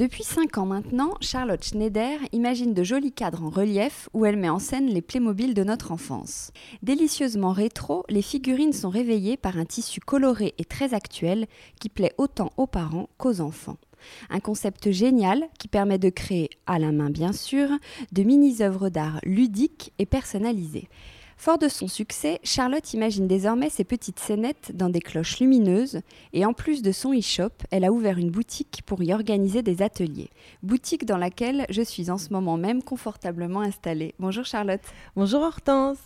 Depuis 0.00 0.24
5 0.24 0.56
ans 0.56 0.64
maintenant, 0.64 1.12
Charlotte 1.20 1.62
Schneider 1.62 2.18
imagine 2.32 2.72
de 2.72 2.82
jolis 2.82 3.12
cadres 3.12 3.44
en 3.44 3.50
relief 3.50 4.08
où 4.14 4.24
elle 4.24 4.38
met 4.38 4.48
en 4.48 4.58
scène 4.58 4.86
les 4.86 5.02
Playmobil 5.02 5.52
de 5.52 5.62
notre 5.62 5.92
enfance. 5.92 6.52
Délicieusement 6.82 7.52
rétro, 7.52 8.06
les 8.08 8.22
figurines 8.22 8.72
sont 8.72 8.88
réveillées 8.88 9.36
par 9.36 9.58
un 9.58 9.66
tissu 9.66 10.00
coloré 10.00 10.54
et 10.56 10.64
très 10.64 10.94
actuel 10.94 11.46
qui 11.82 11.90
plaît 11.90 12.14
autant 12.16 12.50
aux 12.56 12.66
parents 12.66 13.10
qu'aux 13.18 13.42
enfants. 13.42 13.76
Un 14.30 14.40
concept 14.40 14.90
génial 14.90 15.46
qui 15.58 15.68
permet 15.68 15.98
de 15.98 16.08
créer, 16.08 16.48
à 16.66 16.78
la 16.78 16.92
main 16.92 17.10
bien 17.10 17.34
sûr, 17.34 17.68
de 18.12 18.22
mini-œuvres 18.22 18.88
d'art 18.88 19.20
ludiques 19.22 19.92
et 19.98 20.06
personnalisées. 20.06 20.88
Fort 21.40 21.56
de 21.56 21.68
son 21.68 21.88
succès, 21.88 22.38
Charlotte 22.44 22.92
imagine 22.92 23.26
désormais 23.26 23.70
ses 23.70 23.82
petites 23.82 24.18
scénettes 24.18 24.72
dans 24.74 24.90
des 24.90 25.00
cloches 25.00 25.40
lumineuses 25.40 26.02
et 26.34 26.44
en 26.44 26.52
plus 26.52 26.82
de 26.82 26.92
son 26.92 27.14
e-shop, 27.14 27.64
elle 27.70 27.86
a 27.86 27.92
ouvert 27.92 28.18
une 28.18 28.30
boutique 28.30 28.82
pour 28.84 29.02
y 29.02 29.14
organiser 29.14 29.62
des 29.62 29.80
ateliers. 29.80 30.28
Boutique 30.62 31.06
dans 31.06 31.16
laquelle 31.16 31.64
je 31.70 31.80
suis 31.80 32.10
en 32.10 32.18
ce 32.18 32.30
moment 32.30 32.58
même 32.58 32.82
confortablement 32.82 33.62
installée. 33.62 34.14
Bonjour 34.18 34.44
Charlotte. 34.44 34.82
Bonjour 35.16 35.40
Hortense. 35.40 35.96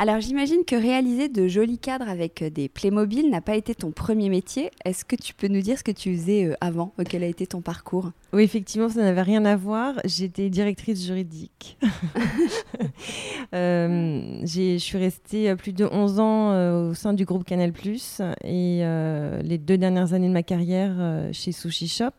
Alors 0.00 0.20
j'imagine 0.20 0.64
que 0.64 0.76
réaliser 0.76 1.28
de 1.28 1.48
jolis 1.48 1.76
cadres 1.76 2.08
avec 2.08 2.42
euh, 2.42 2.50
des 2.50 2.68
Playmobil 2.68 3.30
n'a 3.30 3.40
pas 3.40 3.56
été 3.56 3.74
ton 3.74 3.90
premier 3.90 4.28
métier. 4.28 4.70
Est-ce 4.84 5.04
que 5.04 5.16
tu 5.16 5.34
peux 5.34 5.48
nous 5.48 5.60
dire 5.60 5.76
ce 5.76 5.82
que 5.82 5.90
tu 5.90 6.14
faisais 6.14 6.44
euh, 6.44 6.54
avant 6.60 6.94
Quel 7.10 7.24
a 7.24 7.26
été 7.26 7.48
ton 7.48 7.62
parcours? 7.62 8.12
Oui, 8.32 8.44
effectivement, 8.44 8.88
ça 8.88 9.00
n'avait 9.00 9.22
rien 9.22 9.44
à 9.44 9.56
voir. 9.56 9.94
J'étais 10.04 10.50
directrice 10.50 11.04
juridique. 11.04 11.78
euh, 13.56 14.40
je 14.44 14.78
suis 14.78 14.98
restée 14.98 15.56
plus 15.56 15.72
de 15.72 15.84
11 15.84 16.20
ans 16.20 16.90
au 16.90 16.94
sein 16.94 17.12
du 17.12 17.24
groupe 17.24 17.42
Canal⁇ 17.42 17.72
et 18.44 19.42
les 19.42 19.58
deux 19.58 19.78
dernières 19.78 20.12
années 20.12 20.28
de 20.28 20.32
ma 20.32 20.44
carrière 20.44 21.28
chez 21.32 21.50
Sushi 21.50 21.88
Shop. 21.88 22.12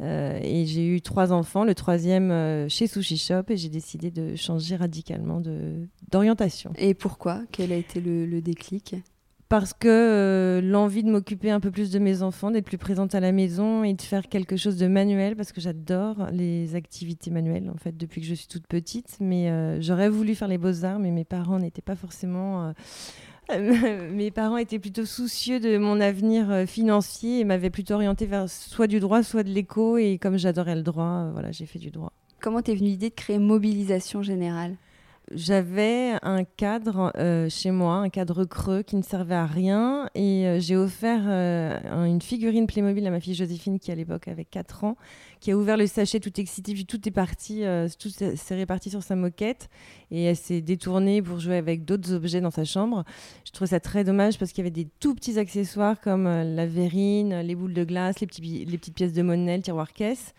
Euh, 0.00 0.38
et 0.42 0.66
j'ai 0.66 0.86
eu 0.86 1.00
trois 1.00 1.32
enfants, 1.32 1.64
le 1.64 1.74
troisième 1.74 2.30
euh, 2.30 2.68
chez 2.68 2.86
Sushi 2.86 3.16
Shop, 3.16 3.42
et 3.48 3.56
j'ai 3.56 3.68
décidé 3.68 4.10
de 4.10 4.36
changer 4.36 4.76
radicalement 4.76 5.42
d'orientation. 6.10 6.72
Et 6.78 6.94
pourquoi? 6.94 7.42
Quel 7.52 7.72
a 7.72 7.76
été 7.76 8.00
le, 8.00 8.40
déclic? 8.40 8.94
Parce 9.48 9.72
que 9.72 9.88
euh, 9.88 10.60
l'envie 10.60 11.02
de 11.02 11.10
m'occuper 11.10 11.50
un 11.50 11.58
peu 11.58 11.70
plus 11.70 11.90
de 11.90 11.98
mes 11.98 12.22
enfants, 12.22 12.50
d'être 12.50 12.66
plus 12.66 12.78
présente 12.78 13.14
à 13.14 13.20
la 13.20 13.32
maison 13.32 13.82
et 13.82 13.94
de 13.94 14.02
faire 14.02 14.28
quelque 14.28 14.56
chose 14.56 14.76
de 14.76 14.86
manuel, 14.86 15.36
parce 15.36 15.52
que 15.52 15.60
j'adore 15.60 16.28
les 16.32 16.74
activités 16.76 17.30
manuelles, 17.30 17.70
en 17.70 17.78
fait, 17.78 17.96
depuis 17.96 18.20
que 18.20 18.26
je 18.26 18.34
suis 18.34 18.46
toute 18.46 18.66
petite. 18.66 19.16
Mais 19.20 19.80
j'aurais 19.80 20.10
voulu 20.10 20.34
faire 20.34 20.48
les 20.48 20.58
beaux-arts, 20.58 20.98
mais 20.98 21.10
mes 21.10 21.24
parents 21.24 21.58
n'étaient 21.58 21.82
pas 21.82 21.96
forcément 21.96 22.72
mes 23.58 24.30
parents 24.30 24.58
étaient 24.58 24.78
plutôt 24.78 25.06
soucieux 25.06 25.58
de 25.58 25.78
mon 25.78 26.00
avenir 26.00 26.50
euh, 26.50 26.66
financier 26.66 27.40
et 27.40 27.44
m'avaient 27.44 27.70
plutôt 27.70 27.94
orienté 27.94 28.26
vers 28.26 28.48
soit 28.48 28.86
du 28.86 29.00
droit, 29.00 29.22
soit 29.22 29.42
de 29.42 29.50
l'éco. 29.50 29.96
Et 29.96 30.18
comme 30.18 30.36
j'adorais 30.36 30.76
le 30.76 30.82
droit, 30.82 31.04
euh, 31.04 31.30
voilà, 31.32 31.50
j'ai 31.50 31.66
fait 31.66 31.78
du 31.78 31.90
droit. 31.90 32.12
Comment 32.40 32.60
t'es 32.60 32.74
venue 32.74 32.90
l'idée 32.90 33.08
de 33.08 33.14
créer 33.14 33.38
Mobilisation 33.38 34.22
Générale? 34.22 34.76
J'avais 35.34 36.14
un 36.22 36.44
cadre 36.44 37.12
euh, 37.16 37.48
chez 37.48 37.70
moi, 37.70 37.96
un 37.96 38.08
cadre 38.08 38.44
creux 38.44 38.82
qui 38.82 38.96
ne 38.96 39.02
servait 39.02 39.34
à 39.34 39.46
rien. 39.46 40.08
Et 40.14 40.46
euh, 40.46 40.60
j'ai 40.60 40.76
offert 40.76 41.22
euh, 41.26 41.78
une 42.04 42.20
figurine 42.20 42.66
Playmobil 42.66 43.06
à 43.06 43.10
ma 43.10 43.20
fille 43.20 43.34
Joséphine, 43.34 43.78
qui 43.78 43.92
à 43.92 43.94
l'époque 43.94 44.28
avait 44.28 44.44
4 44.44 44.84
ans, 44.84 44.96
qui 45.40 45.50
a 45.50 45.56
ouvert 45.56 45.76
le 45.76 45.86
sachet 45.86 46.20
tout 46.20 46.40
excité, 46.40 46.72
puis 46.72 46.86
tout 46.86 47.06
est 47.08 47.12
parti, 47.12 47.62
tout 47.98 48.08
s'est 48.08 48.54
réparti 48.54 48.90
sur 48.90 49.02
sa 49.02 49.16
moquette. 49.16 49.68
Et 50.10 50.24
elle 50.24 50.36
s'est 50.36 50.62
détournée 50.62 51.20
pour 51.20 51.38
jouer 51.38 51.56
avec 51.56 51.84
d'autres 51.84 52.12
objets 52.12 52.40
dans 52.40 52.50
sa 52.50 52.64
chambre. 52.64 53.04
Je 53.44 53.52
trouve 53.52 53.68
ça 53.68 53.80
très 53.80 54.04
dommage 54.04 54.38
parce 54.38 54.52
qu'il 54.52 54.64
y 54.64 54.66
avait 54.66 54.70
des 54.70 54.88
tout 55.00 55.14
petits 55.14 55.38
accessoires 55.38 56.00
comme 56.00 56.24
la 56.24 56.66
verrine, 56.66 57.40
les 57.40 57.54
boules 57.54 57.74
de 57.74 57.84
glace, 57.84 58.20
les, 58.20 58.64
les 58.64 58.78
petites 58.78 58.94
pièces 58.94 59.12
de 59.12 59.22
monnaie, 59.22 59.56
le 59.56 59.62
tiroir 59.62 59.92
caisse. 59.92 60.34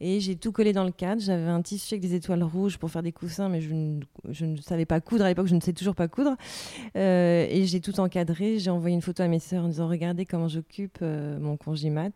Et 0.00 0.20
j'ai 0.20 0.36
tout 0.36 0.52
collé 0.52 0.72
dans 0.72 0.84
le 0.84 0.90
cadre. 0.90 1.20
J'avais 1.22 1.46
un 1.48 1.62
tissu 1.62 1.94
avec 1.94 2.02
des 2.02 2.14
étoiles 2.14 2.42
rouges 2.42 2.78
pour 2.78 2.90
faire 2.90 3.02
des 3.02 3.12
coussins, 3.12 3.48
mais 3.48 3.60
je 3.60 3.72
ne, 3.72 4.00
je 4.30 4.44
ne 4.44 4.56
savais 4.56 4.86
pas 4.86 5.00
coudre 5.00 5.24
à 5.24 5.28
l'époque, 5.28 5.46
je 5.46 5.54
ne 5.54 5.60
sais 5.60 5.72
toujours 5.72 5.94
pas 5.94 6.08
coudre. 6.08 6.36
Euh, 6.96 7.46
et 7.48 7.64
j'ai 7.64 7.80
tout 7.80 8.00
encadré. 8.00 8.58
J'ai 8.58 8.70
envoyé 8.70 8.94
une 8.94 9.02
photo 9.02 9.22
à 9.22 9.28
mes 9.28 9.38
sœurs 9.38 9.64
en 9.64 9.68
disant 9.68 9.88
Regardez 9.88 10.26
comment 10.26 10.48
j'occupe 10.48 10.98
euh, 11.02 11.38
mon 11.38 11.56
congémat. 11.56 12.10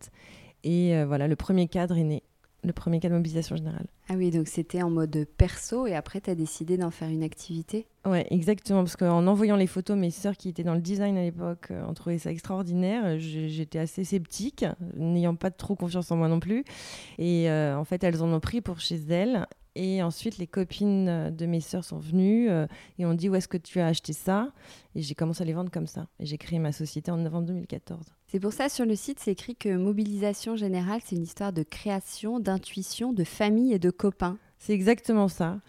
Et 0.64 0.96
euh, 0.96 1.06
voilà, 1.06 1.28
le 1.28 1.36
premier 1.36 1.68
cadre 1.68 1.96
est 1.96 2.04
né 2.04 2.22
le 2.64 2.72
premier 2.72 3.00
cas 3.00 3.08
de 3.08 3.14
mobilisation 3.14 3.56
générale. 3.56 3.86
Ah 4.08 4.14
oui, 4.16 4.30
donc 4.30 4.48
c'était 4.48 4.82
en 4.82 4.90
mode 4.90 5.26
perso 5.36 5.86
et 5.86 5.94
après 5.94 6.20
tu 6.20 6.30
as 6.30 6.34
décidé 6.34 6.76
d'en 6.76 6.90
faire 6.90 7.08
une 7.08 7.22
activité? 7.22 7.86
Ouais, 8.06 8.26
exactement, 8.30 8.80
parce 8.80 8.96
qu'en 8.96 9.26
envoyant 9.26 9.56
les 9.56 9.66
photos, 9.66 9.96
mes 9.96 10.10
sœurs 10.10 10.36
qui 10.36 10.48
étaient 10.48 10.64
dans 10.64 10.74
le 10.74 10.80
design 10.80 11.16
à 11.18 11.22
l'époque 11.22 11.68
euh, 11.70 11.86
ont 11.86 11.94
trouvé 11.94 12.18
ça 12.18 12.30
extraordinaire. 12.30 13.18
J'étais 13.18 13.78
assez 13.78 14.04
sceptique, 14.04 14.64
n'ayant 14.96 15.34
pas 15.34 15.50
trop 15.50 15.76
confiance 15.76 16.10
en 16.10 16.16
moi 16.16 16.28
non 16.28 16.40
plus. 16.40 16.64
Et 17.18 17.50
euh, 17.50 17.76
en 17.76 17.84
fait, 17.84 18.02
elles 18.02 18.22
en 18.22 18.32
ont 18.32 18.40
pris 18.40 18.60
pour 18.60 18.80
chez 18.80 18.96
elles. 19.10 19.46
Et 19.80 20.02
ensuite, 20.02 20.38
les 20.38 20.48
copines 20.48 21.30
de 21.30 21.46
mes 21.46 21.60
sœurs 21.60 21.84
sont 21.84 22.00
venues 22.00 22.50
euh, 22.50 22.66
et 22.98 23.06
ont 23.06 23.14
dit 23.14 23.28
où 23.28 23.36
est-ce 23.36 23.46
que 23.46 23.56
tu 23.56 23.78
as 23.78 23.86
acheté 23.86 24.12
ça? 24.12 24.50
Et 24.96 25.02
j'ai 25.02 25.14
commencé 25.14 25.42
à 25.42 25.44
les 25.46 25.52
vendre 25.52 25.70
comme 25.70 25.86
ça. 25.86 26.08
Et 26.18 26.26
j'ai 26.26 26.36
créé 26.36 26.58
ma 26.58 26.72
société 26.72 27.12
en 27.12 27.16
novembre 27.16 27.46
2014. 27.46 28.04
C'est 28.26 28.40
pour 28.40 28.52
ça 28.52 28.68
sur 28.68 28.86
le 28.86 28.96
site, 28.96 29.20
c'est 29.20 29.30
écrit 29.30 29.54
que 29.54 29.76
Mobilisation 29.76 30.56
Générale, 30.56 31.00
c'est 31.04 31.14
une 31.14 31.22
histoire 31.22 31.52
de 31.52 31.62
création, 31.62 32.40
d'intuition, 32.40 33.12
de 33.12 33.22
famille 33.22 33.72
et 33.72 33.78
de 33.78 33.90
copains. 33.90 34.36
C'est 34.60 34.72
exactement 34.72 35.28
ça. 35.28 35.60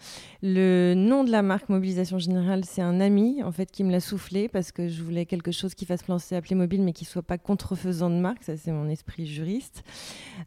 Le 0.42 0.94
nom 0.94 1.22
de 1.22 1.30
la 1.30 1.42
marque 1.42 1.68
Mobilisation 1.68 2.18
Générale, 2.18 2.64
c'est 2.64 2.82
un 2.82 3.00
ami 3.00 3.40
en 3.42 3.52
fait 3.52 3.70
qui 3.70 3.84
me 3.84 3.92
l'a 3.92 4.00
soufflé 4.00 4.48
parce 4.48 4.72
que 4.72 4.88
je 4.88 5.02
voulais 5.02 5.26
quelque 5.26 5.52
chose 5.52 5.74
qui 5.74 5.86
fasse 5.86 6.02
penser 6.02 6.34
à 6.34 6.42
Playmobil 6.42 6.82
mais 6.82 6.92
qui 6.92 7.04
soit 7.04 7.22
pas 7.22 7.38
contrefaisant 7.38 8.10
de 8.10 8.16
marque. 8.16 8.42
Ça, 8.42 8.56
c'est 8.56 8.72
mon 8.72 8.88
esprit 8.88 9.26
juriste. 9.26 9.84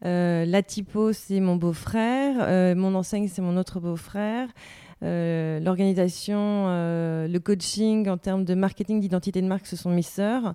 Euh, 0.03 0.45
la 0.45 0.61
typo, 0.61 1.13
c'est 1.13 1.39
mon 1.39 1.55
beau-frère. 1.55 2.35
Euh, 2.41 2.75
mon 2.75 2.95
enseigne, 2.95 3.29
c'est 3.29 3.41
mon 3.41 3.55
autre 3.55 3.79
beau-frère. 3.79 4.49
l'organisation, 5.01 6.67
le 6.67 7.37
coaching 7.39 8.09
en 8.09 8.17
termes 8.17 8.43
de 8.43 8.55
marketing, 8.55 8.99
d'identité 8.99 9.41
de 9.41 9.47
marque, 9.47 9.67
ce 9.67 9.77
sont 9.77 9.89
mes 9.89 10.01
sœurs. 10.01 10.53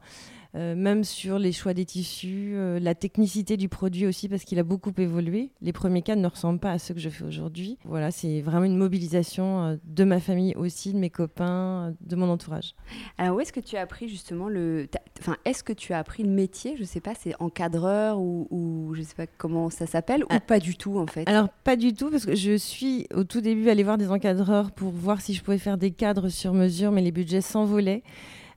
Euh, 0.55 0.75
même 0.75 1.05
sur 1.05 1.39
les 1.39 1.53
choix 1.53 1.75
des 1.75 1.85
tissus, 1.85 2.53
euh, 2.55 2.81
la 2.81 2.95
technicité 2.95 3.59
du 3.59 3.69
produit 3.69 4.06
aussi, 4.06 4.29
parce 4.29 4.45
qu'il 4.45 4.59
a 4.59 4.62
beaucoup 4.62 4.93
évolué. 4.97 5.50
Les 5.61 5.73
premiers 5.73 6.00
cadres 6.00 6.23
ne 6.23 6.27
ressemblent 6.27 6.59
pas 6.59 6.73
à 6.73 6.79
ceux 6.79 6.95
que 6.95 7.00
je 7.00 7.11
fais 7.11 7.25
aujourd'hui. 7.25 7.79
Voilà, 7.85 8.11
c'est 8.11 8.41
vraiment 8.41 8.65
une 8.65 8.77
mobilisation 8.77 9.62
euh, 9.62 9.77
de 9.85 10.05
ma 10.05 10.21
famille 10.21 10.55
aussi, 10.56 10.95
de 10.95 10.99
mes 10.99 11.11
copains, 11.11 11.95
de 12.00 12.17
mon 12.17 12.31
entourage. 12.31 12.75
Alors, 13.19 13.37
où 13.37 13.41
est-ce 13.41 13.53
que 13.53 13.61
tu 13.61 13.77
as 13.77 13.83
appris 13.83 14.09
justement 14.09 14.49
le. 14.49 14.89
Enfin, 15.21 15.37
est-ce 15.45 15.62
que 15.62 15.75
tu 15.75 15.93
as 15.93 15.99
appris 15.99 16.23
le 16.23 16.31
métier? 16.31 16.77
Je 16.79 16.85
sais 16.85 17.01
pas, 17.01 17.12
c'est 17.15 17.35
encadreur 17.41 18.19
ou, 18.19 18.47
ou 18.51 18.94
je 18.94 19.03
sais 19.03 19.15
pas 19.15 19.27
comment 19.27 19.69
ça 19.69 19.87
s'appelle, 19.87 20.25
ou 20.25 20.29
ah. 20.31 20.41
pas 20.41 20.61
du 20.61 20.77
tout 20.77 20.99
en 20.99 21.06
fait? 21.06 21.29
Alors, 21.29 21.51
pas 21.62 21.77
du 21.77 21.93
tout, 21.93 22.11
parce 22.11 22.25
que 22.25 22.35
je 22.35 22.56
suis 22.56 23.06
au 23.15 23.25
tout 23.25 23.43
début 23.43 23.69
allée 23.69 23.83
voir 23.83 23.99
des 23.99 24.11
encadreurs 24.11 24.73
pour 24.73 24.93
voir 24.93 25.21
si 25.21 25.35
je 25.35 25.43
pouvais 25.43 25.59
faire 25.59 25.77
des 25.77 25.91
cadres 25.91 26.31
sur 26.31 26.55
mesure, 26.55 26.91
mais 26.91 27.03
les 27.03 27.12
budgets 27.12 27.43
s'envolaient. 27.43 28.03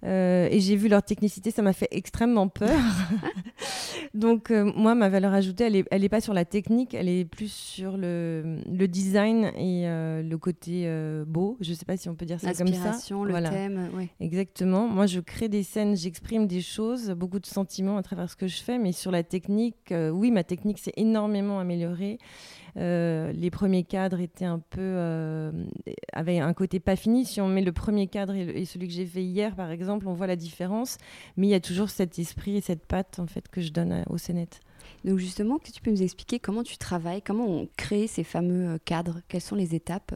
Euh, 0.03 0.47
et 0.49 0.59
j'ai 0.59 0.75
vu 0.75 0.87
leur 0.87 1.03
technicité, 1.03 1.51
ça 1.51 1.61
m'a 1.61 1.73
fait 1.73 1.87
extrêmement 1.91 2.47
peur. 2.47 2.69
Donc 4.13 4.49
euh, 4.51 4.71
moi, 4.75 4.95
ma 4.95 5.09
valeur 5.09 5.33
ajoutée, 5.33 5.65
elle 5.65 5.73
n'est 5.73 5.85
elle 5.91 6.03
est 6.03 6.09
pas 6.09 6.21
sur 6.21 6.33
la 6.33 6.43
technique, 6.43 6.93
elle 6.93 7.07
est 7.07 7.23
plus 7.25 7.51
sur 7.51 7.97
le, 7.97 8.57
le 8.71 8.87
design 8.87 9.51
et 9.57 9.87
euh, 9.87 10.23
le 10.23 10.37
côté 10.37 10.89
beau. 11.27 11.57
Je 11.61 11.69
ne 11.71 11.75
sais 11.75 11.85
pas 11.85 11.97
si 11.97 12.09
on 12.09 12.15
peut 12.15 12.25
dire 12.25 12.39
ça 12.39 12.53
comme 12.53 12.67
ça. 12.73 12.93
le 13.23 13.33
thème. 13.43 13.89
Exactement. 14.19 14.87
Moi, 14.87 15.05
je 15.05 15.19
crée 15.19 15.49
des 15.49 15.63
scènes, 15.63 15.95
j'exprime 15.95 16.47
des 16.47 16.61
choses, 16.61 17.11
beaucoup 17.11 17.39
de 17.39 17.45
sentiments 17.45 17.97
à 17.97 18.03
travers 18.03 18.29
ce 18.29 18.35
que 18.35 18.47
je 18.47 18.61
fais, 18.61 18.77
mais 18.77 18.91
sur 18.91 19.11
la 19.11 19.23
technique, 19.23 19.93
oui, 20.13 20.31
ma 20.31 20.43
technique 20.43 20.79
s'est 20.79 20.93
énormément 20.97 21.59
améliorée. 21.59 22.17
Euh, 22.77 23.31
les 23.33 23.51
premiers 23.51 23.83
cadres 23.83 24.19
étaient 24.19 24.45
un 24.45 24.59
peu 24.59 24.79
euh, 24.81 25.51
avaient 26.13 26.39
un 26.39 26.53
côté 26.53 26.79
pas 26.79 26.95
fini. 26.95 27.25
Si 27.25 27.41
on 27.41 27.47
met 27.47 27.61
le 27.61 27.71
premier 27.71 28.07
cadre 28.07 28.33
et, 28.33 28.65
celui 28.65 28.87
que 28.87 28.93
j'ai 28.93 29.05
fait 29.05 29.23
hier, 29.23 29.55
par 29.55 29.71
exemple, 29.71 30.07
on 30.07 30.13
voit 30.13 30.27
la 30.27 30.35
différence. 30.35 30.97
Mais 31.37 31.47
il 31.47 31.49
y 31.49 31.55
a 31.55 31.59
toujours 31.59 31.89
cet 31.89 32.19
esprit 32.19 32.57
et 32.57 32.61
cette 32.61 32.85
patte 32.85 33.19
en 33.19 33.27
fait 33.27 33.49
que 33.49 33.61
je 33.61 33.71
donne 33.71 34.03
au 34.09 34.17
CNET. 34.17 34.49
Donc 35.05 35.19
justement, 35.19 35.57
que 35.57 35.71
tu 35.71 35.81
peux 35.81 35.91
nous 35.91 36.03
expliquer 36.03 36.39
comment 36.39 36.63
tu 36.63 36.77
travailles, 36.77 37.21
comment 37.21 37.45
on 37.45 37.67
crée 37.77 38.07
ces 38.07 38.23
fameux 38.23 38.75
euh, 38.75 38.77
cadres, 38.83 39.21
quelles 39.27 39.41
sont 39.41 39.55
les 39.55 39.75
étapes? 39.75 40.13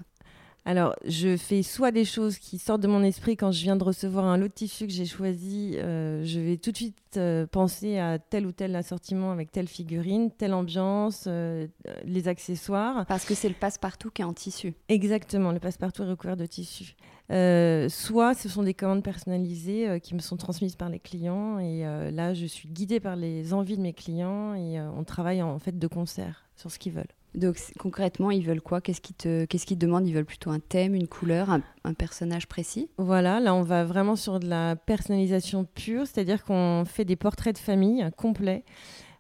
Alors, 0.68 0.96
je 1.06 1.38
fais 1.38 1.62
soit 1.62 1.92
des 1.92 2.06
choses 2.06 2.40
qui 2.40 2.58
sortent 2.58 2.82
de 2.82 2.88
mon 2.88 3.04
esprit 3.04 3.38
quand 3.38 3.52
je 3.52 3.62
viens 3.62 3.76
de 3.76 3.84
recevoir 3.84 4.26
un 4.26 4.36
lot 4.36 4.48
de 4.48 4.54
tissu 4.54 4.88
que 4.88 4.94
j'ai 4.94 5.06
choisi. 5.06 5.74
Euh, 5.76 6.24
je 6.24 6.40
vais 6.40 6.58
tout 6.58 6.72
de 6.72 6.78
suite 6.78 6.98
euh, 7.18 7.46
penser 7.46 8.00
à 8.00 8.18
tel 8.18 8.48
ou 8.48 8.52
tel 8.52 8.76
assortiment 8.76 9.32
avec 9.32 9.52
telle 9.52 9.68
figurine, 9.68 10.32
telle 10.32 10.56
ambiance, 10.56 11.26
euh, 11.28 11.68
les 12.04 12.28
accessoires. 12.28 13.06
Parce 13.06 13.26
que 13.26 13.36
c'est 13.36 13.48
le 13.48 13.54
passe-partout 13.54 14.10
qui 14.10 14.24
est 14.24 14.26
en 14.26 14.34
tissu. 14.34 14.74
Exactement, 14.90 15.52
le 15.52 15.60
passe-partout 15.60 16.02
est 16.02 16.10
recouvert 16.10 16.36
de 16.36 16.48
tissu. 16.48 16.96
soit 17.30 18.34
ce 18.34 18.50
sont 18.50 18.64
des 18.64 18.74
commandes 18.74 19.04
personnalisées 19.04 20.00
qui 20.02 20.16
me 20.16 20.20
sont 20.20 20.36
transmises 20.36 20.76
par 20.76 20.90
les 20.90 21.00
clients 21.00 21.60
et 21.60 21.82
là 22.12 22.34
je 22.34 22.46
suis 22.48 22.70
guidée 22.70 23.00
par 23.00 23.16
les 23.16 23.54
envies 23.54 23.78
de 23.78 23.82
mes 23.82 23.94
clients 23.94 24.56
et 24.56 24.80
on 24.80 25.04
travaille 25.04 25.42
en 25.42 25.60
fait 25.60 25.78
de 25.78 25.88
concert 25.88 26.46
sur 26.56 26.72
ce 26.72 26.80
qu'ils 26.80 26.94
veulent. 26.94 27.14
Donc 27.36 27.58
concrètement, 27.78 28.32
ils 28.32 28.46
veulent 28.46 28.62
quoi? 28.62 28.82
Qu'est-ce 28.82 29.02
qu'ils 29.02 29.16
te, 29.16 29.46
qu'est-ce 29.46 29.66
qu'ils 29.66 29.78
demandent? 29.78 30.08
Ils 30.08 30.14
veulent 30.14 30.26
plutôt 30.26 30.52
un 30.52 30.60
thème, 30.60 30.96
une 30.96 31.08
couleur, 31.08 31.50
un, 31.50 31.94
personnage 31.94 32.48
précis? 32.48 32.90
Voilà, 32.98 33.40
là 33.40 33.54
on 33.54 33.62
va 33.62 33.84
vraiment 33.84 34.16
sur 34.16 34.40
de 34.40 34.48
la 34.48 34.76
personnalisation 34.76 35.66
pure, 35.66 36.08
c'est-à-dire 36.08 36.44
qu'on 36.44 36.84
fait 36.86 37.06
des 37.06 37.16
portraits 37.16 37.56
de 37.56 37.60
famille 37.60 38.10
complets. 38.18 38.64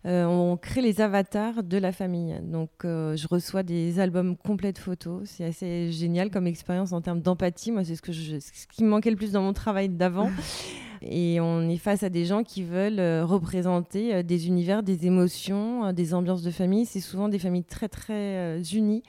Euh, 0.05 0.25
on 0.25 0.55
crée 0.55 0.81
les 0.81 1.01
avatars 1.01 1.63
de 1.63 1.77
la 1.77 1.91
famille. 1.91 2.39
Donc, 2.43 2.69
euh, 2.83 3.15
je 3.15 3.27
reçois 3.27 3.63
des 3.63 3.99
albums 3.99 4.37
complets 4.37 4.71
de 4.71 4.77
photos. 4.77 5.23
C'est 5.25 5.45
assez 5.45 5.91
génial 5.91 6.29
comme 6.29 6.45
expérience 6.45 6.93
en 6.93 7.01
termes 7.01 7.21
d'empathie. 7.21 7.71
Moi, 7.71 7.83
c'est 7.83 7.95
ce, 7.95 8.03
que 8.03 8.13
ce 8.13 8.67
qui 8.71 8.83
me 8.83 8.89
manquait 8.89 9.09
le 9.09 9.15
plus 9.15 9.31
dans 9.31 9.41
mon 9.41 9.53
travail 9.53 9.89
d'avant. 9.89 10.29
Et 11.01 11.39
on 11.39 11.69
est 11.69 11.77
face 11.77 12.03
à 12.03 12.09
des 12.09 12.25
gens 12.25 12.43
qui 12.43 12.63
veulent 12.63 12.99
euh, 12.99 13.25
représenter 13.25 14.15
euh, 14.15 14.23
des 14.23 14.47
univers, 14.47 14.83
des 14.83 15.05
émotions, 15.05 15.85
euh, 15.85 15.91
des 15.91 16.13
ambiances 16.13 16.43
de 16.43 16.51
famille. 16.51 16.85
C'est 16.85 16.99
souvent 16.99 17.29
des 17.29 17.39
familles 17.39 17.63
très, 17.63 17.89
très 17.89 18.61
unies 18.73 19.03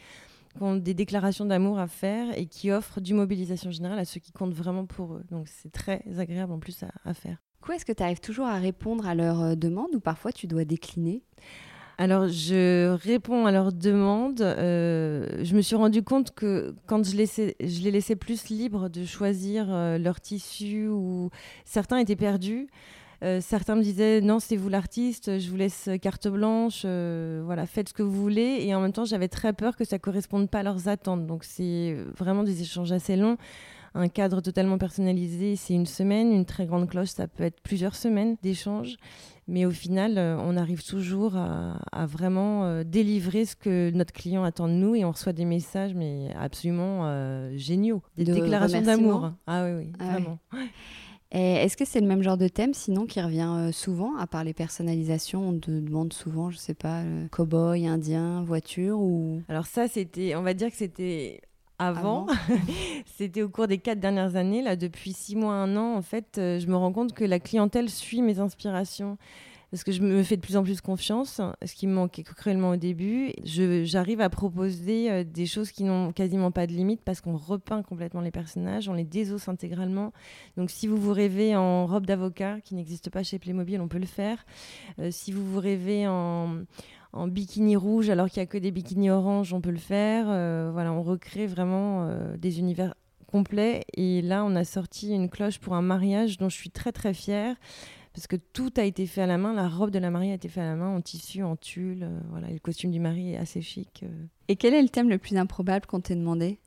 qui 0.56 0.62
ont 0.62 0.76
des 0.76 0.94
déclarations 0.94 1.44
d'amour 1.44 1.78
à 1.78 1.86
faire 1.86 2.36
et 2.36 2.46
qui 2.46 2.70
offrent 2.70 3.00
du 3.00 3.14
mobilisation 3.14 3.70
générale 3.70 3.98
à 3.98 4.04
ceux 4.04 4.20
qui 4.20 4.32
comptent 4.32 4.54
vraiment 4.54 4.86
pour 4.86 5.14
eux. 5.14 5.24
Donc 5.30 5.48
c'est 5.48 5.70
très 5.70 6.02
agréable 6.18 6.52
en 6.52 6.58
plus 6.58 6.84
à, 7.04 7.14
faire. 7.14 7.38
Est-ce 7.72 7.84
que 7.84 7.92
tu 7.92 8.02
arrives 8.02 8.20
toujours 8.20 8.46
à 8.46 8.58
répondre 8.58 9.06
à 9.08 9.14
leurs 9.14 9.56
demandes 9.56 9.94
ou 9.94 10.00
parfois 10.00 10.32
tu 10.32 10.46
dois 10.46 10.64
décliner? 10.64 11.24
Alors, 11.98 12.28
je 12.28 12.94
réponds 12.94 13.46
à 13.46 13.52
leurs 13.52 13.72
demandes. 13.72 14.42
Euh, 14.42 15.26
je 15.42 15.54
me 15.56 15.62
suis 15.62 15.76
rendu 15.76 16.02
compte 16.02 16.34
que 16.34 16.74
quand 16.86 17.02
je, 17.02 17.16
les 17.16 17.90
laissais 17.90 18.16
plus 18.16 18.48
libres 18.50 18.90
de 18.90 19.06
choisir 19.06 19.66
euh, 19.70 19.96
leur 19.96 20.20
tissu, 20.20 20.90
certains 21.64 21.96
étaient 21.96 22.16
perdus. 22.16 22.68
Euh, 23.24 23.40
certains 23.40 23.76
me 23.76 23.82
disaient 23.82 24.20
non, 24.20 24.40
c'est 24.40 24.56
vous 24.56 24.68
l'artiste, 24.68 25.38
je 25.38 25.48
vous 25.48 25.56
laisse 25.56 25.88
carte 26.02 26.28
blanche, 26.28 26.82
voilà, 26.82 27.64
faites 27.64 27.88
ce 27.88 27.94
que 27.94 28.02
vous 28.02 28.20
voulez. 28.20 28.58
Et 28.60 28.74
en 28.74 28.80
même 28.82 28.92
temps, 28.92 29.06
j'avais 29.06 29.28
très 29.28 29.54
peur 29.54 29.74
que 29.74 29.84
ça 29.84 29.98
corresponde 29.98 30.50
pas 30.50 30.58
à 30.58 30.62
leurs 30.64 30.88
attentes. 30.88 31.26
Donc, 31.26 31.44
c'est 31.44 31.96
vraiment 32.14 32.42
des 32.42 32.60
échanges 32.60 32.92
assez 32.92 33.16
longs. 33.16 33.38
Un 33.96 34.08
cadre 34.08 34.42
totalement 34.42 34.76
personnalisé, 34.76 35.56
c'est 35.56 35.72
une 35.72 35.86
semaine. 35.86 36.30
Une 36.30 36.44
très 36.44 36.66
grande 36.66 36.86
cloche, 36.86 37.08
ça 37.08 37.28
peut 37.28 37.44
être 37.44 37.60
plusieurs 37.62 37.96
semaines 37.96 38.36
d'échanges. 38.42 38.96
Mais 39.48 39.64
au 39.64 39.70
final, 39.70 40.18
euh, 40.18 40.36
on 40.38 40.56
arrive 40.56 40.84
toujours 40.84 41.34
à, 41.36 42.06
vraiment 42.06 42.64
euh, 42.64 42.84
délivrer 42.84 43.44
ce 43.44 43.56
que 43.56 43.90
notre 43.92 44.12
client 44.12 44.44
attend 44.44 44.68
de 44.68 44.74
nous 44.74 44.94
et 44.94 45.04
on 45.04 45.12
reçoit 45.12 45.32
des 45.32 45.44
messages 45.44 45.94
mais 45.94 46.30
absolument 46.38 47.02
euh, 47.04 47.52
géniaux, 47.56 48.02
des 48.16 48.24
déclarations 48.24 48.82
d'amour. 48.82 49.32
Ah 49.46 49.64
oui, 49.64 49.72
oui, 49.78 49.92
ah 49.98 50.04
vraiment. 50.04 50.38
Est-ce 51.30 51.76
que 51.76 51.84
c'est 51.84 52.00
le 52.00 52.06
même 52.06 52.22
genre 52.22 52.36
de 52.36 52.48
thème 52.48 52.74
sinon 52.74 53.06
qui 53.06 53.20
revient 53.20 53.70
souvent, 53.72 54.16
à 54.16 54.26
part 54.26 54.44
les 54.44 54.54
personnalisations? 54.54 55.48
On 55.48 55.58
te 55.58 55.70
demande 55.70 56.12
souvent, 56.12 56.50
je 56.50 56.56
sais 56.56 56.74
pas, 56.74 57.02
cow-boy, 57.30 57.86
indien, 57.86 58.42
voiture 58.42 58.98
ou... 58.98 59.42
Alors 59.48 59.66
ça, 59.66 59.86
c'était, 59.86 60.34
on 60.34 60.42
va 60.42 60.54
dire 60.54 60.70
que 60.70 60.76
c'était 60.76 61.40
avant. 61.78 62.26
C'était 63.16 63.42
au 63.42 63.48
cours 63.48 63.66
des 63.66 63.78
quatre 63.78 64.00
dernières 64.00 64.36
années. 64.36 64.62
Là, 64.62 64.76
depuis 64.76 65.12
six 65.12 65.36
mois, 65.36 65.54
un 65.54 65.76
an, 65.76 65.94
en 65.94 66.02
fait, 66.02 66.38
euh, 66.38 66.58
je 66.58 66.66
me 66.66 66.76
rends 66.76 66.92
compte 66.92 67.12
que 67.12 67.24
la 67.24 67.38
clientèle 67.38 67.88
suit 67.90 68.22
mes 68.22 68.38
inspirations. 68.38 69.18
Parce 69.72 69.82
que 69.82 69.90
je 69.90 70.00
me 70.00 70.22
fais 70.22 70.36
de 70.36 70.40
plus 70.40 70.56
en 70.56 70.62
plus 70.62 70.80
confiance, 70.80 71.40
ce 71.64 71.74
qui 71.74 71.88
me 71.88 71.92
manquait 71.92 72.22
cruellement 72.22 72.70
au 72.70 72.76
début. 72.76 73.32
J'arrive 73.44 74.20
à 74.20 74.30
proposer 74.30 75.10
euh, 75.10 75.24
des 75.24 75.44
choses 75.44 75.72
qui 75.72 75.82
n'ont 75.82 76.12
quasiment 76.12 76.52
pas 76.52 76.68
de 76.68 76.72
limite 76.72 77.02
parce 77.04 77.20
qu'on 77.20 77.36
repeint 77.36 77.82
complètement 77.82 78.20
les 78.20 78.30
personnages, 78.30 78.88
on 78.88 78.92
les 78.92 79.04
désosse 79.04 79.48
intégralement. 79.48 80.12
Donc 80.56 80.70
si 80.70 80.86
vous 80.86 80.96
vous 80.96 81.12
rêvez 81.12 81.56
en 81.56 81.86
robe 81.86 82.06
d'avocat, 82.06 82.60
qui 82.60 82.76
n'existe 82.76 83.10
pas 83.10 83.24
chez 83.24 83.40
Playmobil, 83.40 83.80
on 83.80 83.88
peut 83.88 83.98
le 83.98 84.06
faire. 84.06 84.46
Euh, 85.00 85.10
si 85.10 85.32
vous 85.32 85.44
vous 85.44 85.58
rêvez 85.58 86.06
en, 86.06 86.62
en 87.12 87.28
bikini 87.28 87.76
rouge 87.76 88.10
alors 88.10 88.28
qu'il 88.28 88.40
n'y 88.40 88.44
a 88.44 88.46
que 88.46 88.58
des 88.58 88.70
bikinis 88.70 89.10
orange, 89.10 89.52
on 89.52 89.60
peut 89.60 89.70
le 89.70 89.78
faire. 89.78 90.26
Euh, 90.28 90.70
voilà, 90.72 90.92
on 90.92 91.02
recrée 91.02 91.46
vraiment 91.46 92.06
euh, 92.06 92.36
des 92.36 92.58
univers 92.58 92.94
complets. 93.26 93.84
Et 93.94 94.22
là, 94.22 94.44
on 94.44 94.54
a 94.54 94.64
sorti 94.64 95.14
une 95.14 95.28
cloche 95.28 95.58
pour 95.58 95.74
un 95.74 95.82
mariage 95.82 96.38
dont 96.38 96.48
je 96.48 96.56
suis 96.56 96.70
très 96.70 96.92
très 96.92 97.14
fière. 97.14 97.56
Parce 98.12 98.26
que 98.26 98.36
tout 98.36 98.72
a 98.78 98.84
été 98.84 99.06
fait 99.06 99.20
à 99.20 99.26
la 99.26 99.36
main, 99.36 99.52
la 99.52 99.68
robe 99.68 99.90
de 99.90 99.98
la 99.98 100.10
mariée 100.10 100.32
a 100.32 100.36
été 100.36 100.48
faite 100.48 100.62
à 100.62 100.68
la 100.68 100.76
main, 100.76 100.88
en 100.88 101.02
tissu, 101.02 101.42
en 101.42 101.54
tulle, 101.54 102.02
euh, 102.02 102.18
voilà, 102.30 102.48
le 102.48 102.58
costume 102.58 102.90
du 102.90 102.98
mari 102.98 103.34
est 103.34 103.36
assez 103.36 103.60
chic. 103.60 104.06
Et 104.48 104.56
quel 104.56 104.72
est 104.72 104.80
le 104.80 104.88
thème 104.88 105.10
le 105.10 105.18
plus 105.18 105.36
improbable 105.36 105.84
qu'on 105.84 106.00
t'ait 106.00 106.16
demandé? 106.16 106.58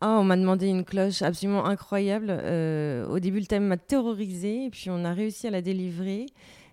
Ah, 0.00 0.18
on 0.20 0.24
m'a 0.24 0.36
demandé 0.36 0.68
une 0.68 0.84
cloche 0.84 1.22
absolument 1.22 1.64
incroyable. 1.64 2.30
au 2.30 3.18
début, 3.18 3.40
le 3.40 3.46
thème 3.46 3.66
m'a 3.66 3.76
terrorisé, 3.76 4.66
et 4.66 4.70
puis 4.70 4.88
on 4.88 5.04
a 5.04 5.12
réussi 5.12 5.48
à 5.48 5.50
la 5.50 5.62
délivrer. 5.62 6.26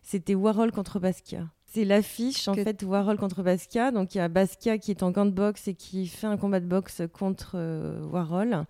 C'était 0.04 0.36
Warhol 0.36 0.72
contre 0.72 1.00
Basquiat. 1.00 1.48
C'est 1.72 1.86
l'affiche 1.86 2.48
en 2.48 2.56
fait 2.56 2.82
Warhol 2.82 3.18
contre 3.18 3.44
Basquiat. 3.44 3.92
Donc 3.92 4.16
il 4.16 4.18
y 4.18 4.22
a 4.22 4.28
Basquiat 4.28 4.80
qui 4.80 4.90
est 4.90 5.04
en 5.04 5.12
gant 5.12 5.28
de 5.28 5.32
boxe 5.32 5.68
et 5.68 5.76
qui 5.76 6.08
fait 6.08 6.26
un 6.26 6.36
combat 6.36 6.60
de 6.60 6.66
boxe 6.66 7.04
contre 7.14 7.52
euh, 7.54 8.04
Warhol. 8.08 8.66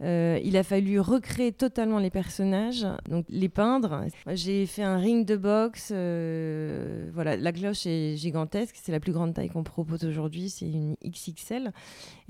Euh, 0.00 0.40
il 0.42 0.56
a 0.56 0.62
fallu 0.62 0.98
recréer 0.98 1.52
totalement 1.52 1.98
les 1.98 2.08
personnages, 2.08 2.86
donc 3.06 3.26
les 3.28 3.50
peindre. 3.50 4.06
J'ai 4.28 4.64
fait 4.64 4.82
un 4.82 4.96
ring 4.96 5.26
de 5.26 5.36
boxe. 5.36 5.90
Euh, 5.92 7.10
voilà, 7.12 7.36
la 7.36 7.52
cloche 7.52 7.84
est 7.84 8.16
gigantesque. 8.16 8.76
C'est 8.82 8.92
la 8.92 9.00
plus 9.00 9.12
grande 9.12 9.34
taille 9.34 9.50
qu'on 9.50 9.64
propose 9.64 10.04
aujourd'hui. 10.04 10.48
C'est 10.48 10.70
une 10.70 10.96
XXL 11.06 11.72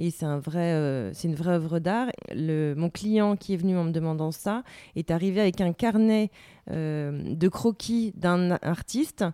et 0.00 0.10
c'est 0.10 0.26
un 0.26 0.40
vrai, 0.40 1.12
c'est 1.14 1.28
une 1.28 1.37
vraie 1.37 1.52
œuvre 1.52 1.78
d'art. 1.78 2.08
Mon 2.34 2.90
client 2.90 3.37
qui 3.37 3.54
est 3.54 3.56
venu 3.56 3.78
en 3.78 3.84
me 3.84 3.92
demandant 3.92 4.32
ça 4.32 4.64
est 4.96 5.12
arrivé 5.12 5.40
avec 5.40 5.60
un 5.60 5.72
carnet 5.72 6.32
de 6.70 7.48
croquis 7.48 8.12
d'un 8.16 8.58
artiste 8.62 9.25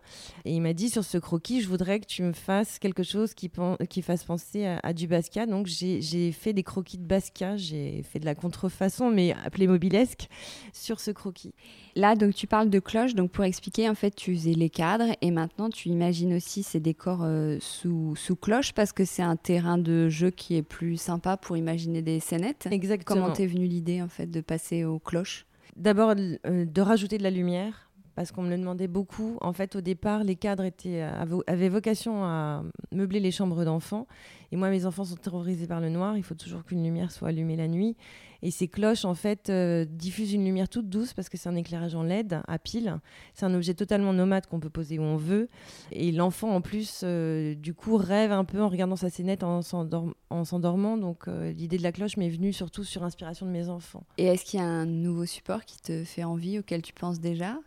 et 0.44 0.54
il 0.54 0.60
m'a 0.60 0.72
dit 0.72 0.90
sur 0.90 1.04
ce 1.04 1.18
croquis, 1.18 1.60
je 1.60 1.68
voudrais 1.68 2.00
que 2.00 2.06
tu 2.06 2.22
me 2.22 2.32
fasses 2.32 2.78
quelque 2.78 3.02
chose 3.02 3.34
qui, 3.34 3.50
qui 3.88 4.02
fasse 4.02 4.24
penser 4.24 4.66
à, 4.66 4.92
du 4.92 5.06
Basquiat. 5.06 5.46
Donc 5.46 5.66
j'ai 5.66 6.32
fait 6.32 6.52
des 6.52 6.62
croquis 6.62 6.98
de 6.98 7.04
Basquiat, 7.04 7.56
j'ai 7.56 8.02
fait 8.02 8.18
de 8.18 8.24
la 8.24 8.34
contrefaçon, 8.34 9.10
mais 9.10 9.34
appelé 9.44 9.66
mobilesque, 9.66 10.28
sur 10.72 11.00
ce 11.00 11.10
croquis. 11.10 11.54
Là, 11.96 12.14
donc 12.16 12.34
tu 12.34 12.46
parles 12.46 12.70
de 12.70 12.78
cloche. 12.78 13.14
Donc 13.14 13.30
pour 13.30 13.44
expliquer, 13.44 13.88
en 13.88 13.94
fait, 13.94 14.14
tu 14.14 14.34
faisais 14.34 14.52
les 14.52 14.70
cadres 14.70 15.14
et 15.20 15.30
maintenant 15.30 15.70
tu 15.70 15.88
imagines 15.88 16.34
aussi 16.34 16.62
ces 16.62 16.80
décors 16.80 17.22
euh, 17.22 17.58
sous, 17.60 18.14
sous 18.16 18.36
cloche 18.36 18.72
parce 18.72 18.92
que 18.92 19.04
c'est 19.04 19.22
un 19.22 19.36
terrain 19.36 19.78
de 19.78 20.08
jeu 20.08 20.30
qui 20.30 20.56
est 20.56 20.62
plus 20.62 20.96
sympa 20.96 21.36
pour 21.36 21.56
imaginer 21.56 22.02
des 22.02 22.20
scénettes. 22.20 22.68
Exactement. 22.70 23.22
Comment 23.22 23.34
t'es 23.34 23.46
venue 23.46 23.66
l'idée 23.66 24.02
en 24.02 24.08
fait 24.08 24.26
de 24.26 24.40
passer 24.40 24.84
aux 24.84 24.98
cloches? 24.98 25.46
D'abord 25.76 26.10
euh, 26.10 26.64
de 26.64 26.80
rajouter 26.80 27.18
de 27.18 27.22
la 27.22 27.30
lumière 27.30 27.90
parce 28.14 28.30
qu'on 28.30 28.42
me 28.42 28.50
le 28.50 28.58
demandait 28.58 28.88
beaucoup. 28.88 29.38
En 29.40 29.52
fait, 29.52 29.76
au 29.76 29.80
départ, 29.80 30.24
les 30.24 30.36
cadres 30.36 30.64
euh, 30.86 31.40
avaient 31.46 31.68
vocation 31.68 32.24
à 32.24 32.62
meubler 32.92 33.20
les 33.20 33.30
chambres 33.30 33.64
d'enfants. 33.64 34.06
Et 34.52 34.56
moi, 34.56 34.70
mes 34.70 34.86
enfants 34.86 35.04
sont 35.04 35.16
terrorisés 35.16 35.66
par 35.66 35.80
le 35.80 35.88
noir. 35.88 36.16
Il 36.16 36.22
faut 36.22 36.34
toujours 36.34 36.64
qu'une 36.64 36.84
lumière 36.84 37.10
soit 37.10 37.28
allumée 37.28 37.56
la 37.56 37.66
nuit. 37.66 37.96
Et 38.42 38.50
ces 38.50 38.68
cloches, 38.68 39.04
en 39.04 39.14
fait, 39.14 39.48
euh, 39.48 39.84
diffusent 39.88 40.34
une 40.34 40.44
lumière 40.44 40.68
toute 40.68 40.88
douce 40.88 41.12
parce 41.14 41.28
que 41.28 41.36
c'est 41.36 41.48
un 41.48 41.56
éclairage 41.56 41.94
en 41.94 42.02
LED 42.02 42.40
à 42.46 42.58
pile. 42.58 43.00
C'est 43.32 43.46
un 43.46 43.54
objet 43.54 43.74
totalement 43.74 44.12
nomade 44.12 44.46
qu'on 44.46 44.60
peut 44.60 44.70
poser 44.70 44.98
où 44.98 45.02
on 45.02 45.16
veut. 45.16 45.48
Et 45.90 46.12
l'enfant, 46.12 46.50
en 46.50 46.60
plus, 46.60 47.00
euh, 47.02 47.54
du 47.54 47.74
coup, 47.74 47.96
rêve 47.96 48.30
un 48.30 48.44
peu 48.44 48.60
en 48.60 48.68
regardant 48.68 48.96
sa 48.96 49.10
scénette 49.10 49.42
en 49.42 49.62
s'endormant. 49.62 50.96
Donc, 50.98 51.26
l'idée 51.26 51.78
de 51.78 51.82
la 51.82 51.90
cloche 51.90 52.16
m'est 52.16 52.28
venue 52.28 52.52
surtout 52.52 52.84
sur 52.84 53.02
inspiration 53.02 53.46
de 53.46 53.50
mes 53.50 53.68
enfants. 53.68 54.04
Et 54.18 54.26
est-ce 54.26 54.44
qu'il 54.44 54.60
y 54.60 54.62
a 54.62 54.66
un 54.66 54.86
nouveau 54.86 55.24
support 55.24 55.64
qui 55.64 55.80
te 55.80 56.04
fait 56.04 56.22
envie, 56.24 56.60
auquel 56.60 56.82
tu 56.82 56.92
penses 56.92 57.18
déjà? 57.18 57.58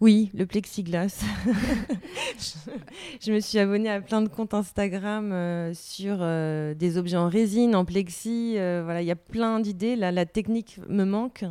Oui, 0.00 0.30
le 0.34 0.44
plexiglas. 0.44 1.24
je, 3.20 3.32
me 3.32 3.40
suis 3.40 3.58
abonnée 3.58 3.88
à 3.88 4.02
plein 4.02 4.20
de 4.20 4.28
comptes 4.28 4.52
Instagram 4.52 5.32
euh, 5.32 5.72
sur 5.72 6.18
euh, 6.20 6.74
des 6.74 6.98
objets 6.98 7.16
en 7.16 7.30
résine, 7.30 7.74
en 7.74 7.86
plexi. 7.86 8.56
Euh, 8.58 8.82
voilà, 8.84 9.00
il 9.00 9.06
y 9.06 9.10
a 9.10 9.16
plein 9.16 9.58
d'idées. 9.58 9.96
la 9.96 10.26
technique 10.26 10.80
me 10.88 11.04
manque. 11.04 11.44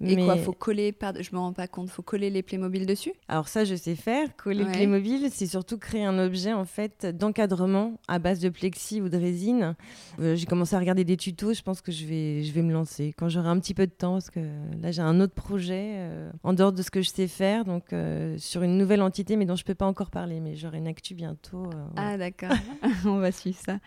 Et 0.00 0.16
quoi, 0.16 0.36
faut 0.36 0.52
coller, 0.52 0.94
je 1.20 1.30
me 1.32 1.38
rends 1.38 1.52
pas 1.52 1.66
compte, 1.66 1.90
faut 1.90 2.02
coller 2.02 2.30
les 2.30 2.42
Playmobil 2.42 2.86
dessus? 2.86 3.12
Alors 3.26 3.48
ça, 3.48 3.64
je 3.64 3.74
sais 3.74 3.96
faire. 3.96 4.28
Coller 4.36 4.64
le 4.64 4.70
Playmobil, 4.70 5.28
c'est 5.30 5.46
surtout 5.46 5.78
créer 5.78 6.04
un 6.04 6.18
objet 6.18 6.52
en 6.52 6.64
fait 6.64 7.06
d'encadrement 7.06 7.98
à 8.06 8.18
base 8.18 8.38
de 8.40 8.48
plexi 8.48 9.00
ou 9.00 9.08
de 9.08 9.16
résine. 9.16 9.74
Euh, 10.20 10.36
j'ai 10.36 10.46
commencé 10.46 10.76
à 10.76 10.78
regarder 10.78 11.04
des 11.04 11.16
tutos, 11.16 11.54
je 11.54 11.62
pense 11.62 11.80
que 11.80 11.90
je 11.90 12.06
vais, 12.06 12.42
je 12.44 12.52
vais 12.52 12.62
me 12.62 12.72
lancer 12.72 13.12
quand 13.16 13.28
j'aurai 13.28 13.48
un 13.48 13.58
petit 13.58 13.74
peu 13.74 13.86
de 13.86 13.92
temps, 13.92 14.12
parce 14.14 14.30
que 14.30 14.40
là 14.80 14.90
j'ai 14.92 15.02
un 15.02 15.20
autre 15.20 15.34
projet 15.34 15.94
euh, 15.96 16.30
en 16.42 16.52
dehors 16.52 16.72
de 16.72 16.82
ce 16.82 16.90
que 16.90 17.02
je 17.02 17.10
sais 17.10 17.28
faire, 17.28 17.64
donc 17.64 17.92
euh, 17.92 18.36
sur 18.38 18.62
une 18.62 18.78
nouvelle 18.78 19.02
entité, 19.02 19.36
mais 19.36 19.46
dont 19.46 19.56
je 19.56 19.64
peux 19.64 19.74
pas 19.74 19.86
encore 19.86 20.10
parler, 20.10 20.40
mais 20.40 20.54
j'aurai 20.54 20.78
une 20.78 20.88
actu 20.88 21.14
bientôt. 21.14 21.70
Ah 21.96 22.16
d'accord, 22.16 22.56
on 23.04 23.18
va 23.18 23.32
suivre 23.32 23.58
ça. 23.58 23.78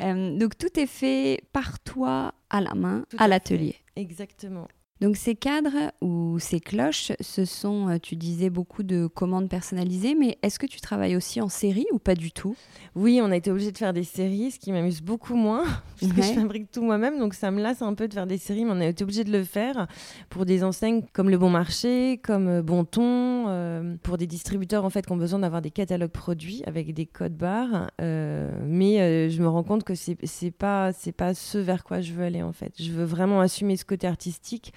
donc 0.00 0.56
tout 0.56 0.78
est 0.78 0.86
fait 0.86 1.42
par 1.52 1.80
toi 1.80 2.34
à 2.50 2.60
la 2.60 2.74
main, 2.74 3.04
à 3.18 3.26
l'atelier. 3.26 3.76
Exactement. 3.96 4.68
Donc 5.02 5.16
ces 5.16 5.34
cadres 5.34 5.92
ou 6.00 6.38
ces 6.38 6.58
cloches, 6.58 7.12
ce 7.20 7.44
sont, 7.44 7.88
euh, 7.88 7.98
tu 8.00 8.16
disais, 8.16 8.48
beaucoup 8.48 8.82
de 8.82 9.06
commandes 9.06 9.48
personnalisées, 9.50 10.14
mais 10.14 10.38
est-ce 10.42 10.58
que 10.58 10.64
tu 10.64 10.80
travailles 10.80 11.16
aussi 11.16 11.42
en 11.42 11.50
série 11.50 11.86
ou 11.92 11.98
pas 11.98 12.14
du 12.14 12.32
tout? 12.32 12.56
Oui, 12.94 13.20
on 13.22 13.30
a 13.30 13.36
été 13.36 13.50
obligé 13.50 13.72
de 13.72 13.76
faire 13.76 13.92
des 13.92 14.04
séries, 14.04 14.52
ce 14.52 14.58
qui 14.58 14.72
m'amuse 14.72 15.02
beaucoup 15.02 15.34
moins, 15.34 15.64
parce 16.00 16.12
que 16.12 16.22
je 16.22 16.32
fabrique 16.32 16.70
tout 16.70 16.82
moi-même, 16.82 17.18
donc 17.18 17.34
ça 17.34 17.50
me 17.50 17.60
lasse 17.60 17.82
un 17.82 17.92
peu 17.92 18.08
de 18.08 18.14
faire 18.14 18.26
des 18.26 18.38
séries, 18.38 18.64
mais 18.64 18.72
on 18.72 18.80
a 18.80 18.86
été 18.86 19.04
obligé 19.04 19.22
de 19.22 19.32
le 19.32 19.44
faire 19.44 19.86
pour 20.30 20.46
des 20.46 20.64
enseignes 20.64 21.02
comme 21.12 21.28
Le 21.28 21.36
Bon 21.36 21.50
Marché, 21.50 22.18
comme 22.22 22.48
euh, 22.48 22.62
Bon 22.62 22.84
Ton, 22.86 23.48
euh, 23.48 23.96
pour 24.02 24.16
des 24.16 24.26
distributeurs 24.26 24.86
en 24.86 24.90
fait 24.90 25.04
qui 25.04 25.12
ont 25.12 25.18
besoin 25.18 25.40
d'avoir 25.40 25.60
des 25.60 25.70
catalogues 25.70 26.10
produits 26.10 26.62
avec 26.64 26.94
des 26.94 27.04
codes 27.04 27.36
barres, 27.36 27.90
mais 27.98 29.28
je 29.28 29.42
me 29.42 29.48
rends 29.48 29.62
compte 29.62 29.84
que 29.84 29.94
c'est 29.94 30.16
pas 30.50 30.92
pas 31.16 31.34
ce 31.34 31.58
vers 31.58 31.84
quoi 31.84 32.00
je 32.00 32.12
veux 32.12 32.24
aller 32.24 32.42
en 32.42 32.52
fait. 32.52 32.72
Je 32.78 32.92
veux 32.92 33.04
vraiment 33.04 33.40
assumer 33.40 33.76
ce 33.76 33.84
côté 33.84 34.06
artistique 34.06 34.72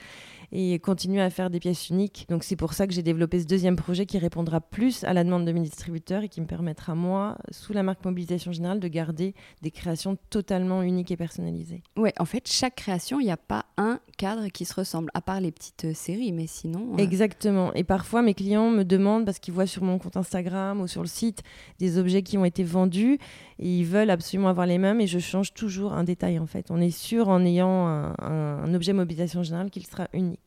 et 0.51 0.79
continuer 0.79 1.21
à 1.21 1.29
faire 1.29 1.49
des 1.49 1.59
pièces 1.59 1.89
uniques. 1.89 2.25
Donc 2.29 2.43
c'est 2.43 2.55
pour 2.55 2.73
ça 2.73 2.87
que 2.87 2.93
j'ai 2.93 3.03
développé 3.03 3.39
ce 3.39 3.45
deuxième 3.45 3.75
projet 3.75 4.05
qui 4.05 4.17
répondra 4.17 4.61
plus 4.61 5.03
à 5.03 5.13
la 5.13 5.23
demande 5.23 5.45
de 5.45 5.51
mes 5.51 5.61
distributeurs 5.61 6.23
et 6.23 6.29
qui 6.29 6.41
me 6.41 6.45
permettra, 6.45 6.95
moi, 6.95 7.37
sous 7.51 7.73
la 7.73 7.83
marque 7.83 8.03
Mobilisation 8.03 8.51
Générale, 8.51 8.79
de 8.79 8.87
garder 8.87 9.33
des 9.61 9.71
créations 9.71 10.17
totalement 10.29 10.81
uniques 10.81 11.11
et 11.11 11.17
personnalisées. 11.17 11.83
Ouais, 11.97 12.13
en 12.19 12.25
fait, 12.25 12.49
chaque 12.49 12.75
création, 12.75 13.19
il 13.19 13.25
n'y 13.25 13.31
a 13.31 13.37
pas 13.37 13.65
un 13.77 13.99
cadre 14.17 14.47
qui 14.47 14.65
se 14.65 14.73
ressemble, 14.73 15.09
à 15.13 15.21
part 15.21 15.39
les 15.39 15.51
petites 15.51 15.85
euh, 15.85 15.93
séries, 15.93 16.31
mais 16.31 16.47
sinon... 16.47 16.93
Euh, 16.93 16.97
Exactement. 16.97 17.73
Et 17.73 17.83
parfois, 17.83 18.21
mes 18.21 18.33
clients 18.33 18.69
me 18.69 18.83
demandent, 18.83 19.25
parce 19.25 19.39
qu'ils 19.39 19.53
voient 19.53 19.67
sur 19.67 19.83
mon 19.83 19.99
compte 19.99 20.17
Instagram 20.17 20.81
ou 20.81 20.87
sur 20.87 21.01
le 21.01 21.07
site 21.07 21.43
des 21.79 21.97
objets 21.97 22.23
qui 22.23 22.37
ont 22.37 22.45
été 22.45 22.63
vendus, 22.63 23.19
et 23.59 23.79
ils 23.79 23.85
veulent 23.85 24.09
absolument 24.09 24.49
avoir 24.49 24.65
les 24.65 24.77
mêmes, 24.77 25.01
et 25.01 25.07
je 25.07 25.19
change 25.19 25.53
toujours 25.53 25.93
un 25.93 26.03
détail, 26.03 26.39
en 26.39 26.47
fait. 26.47 26.67
On 26.69 26.81
est 26.81 26.91
sûr, 26.91 27.29
en 27.29 27.43
ayant 27.45 27.87
un, 27.87 28.15
un 28.19 28.73
objet 28.73 28.93
Mobilisation 28.93 29.43
Générale, 29.43 29.69
qu'il 29.69 29.85
sera 29.85 30.07
unique. 30.13 30.38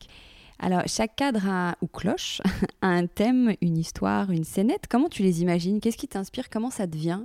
Alors, 0.59 0.83
chaque 0.85 1.15
cadre 1.15 1.75
ou 1.81 1.87
cloche 1.87 2.41
a 2.81 2.87
un 2.87 3.07
thème, 3.07 3.53
une 3.61 3.77
histoire, 3.77 4.31
une 4.31 4.43
scénette. 4.43 4.85
Comment 4.89 5.09
tu 5.09 5.23
les 5.23 5.41
imagines? 5.41 5.81
Qu'est-ce 5.81 5.97
qui 5.97 6.07
t'inspire? 6.07 6.49
Comment 6.49 6.69
ça 6.69 6.87
devient? 6.87 7.21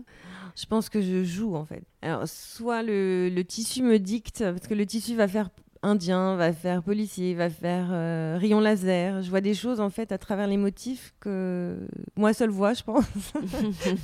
Je 0.56 0.66
pense 0.66 0.88
que 0.88 1.00
je 1.00 1.22
joue 1.22 1.54
en 1.54 1.64
fait. 1.64 1.84
Alors, 2.02 2.26
soit 2.26 2.82
le, 2.82 3.42
tissu 3.46 3.82
me 3.82 3.98
dicte, 3.98 4.40
parce 4.40 4.66
que 4.66 4.74
le 4.74 4.86
tissu 4.86 5.14
va 5.14 5.28
faire 5.28 5.50
indien, 5.88 6.36
va 6.36 6.52
faire 6.52 6.82
policier, 6.82 7.34
va 7.34 7.50
faire 7.50 7.88
euh, 7.90 8.36
rayon 8.38 8.60
laser. 8.60 9.22
Je 9.22 9.30
vois 9.30 9.40
des 9.40 9.54
choses 9.54 9.80
en 9.80 9.90
fait 9.90 10.12
à 10.12 10.18
travers 10.18 10.46
les 10.46 10.56
motifs 10.56 11.14
que 11.20 11.78
moi 12.16 12.32
seule 12.32 12.50
vois, 12.50 12.74
je 12.74 12.82
pense. 12.82 13.32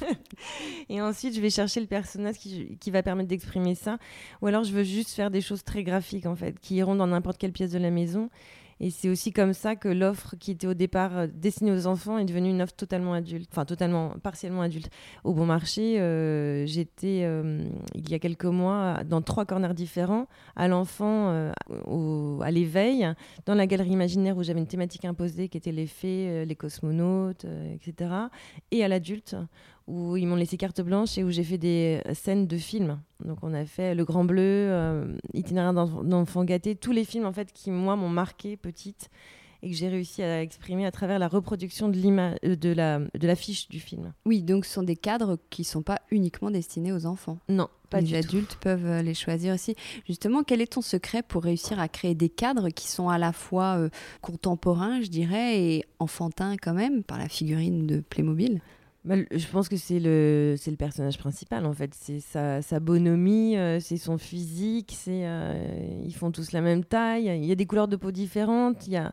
et 0.89 1.01
ensuite, 1.01 1.35
je 1.35 1.41
vais 1.41 1.51
chercher 1.51 1.81
le 1.81 1.87
personnage 1.87 2.37
qui, 2.37 2.77
qui 2.79 2.91
va 2.91 3.03
permettre 3.03 3.29
d'exprimer 3.29 3.75
ça. 3.75 3.99
Ou 4.43 4.47
alors, 4.47 4.65
je 4.65 4.73
veux 4.73 4.85
juste 4.85 5.11
faire 5.11 5.31
des 5.31 5.41
choses 5.41 5.65
très 5.65 5.85
graphiques 5.85 6.27
en 6.27 6.37
fait, 6.37 6.59
qui 6.59 6.77
iront 6.77 6.95
dans 6.95 7.07
n'importe 7.07 7.39
quelle 7.39 7.53
pièce 7.53 7.73
de 7.73 7.79
la 7.79 7.91
maison. 7.91 8.31
Et 8.81 8.91
c'est 8.91 9.09
aussi 9.09 9.33
comme 9.33 9.53
ça 9.53 9.77
que 9.77 9.89
l'offre 9.89 10.35
qui 10.39 10.51
était 10.51 10.67
au 10.67 10.75
départ 10.75 11.17
euh, 11.17 11.27
destinée 11.33 11.73
aux 11.73 11.87
enfants 11.87 12.19
est 12.19 12.25
devenue 12.25 12.51
une 12.51 12.63
offre 12.63 12.75
totalement 12.75 13.15
adulte, 13.15 13.49
enfin 13.53 13.65
totalement, 13.65 14.11
partiellement 14.23 14.63
adulte. 14.63 14.91
Au 15.23 15.33
bon 15.33 15.47
marché, 15.47 16.01
euh, 16.01 16.67
j'étais 16.67 17.23
euh, 17.25 17.65
il 17.95 18.11
y 18.11 18.15
a 18.15 18.19
quelques 18.19 18.45
mois 18.45 19.05
dans 19.05 19.23
trois 19.23 19.45
corners 19.45 19.75
différents, 19.75 20.27
à 20.57 20.69
l'enfant, 20.69 21.29
à 21.31 22.51
l'éveil, 22.51 23.13
dans 23.47 23.55
la 23.55 23.67
galerie 23.67 23.91
imaginaire 23.91 24.37
où 24.37 24.43
j'avais 24.43 24.61
une 24.61 24.67
thématique 24.67 25.05
imposée 25.05 25.49
qui 25.49 25.57
était 25.57 25.73
les 25.73 25.87
fées, 25.87 26.45
les 26.45 26.57
cosmonautes, 26.57 27.47
etc. 27.75 28.11
Et 28.71 28.85
à 28.85 28.89
l'adulte 28.89 29.37
où 29.87 30.17
ils 30.17 30.27
m'ont 30.27 30.37
laissé 30.37 30.57
carte 30.57 30.81
blanche 30.81 31.19
et 31.19 31.25
où 31.25 31.31
j'ai 31.31 31.45
fait 31.45 31.59
des 31.59 32.01
scènes 32.15 32.47
de 32.47 32.57
films. 32.57 33.01
Donc 33.25 33.39
on 33.43 33.53
a 33.53 33.67
fait 33.67 33.95
Le 33.95 34.05
Grand 34.05 34.25
Bleu, 34.25 34.41
euh, 34.43 35.17
Itinéraire 35.35 35.75
d'enfants 35.75 36.45
gâtés, 36.45 36.75
tous 36.75 36.93
les 36.93 37.05
films 37.05 37.27
en 37.27 37.33
fait 37.33 37.53
qui 37.53 37.71
moi 37.71 37.97
m'ont 37.97 38.09
marqué 38.09 38.57
petite 38.57 39.11
et 39.63 39.71
que 39.71 39.77
j'ai 39.77 39.89
réussi 39.89 40.23
à 40.23 40.43
exprimer 40.43 40.85
à 40.85 40.91
travers 40.91 41.19
la 41.19 41.29
reproduction 41.29 41.89
de 41.89 41.97
l'image 41.97 42.37
euh, 42.45 42.57
de 42.57 42.71
la 42.71 42.99
de 42.99 43.27
l'affiche 43.27 43.69
du 43.69 43.81
film. 43.81 44.13
Oui, 44.25 44.43
donc 44.43 44.65
ce 44.65 44.75
sont 44.75 44.83
des 44.83 44.97
cadres 44.97 45.39
qui 45.51 45.65
sont 45.65 45.83
pas 45.83 46.01
uniquement 46.11 46.51
destinés 46.51 46.93
aux 46.93 47.05
enfants. 47.05 47.39
Non, 47.51 47.69
pas 47.91 48.01
les 48.01 48.15
adultes 48.15 48.57
peuvent 48.61 48.87
euh, 48.87 49.03
les 49.03 49.15
choisir 49.15 49.55
aussi. 49.55 49.75
Justement, 50.07 50.43
quel 50.45 50.63
est 50.63 50.73
ton 50.73 50.83
secret 50.83 51.23
pour 51.23 51.45
réussir 51.45 51.79
à 51.79 51.89
créer 51.89 52.15
des 52.15 52.31
cadres 52.31 52.71
qui 52.71 52.89
sont 52.89 53.11
à 53.11 53.19
la 53.19 53.33
fois 53.33 53.89
contemporains, 54.23 55.03
je 55.03 55.09
dirais, 55.09 55.61
et 55.61 55.85
enfantins 55.99 56.57
quand 56.57 56.75
même 56.75 57.03
par 57.03 57.19
la 57.19 57.29
figurine 57.29 57.87
de 57.87 58.01
Playmobil? 58.01 58.61
Bah, 59.05 59.17
je 59.31 59.47
pense 59.49 59.69
que 59.69 59.77
c'est 59.77 60.01
le, 60.01 60.57
le 60.67 60.77
personnage 60.77 61.19
principal 61.19 61.67
en 61.67 61.75
fait. 61.75 61.93
C'est 61.95 62.21
sa, 62.21 62.63
sa 62.63 62.81
bonhomie, 62.81 63.57
euh, 63.57 63.79
c'est 63.79 63.99
son 63.99 64.17
physique, 64.17 64.97
euh, 65.09 66.03
ils 66.05 66.15
font 66.15 66.31
tous 66.31 66.53
la 66.53 66.63
même 66.63 66.85
taille. 66.85 67.27
Il 67.27 67.45
y 67.45 67.53
a 67.53 67.55
des 67.55 67.67
couleurs 67.67 67.89
de 67.89 67.97
peau 67.97 68.11
différentes, 68.11 68.89
y 68.89 68.97
a, 68.97 69.13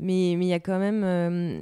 mais, 0.00 0.34
mais 0.36 0.46
il 0.46 0.48
y 0.48 0.52
a 0.52 0.58
quand 0.58 0.80
même 0.80 1.04
euh, 1.04 1.60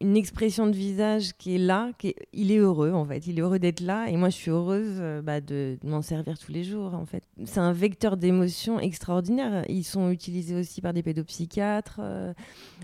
une 0.00 0.16
expression 0.16 0.66
de 0.66 0.72
visage 0.72 1.32
qui 1.36 1.54
est 1.54 1.58
là, 1.58 1.90
qui 1.98 2.14
il 2.32 2.50
est 2.50 2.56
heureux 2.56 2.92
en 2.92 3.04
fait, 3.04 3.26
il 3.26 3.38
est 3.38 3.42
heureux 3.42 3.58
d'être 3.58 3.80
là 3.80 4.08
et 4.08 4.16
moi 4.16 4.30
je 4.30 4.36
suis 4.36 4.50
heureuse 4.50 4.96
euh, 4.98 5.20
bah, 5.20 5.42
de, 5.42 5.78
m'en 5.84 6.00
servir 6.00 6.38
tous 6.38 6.52
les 6.52 6.64
jours 6.64 6.94
en 6.94 7.04
fait. 7.04 7.22
C'est 7.44 7.60
un 7.60 7.72
vecteur 7.72 8.16
d'émotion 8.16 8.80
extraordinaire. 8.80 9.64
Ils 9.68 9.84
sont 9.84 10.10
utilisés 10.10 10.56
aussi 10.56 10.80
par 10.80 10.94
des 10.94 11.02
pédopsychiatres, 11.02 11.98
euh, 12.00 12.32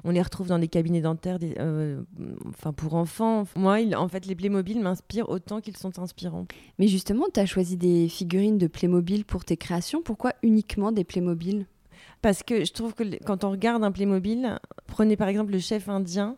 on 0.05 0.11
les 0.11 0.21
retrouve 0.21 0.49
dans 0.49 0.59
des 0.59 0.69
cabinets 0.69 1.01
dentaires, 1.01 1.39
euh, 1.59 2.03
enfin 2.49 2.75
pour 2.75 2.95
enfants. 2.95 3.45
Moi, 3.57 3.79
en 3.97 4.09
fait, 4.09 4.27
les 4.27 4.35
Playmobil 4.35 4.81
m'inspirent 4.81 5.31
autant 5.31 5.61
qu'ils 5.63 5.77
sont 5.77 5.99
inspirants. 5.99 6.47
Mais 6.79 6.87
justement, 6.87 7.27
tu 7.33 7.41
as 7.41 7.47
choisi 7.47 7.79
des 7.79 8.09
figurines 8.09 8.59
de 8.59 8.67
Playmobil 8.67 9.25
pour 9.25 9.45
tes 9.45 9.57
créations. 9.57 10.03
Pourquoi 10.03 10.33
uniquement 10.43 10.93
des 10.93 11.05
Playmobil? 11.05 11.67
Parce 12.21 12.43
que 12.43 12.65
je 12.65 12.73
trouve 12.73 12.93
que 12.93 13.05
quand 13.25 13.45
on 13.45 13.51
regarde 13.51 13.85
un 13.85 13.93
Playmobil, 13.93 14.59
prenez 14.87 15.17
par 15.17 15.29
exemple 15.29 15.53
le 15.53 15.59
chef 15.59 15.89
indien 15.89 16.37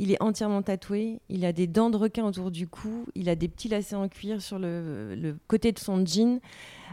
Il 0.00 0.12
est 0.12 0.22
entièrement 0.22 0.62
tatoué. 0.62 1.20
Il 1.28 1.44
a 1.44 1.52
des 1.52 1.66
dents 1.66 1.90
de 1.90 1.96
requin 1.96 2.24
autour 2.24 2.52
du 2.52 2.68
cou. 2.68 3.06
Il 3.16 3.28
a 3.28 3.34
des 3.34 3.48
petits 3.48 3.68
lacets 3.68 3.96
en 3.96 4.08
cuir 4.08 4.40
sur 4.40 4.58
le, 4.58 5.36
côté 5.48 5.72
de 5.72 5.78
son 5.78 6.06
jean. 6.06 6.40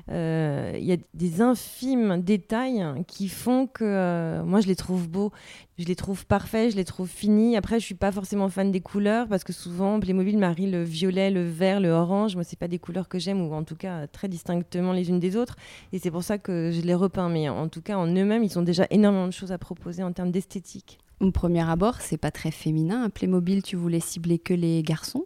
Euh, 0.09 0.74
il 0.75 0.83
y 0.83 0.91
a 0.91 0.97
des 1.13 1.41
infimes 1.41 2.21
détails 2.21 2.83
qui 3.07 3.29
font 3.29 3.65
que 3.65 3.85
euh, 3.85 4.43
moi 4.43 4.59
je 4.59 4.67
les 4.67 4.75
trouve 4.75 5.07
beaux, 5.07 5.31
je 5.77 5.85
les 5.85 5.95
trouve 5.95 6.25
parfaits, 6.25 6.71
je 6.71 6.75
les 6.75 6.83
trouve 6.83 7.07
finis. 7.07 7.55
Après, 7.55 7.79
je 7.79 7.85
suis 7.85 7.95
pas 7.95 8.12
forcément 8.12 8.50
fan 8.50 8.71
des 8.71 8.81
couleurs 8.81 9.27
parce 9.27 9.43
que 9.43 9.53
souvent 9.53 10.00
Playmobil 10.00 10.38
marie 10.38 10.69
le 10.69 10.83
violet, 10.83 11.29
le 11.29 11.47
vert, 11.47 11.79
le 11.79 11.89
orange. 11.89 12.35
Moi, 12.35 12.43
c'est 12.43 12.59
pas 12.59 12.67
des 12.67 12.79
couleurs 12.79 13.07
que 13.07 13.19
j'aime 13.19 13.39
ou 13.41 13.53
en 13.53 13.63
tout 13.63 13.75
cas 13.75 14.07
très 14.07 14.27
distinctement 14.27 14.93
les 14.93 15.09
unes 15.09 15.19
des 15.19 15.38
autres. 15.38 15.55
Et 15.93 16.00
c'est 16.00 16.12
pour 16.12 16.24
ça 16.24 16.39
que 16.39 16.71
je 16.74 16.81
les 16.81 16.95
repeins. 16.95 17.29
Mais 17.29 17.50
en 17.50 17.69
tout 17.69 17.81
cas, 17.81 17.97
en 17.97 18.07
eux-mêmes, 18.07 18.43
ils 18.43 18.57
ont 18.57 18.63
déjà 18.63 18.88
énormément 18.89 19.27
de 19.27 19.31
choses 19.31 19.51
à 19.51 19.59
proposer 19.59 20.01
en 20.01 20.12
termes 20.12 20.31
d'esthétique. 20.31 21.00
Au 21.19 21.31
premier 21.31 21.67
abord, 21.69 22.01
c'est 22.01 22.17
pas 22.17 22.31
très 22.31 22.51
féminin. 22.51 23.10
Playmobil, 23.10 23.63
tu 23.63 23.75
voulais 23.75 24.00
cibler 24.00 24.38
que 24.38 24.53
les 24.53 24.84
garçons? 24.84 25.25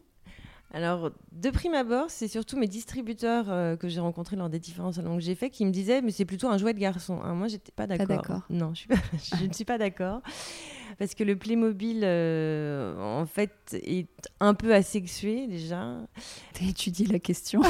Alors, 0.72 1.10
de 1.32 1.50
prime 1.50 1.74
abord, 1.74 2.06
c'est 2.10 2.28
surtout 2.28 2.56
mes 2.56 2.68
distributeurs 2.68 3.50
euh, 3.50 3.76
que 3.76 3.88
j'ai 3.88 4.00
rencontrés 4.00 4.36
lors 4.36 4.50
des 4.50 4.60
différents 4.60 4.92
salons 4.92 5.16
que 5.16 5.24
j'ai 5.24 5.34
fait 5.34 5.50
qui 5.50 5.66
me 5.66 5.72
disaient, 5.72 6.02
mais 6.02 6.12
c'est 6.12 6.26
plutôt 6.26 6.48
un 6.48 6.60
jouet 6.60 6.76
de 6.76 6.80
garçon. 6.80 7.20
Hein, 7.24 7.34
moi, 7.34 7.48
j'étais 7.48 7.72
pas 7.72 7.88
d'accord. 7.88 8.44
Non, 8.52 8.74
je, 8.76 8.86
je 9.36 9.46
ne 9.46 9.54
suis 9.54 9.66
pas 9.66 9.80
d'accord 9.80 10.22
parce 11.00 11.16
que 11.16 11.24
le 11.24 11.38
Playmobil, 11.38 12.02
euh, 12.04 13.00
en 13.00 13.26
fait, 13.26 13.54
est 13.72 14.10
un 14.42 14.54
peu 14.54 14.74
asexué 14.74 15.48
déjà. 15.48 15.96
T'as 16.54 16.66
étudié 16.66 17.08
la 17.08 17.20
question 17.20 17.62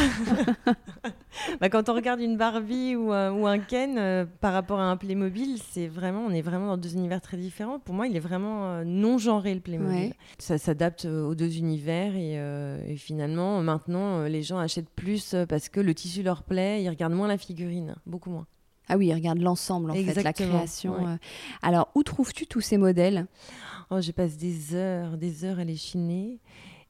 bah, 1.62 1.70
Quand 1.70 1.90
on 1.90 1.94
regarde 1.94 2.20
une 2.22 2.38
Barbie 2.38 2.96
ou, 2.96 3.14
un 3.14 3.60
Ken 3.60 4.00
euh, 4.00 4.26
par 4.42 4.52
rapport 4.52 4.80
à 4.80 4.90
un 4.90 4.98
Playmobil, 4.98 5.60
c'est 5.60 5.88
vraiment, 5.88 6.26
on 6.26 6.32
est 6.32 6.42
vraiment 6.42 6.66
dans 6.66 6.78
deux 6.78 6.96
univers 6.96 7.22
très 7.22 7.38
différents. 7.38 7.78
Pour 7.78 7.94
moi, 7.94 8.08
il 8.08 8.18
est 8.18 8.22
vraiment 8.22 8.66
euh, 8.66 8.84
non 8.84 9.20
genré 9.20 9.54
le 9.54 9.62
Playmobil. 9.62 10.14
Ça 10.40 10.58
s'adapte 10.58 11.06
aux 11.06 11.36
deux 11.36 11.60
univers 11.60 12.16
et, 12.16 12.96
finalement, 12.98 13.62
maintenant, 13.62 14.24
les 14.24 14.42
gens 14.42 14.58
achètent 14.58 14.90
plus 14.90 15.36
parce 15.48 15.70
que 15.70 15.80
le 15.80 15.94
tissu 15.94 16.24
leur 16.24 16.42
plaît, 16.42 16.82
ils 16.82 16.90
regardent 16.90 17.14
moins 17.14 17.28
la 17.28 17.38
figurine, 17.38 17.94
beaucoup 18.08 18.32
moins. 18.32 18.48
Ah 18.90 18.98
oui, 18.98 19.14
regarde 19.14 19.40
l'ensemble, 19.40 19.92
en 19.92 19.94
fait, 19.94 20.24
la 20.24 20.34
création. 20.34 21.08
Euh. 21.08 21.16
Alors, 21.62 21.90
où 21.94 22.02
trouves-tu 22.02 22.48
tous 22.48 22.62
ces 22.62 22.78
modèles? 22.78 23.28
Oh, 23.92 24.02
Je 24.02 24.12
passe 24.12 24.36
des 24.36 24.74
heures, 24.74 25.18
des 25.18 25.46
heures 25.46 25.60
à 25.60 25.64
les 25.64 25.76
chiner. 25.76 26.40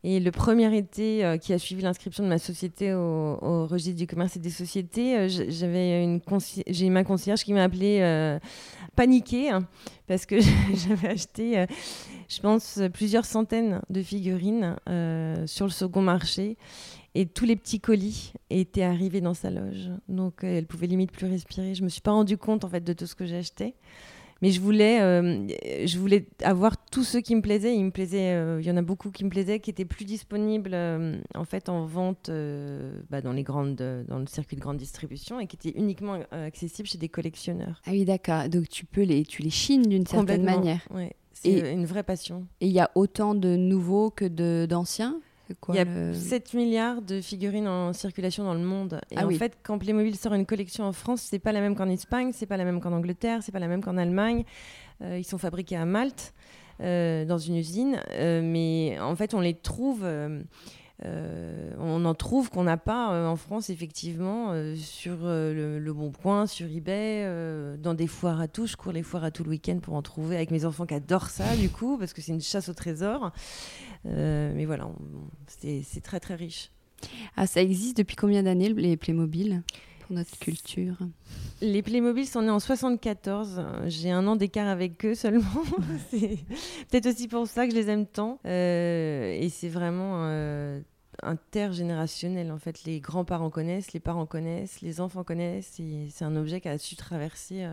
Et 0.06 0.22
le 0.22 0.32
premier 0.32 0.74
été 0.77 1.25
euh, 1.25 1.38
qui 1.38 1.51
a 1.51 1.60
suivi 1.60 1.82
l'inscription 1.82 2.24
de 2.24 2.29
ma 2.29 2.38
société 2.38 2.94
au, 2.94 3.68
registre 3.68 3.98
du 3.98 4.08
commerce 4.08 4.38
et 4.38 4.39
des 4.39 4.50
sociétés, 4.50 5.18
euh, 5.18 5.27
j'avais 5.27 6.01
une 6.01 6.22
j'ai 6.68 6.89
ma 6.89 7.03
concierge 7.03 7.44
qui 7.44 7.51
m'a 7.51 7.63
appelée 7.63 8.39
paniquée 8.96 9.50
hein, 9.50 9.68
parce 10.08 10.25
que 10.25 10.39
j'avais 10.74 11.10
acheté, 11.10 11.65
je 12.29 12.39
pense, 12.39 12.79
plusieurs 12.94 13.25
centaines 13.25 13.82
de 13.89 14.01
figurines 14.01 14.77
sur 15.48 15.65
le 15.65 15.72
second 15.72 16.01
marché 16.01 16.56
et 17.19 17.25
tous 17.25 17.43
les 17.43 17.57
petits 17.57 17.81
colis 17.81 18.31
étaient 18.49 18.81
arrivés 18.81 19.19
dans 19.19 19.33
sa 19.33 19.49
loge. 19.49 19.91
Donc 20.07 20.45
euh, 20.45 20.57
elle 20.57 20.65
pouvait 20.65 20.88
limite 20.88 21.11
plus 21.11 21.25
respirer. 21.25 21.75
Je 21.75 21.83
me 21.83 21.89
suis 21.89 21.99
pas 21.99 22.11
rendu 22.11 22.38
compte 22.38 22.63
en 22.63 22.69
fait 22.69 22.81
de 22.81 22.93
tout 22.93 23.07
ce 23.07 23.13
que 23.13 23.25
j'achetais. 23.25 23.73
Mais 24.41 24.51
je 24.51 24.61
voulais, 24.61 25.01
euh, 25.01 25.45
je 25.85 25.99
voulais 25.99 26.25
avoir 26.45 26.77
tous 26.85 27.03
ceux 27.03 27.19
qui 27.19 27.35
me 27.35 27.41
plaisaient. 27.41 27.75
Il 27.75 27.83
me 27.83 27.91
plaisait, 27.91 28.35
euh, 28.35 28.61
il 28.61 28.65
y 28.65 28.71
en 28.71 28.77
a 28.77 28.81
beaucoup 28.81 29.11
qui 29.11 29.25
me 29.25 29.29
plaisaient, 29.29 29.59
qui 29.59 29.69
étaient 29.69 29.83
plus 29.83 30.05
disponibles 30.05 30.73
en 31.35 31.43
fait 31.43 31.67
en 31.67 31.83
vente 31.83 32.31
bah, 33.09 33.19
dans 33.19 33.33
les 33.33 33.43
grandes, 33.43 33.75
dans 34.07 34.19
le 34.19 34.25
circuit 34.25 34.55
de 34.55 34.61
grande 34.61 34.77
distribution 34.77 35.41
et 35.41 35.47
qui 35.47 35.57
étaient 35.57 35.77
uniquement 35.77 36.19
accessibles 36.31 36.88
chez 36.88 36.97
des 36.97 37.09
collectionneurs. 37.09 37.81
Ah 37.85 37.91
oui, 37.91 38.05
d'accord. 38.05 38.47
Donc 38.47 38.69
tu 38.69 38.85
peux 38.85 39.03
les, 39.03 39.25
tu 39.25 39.41
les 39.41 39.49
chines 39.49 39.83
d'une 39.83 40.07
certaine 40.07 40.43
manière. 40.43 40.88
Ouais. 40.89 41.11
C'est 41.33 41.73
une 41.73 41.85
vraie 41.85 42.03
passion. 42.03 42.47
Et 42.61 42.67
il 42.67 42.73
y 42.73 42.79
a 42.79 42.91
autant 42.95 43.35
de 43.35 43.57
nouveaux 43.57 44.09
que 44.09 44.65
d'anciens? 44.65 45.19
Il 45.70 45.75
y 45.75 45.79
a 45.79 46.13
7 46.13 46.53
milliards 46.53 47.01
de 47.01 47.22
figurines 47.22 47.68
en 47.68 47.94
circulation 47.94 48.44
dans 48.44 48.53
le 48.53 48.60
monde. 48.60 49.00
Et 49.12 49.15
ah 49.18 49.27
en 49.27 49.29
fait, 49.32 49.58
quand 49.63 49.77
Playmobil 49.77 50.15
sort 50.15 50.34
une 50.34 50.46
collection 50.46 50.86
en 50.86 50.94
France, 50.94 51.22
c'est 51.22 51.39
pas 51.39 51.51
la 51.51 51.62
même 51.62 51.75
qu'en 51.75 51.89
Espagne, 51.89 52.32
c'est 52.34 52.46
pas 52.46 52.58
la 52.58 52.65
même 52.65 52.79
qu'en 52.79 52.91
Angleterre, 52.91 53.41
c'est 53.41 53.51
pas 53.51 53.60
la 53.60 53.68
même 53.68 53.84
qu'en 53.84 53.98
Allemagne. 53.98 54.44
Euh, 55.01 55.18
ils 55.18 55.24
sont 55.24 55.38
fabriqués 55.38 55.77
à 55.77 55.86
Malte, 55.86 56.34
euh, 56.82 57.25
dans 57.25 57.38
une 57.38 57.56
usine. 57.56 58.01
Euh, 58.12 58.41
mais 58.44 58.98
en 59.00 59.15
fait, 59.15 59.34
on 59.34 59.39
les 59.39 59.53
trouve 59.53 60.06
euh, 61.06 61.72
on 61.79 62.03
en 62.03 62.13
trouve 62.13 62.50
qu'on 62.50 62.63
n'a 62.63 62.77
pas 62.77 63.13
euh, 63.13 63.27
en 63.27 63.38
France, 63.38 63.70
effectivement, 63.70 64.51
euh, 64.51 64.75
sur 64.75 65.18
le, 65.22 65.91
Bon 65.94 66.12
Coin, 66.12 66.46
sur 66.46 66.68
eBay, 66.68 67.25
dans 67.77 67.94
des 67.94 68.08
foires 68.08 68.41
à 68.41 68.48
tout. 68.48 68.68
Je 68.68 68.75
cours 68.75 68.91
les 68.91 69.03
foires 69.03 69.24
à 69.24 69.32
tout 69.32 69.44
le 69.44 69.50
week-end 69.51 69.79
pour 69.79 69.96
en 69.96 70.01
trouver 70.01 70.36
avec 70.36 70.51
mes 70.51 70.65
enfants 70.65 70.86
qui 70.86 70.94
adorent 70.94 71.29
ça, 71.29 71.56
du 71.56 71.70
coup, 71.70 71.98
parce 71.98 72.13
que 72.13 72.22
c'est 72.22 72.34
une 72.34 72.41
chasse 72.41 72.70
au 72.70 72.74
trésor. 72.74 73.32
mais 74.06 74.65
voilà, 74.65 74.89
c'est 75.48 76.01
très 76.03 76.20
très 76.20 76.36
riche. 76.36 76.72
Ah, 77.38 77.48
ça 77.48 77.62
existe 77.62 77.98
depuis 77.98 78.15
combien 78.15 78.44
d'années 78.44 78.70
les 78.74 78.98
Playmobil? 78.98 79.63
Pour 80.09 80.15
notre 80.15 80.39
culture 80.39 80.97
Les 81.61 81.83
Playmobil 81.83 82.25
sont 82.25 82.41
nés 82.41 82.49
en 82.49 82.59
74. 82.59 83.61
J'ai 83.85 84.09
un 84.09 84.25
an 84.25 84.35
d'écart 84.35 84.67
avec 84.67 85.05
eux 85.05 85.13
seulement. 85.13 85.45
c'est 86.09 86.39
peut-être 86.89 87.05
aussi 87.05 87.27
pour 87.27 87.45
ça 87.47 87.67
que 87.67 87.71
je 87.71 87.77
les 87.77 87.91
aime 87.91 88.07
tant. 88.07 88.39
et 88.43 89.48
c'est 89.51 89.69
vraiment 89.69 90.25
intergénérationnel. 91.22 92.51
En 92.51 92.57
fait, 92.57 92.85
les 92.85 93.00
grands-parents 93.00 93.51
connaissent, 93.51 93.93
les 93.93 94.00
parents 94.00 94.25
connaissent, 94.25 94.81
les 94.81 95.00
enfants 95.00 95.24
connaissent. 95.24 95.79
c'est 96.09 96.25
un 96.25 96.35
objet 96.35 96.59
qui 96.59 96.69
a 96.69 96.79
su 96.79 96.95
traverser 96.95 97.67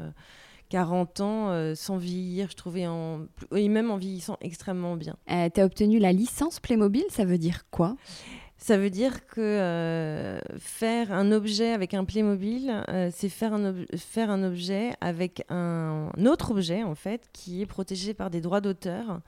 40 0.68 1.20
euh, 1.20 1.24
ans 1.24 1.48
euh, 1.48 1.74
sans 1.74 1.96
vieillir, 1.96 2.50
je 2.50 2.56
trouvais, 2.56 2.86
en... 2.86 3.22
et 3.54 3.68
même 3.70 3.90
en 3.90 3.96
vieillissant 3.96 4.36
extrêmement 4.42 4.96
bien. 4.96 5.16
Euh, 5.30 5.48
tu 5.52 5.60
as 5.60 5.64
obtenu 5.64 5.98
la 5.98 6.12
licence 6.12 6.60
Playmobil, 6.60 7.04
ça 7.08 7.24
veut 7.24 7.38
dire 7.38 7.64
quoi? 7.70 7.96
Ça 8.58 8.78
veut 8.78 8.90
dire 8.90 9.26
que 9.26 10.38
faire 10.58 11.12
un 11.12 11.30
objet 11.32 11.72
avec 11.72 11.94
un 11.94 12.04
Playmobil, 12.04 12.82
c'est 13.12 13.28
faire 13.28 13.52
un, 13.52 13.74
faire 13.96 14.30
un 14.30 14.42
objet 14.42 14.92
avec 15.00 15.44
un 15.50 16.10
autre 16.26 16.52
objet, 16.52 16.82
en 16.82 16.94
fait, 16.94 17.28
qui 17.32 17.62
est 17.62 17.66
protégé 17.66 18.14
par 18.14 18.30
des 18.30 18.40
droits 18.40 18.60
d'auteur 18.60 19.20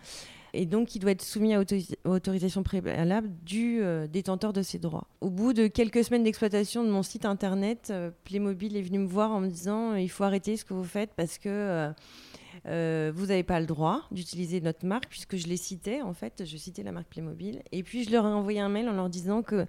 et 0.55 0.67
donc 0.67 0.95
il 0.95 0.99
doit 1.01 1.11
être 1.11 1.23
soumis 1.23 1.55
à 1.55 1.63
autorisation 2.05 2.63
préalable 2.63 3.31
du 3.45 3.81
euh, 3.83 4.07
détenteur 4.07 4.53
de 4.53 4.63
ses 4.63 4.79
droits. 4.79 5.07
Au 5.21 5.31
bout 5.31 5.53
de 5.53 5.67
quelques 5.67 6.05
semaines 6.05 6.23
d'exploitation 6.23 6.85
de 6.85 6.91
mon 6.91 7.03
site 7.03 7.25
internet, 7.25 7.89
euh, 7.91 8.11
Playmobil 8.25 8.77
est 8.77 8.83
venu 8.83 8.99
me 8.99 9.07
voir 9.07 9.33
en 9.33 9.41
me 9.41 9.49
disant 9.49 9.93
euh, 9.93 10.01
il 10.01 10.09
faut 10.09 10.25
arrêter 10.25 10.57
ce 10.57 10.65
que 10.65 10.75
vous 10.75 10.85
faites 10.85 11.11
parce 11.15 11.39
que 11.39 11.93
vous 12.69 13.27
n'avez 13.27 13.43
pas 13.43 13.61
le 13.61 13.67
droit 13.67 14.03
d'utiliser 14.11 14.61
notre 14.61 14.87
marque 14.87 15.09
puisque 15.09 15.37
je 15.37 15.47
les 15.47 15.57
citais 15.57 16.03
en 16.03 16.13
fait, 16.13 16.45
je 16.45 16.57
citais 16.57 16.83
la 16.83 16.93
marque 16.93 17.09
Playmobil 17.09 17.63
et 17.73 17.83
puis 17.83 18.05
je 18.05 18.11
leur 18.11 18.25
ai 18.27 18.33
envoyé 18.33 18.61
un 18.61 18.69
mail 18.69 18.89
en 18.89 18.93
leur 18.93 19.09
disant 19.09 19.43
que 19.43 19.67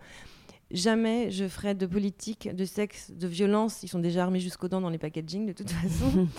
jamais 0.71 1.31
je 1.31 1.47
ferai 1.47 1.73
de 1.73 1.85
politique, 1.85 2.53
de 2.53 2.65
sexe, 2.65 3.11
de 3.11 3.27
violence. 3.27 3.83
Ils 3.83 3.87
sont 3.87 3.99
déjà 3.99 4.23
armés 4.23 4.39
jusqu'aux 4.39 4.67
dents 4.67 4.81
dans 4.81 4.89
les 4.89 4.97
packaging 4.97 5.45
de 5.45 5.53
toute 5.53 5.71
façon. 5.71 6.27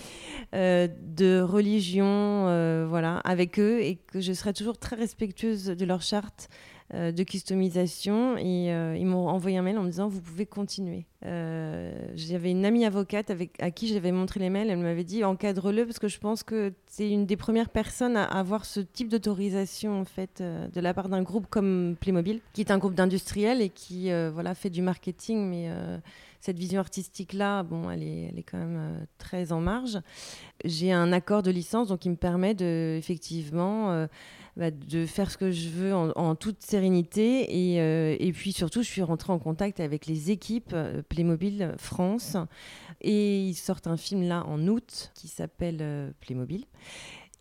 Euh, 0.54 0.88
de 1.02 1.40
religion, 1.42 2.06
euh, 2.48 2.86
voilà, 2.88 3.18
avec 3.18 3.60
eux 3.60 3.80
et 3.82 3.96
que 3.96 4.20
je 4.20 4.32
serai 4.32 4.52
toujours 4.52 4.78
très 4.78 4.96
respectueuse 4.96 5.66
de 5.66 5.84
leur 5.84 6.00
charte 6.00 6.48
euh, 6.48 6.79
de 6.92 7.22
customisation 7.22 8.36
et 8.36 8.72
euh, 8.72 8.96
ils 8.98 9.06
m'ont 9.06 9.28
envoyé 9.28 9.56
un 9.58 9.62
mail 9.62 9.78
en 9.78 9.82
me 9.82 9.90
disant 9.90 10.08
vous 10.08 10.20
pouvez 10.20 10.44
continuer. 10.44 11.06
Euh, 11.24 11.92
j'avais 12.16 12.50
une 12.50 12.64
amie 12.64 12.84
avocate 12.84 13.30
à 13.60 13.70
qui 13.70 13.86
j'avais 13.86 14.10
montré 14.10 14.40
les 14.40 14.50
mails, 14.50 14.70
elle 14.70 14.78
m'avait 14.78 15.04
dit 15.04 15.22
encadre-le 15.22 15.86
parce 15.86 16.00
que 16.00 16.08
je 16.08 16.18
pense 16.18 16.42
que 16.42 16.72
c'est 16.86 17.08
une 17.08 17.26
des 17.26 17.36
premières 17.36 17.68
personnes 17.68 18.16
à 18.16 18.24
avoir 18.24 18.64
ce 18.64 18.80
type 18.80 19.08
d'autorisation 19.08 20.00
en 20.00 20.04
fait 20.04 20.42
de 20.42 20.80
la 20.80 20.92
part 20.92 21.08
d'un 21.08 21.22
groupe 21.22 21.46
comme 21.48 21.96
Playmobil, 22.00 22.40
qui 22.54 22.60
est 22.60 22.72
un 22.72 22.78
groupe 22.78 22.94
d'industriels 22.94 23.62
et 23.62 23.68
qui 23.68 24.10
voilà 24.32 24.54
fait 24.54 24.70
du 24.70 24.82
marketing, 24.82 25.48
mais 25.48 25.70
cette 26.40 26.58
vision 26.58 26.80
artistique 26.80 27.34
là, 27.34 27.62
bon, 27.62 27.90
elle 27.90 28.02
est, 28.02 28.30
elle 28.32 28.38
est 28.38 28.42
quand 28.42 28.58
même 28.58 29.06
très 29.18 29.52
en 29.52 29.60
marge. 29.60 30.00
J'ai 30.64 30.90
un 30.90 31.12
accord 31.12 31.42
de 31.42 31.50
licence 31.50 31.88
donc 31.88 32.00
qui 32.00 32.10
me 32.10 32.16
permet 32.16 32.54
de 32.54 32.96
effectivement 32.98 34.08
bah, 34.56 34.70
de 34.70 35.06
faire 35.06 35.30
ce 35.30 35.38
que 35.38 35.50
je 35.50 35.68
veux 35.68 35.94
en, 35.94 36.34
toute 36.34 36.62
sérénité. 36.62 37.74
Et, 37.74 37.80
euh, 37.80 38.16
et, 38.18 38.32
puis 38.32 38.52
surtout, 38.52 38.82
je 38.82 38.88
suis 38.88 39.02
rentrée 39.02 39.32
en 39.32 39.38
contact 39.38 39.80
avec 39.80 40.06
les 40.06 40.30
équipes 40.30 40.72
euh, 40.72 41.02
Playmobil 41.08 41.74
France. 41.78 42.36
Et 43.00 43.40
ils 43.40 43.54
sortent 43.54 43.86
un 43.86 43.96
film 43.96 44.22
là 44.22 44.44
en 44.46 44.66
août 44.66 45.12
qui 45.14 45.28
s'appelle 45.28 45.78
euh, 45.80 46.10
Playmobil. 46.20 46.66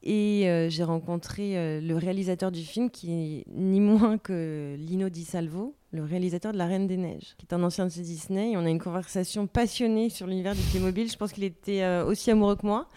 Et 0.03 0.67
j'ai 0.69 0.83
rencontré 0.83 1.81
le 1.81 1.95
réalisateur 1.95 2.51
du 2.51 2.61
film 2.61 2.89
qui 2.89 3.11
est 3.11 3.43
ni 3.53 3.81
moins 3.81 4.17
que 4.17 4.75
Lino 4.77 5.09
Di 5.09 5.25
Salvo, 5.25 5.75
le 5.91 6.03
réalisateur 6.03 6.51
de 6.51 6.57
La 6.57 6.67
Reine 6.67 6.87
des 6.87 6.97
Neiges, 6.97 7.35
qui 7.37 7.45
est 7.49 7.53
un 7.53 7.63
ancien 7.63 7.85
de 7.85 7.91
Disney. 7.91 8.51
Et 8.51 8.57
on 8.57 8.65
a 8.65 8.69
une 8.69 8.79
conversation 8.79 9.47
passionnée 9.47 10.09
sur 10.09 10.27
l'univers 10.27 10.55
du 10.55 10.61
Playmobil. 10.61 11.09
Je 11.09 11.17
pense 11.17 11.33
qu'il 11.33 11.43
était 11.43 11.81
euh, 11.81 12.05
aussi 12.05 12.29
amoureux 12.29 12.55
que 12.55 12.65
moi 12.65 12.87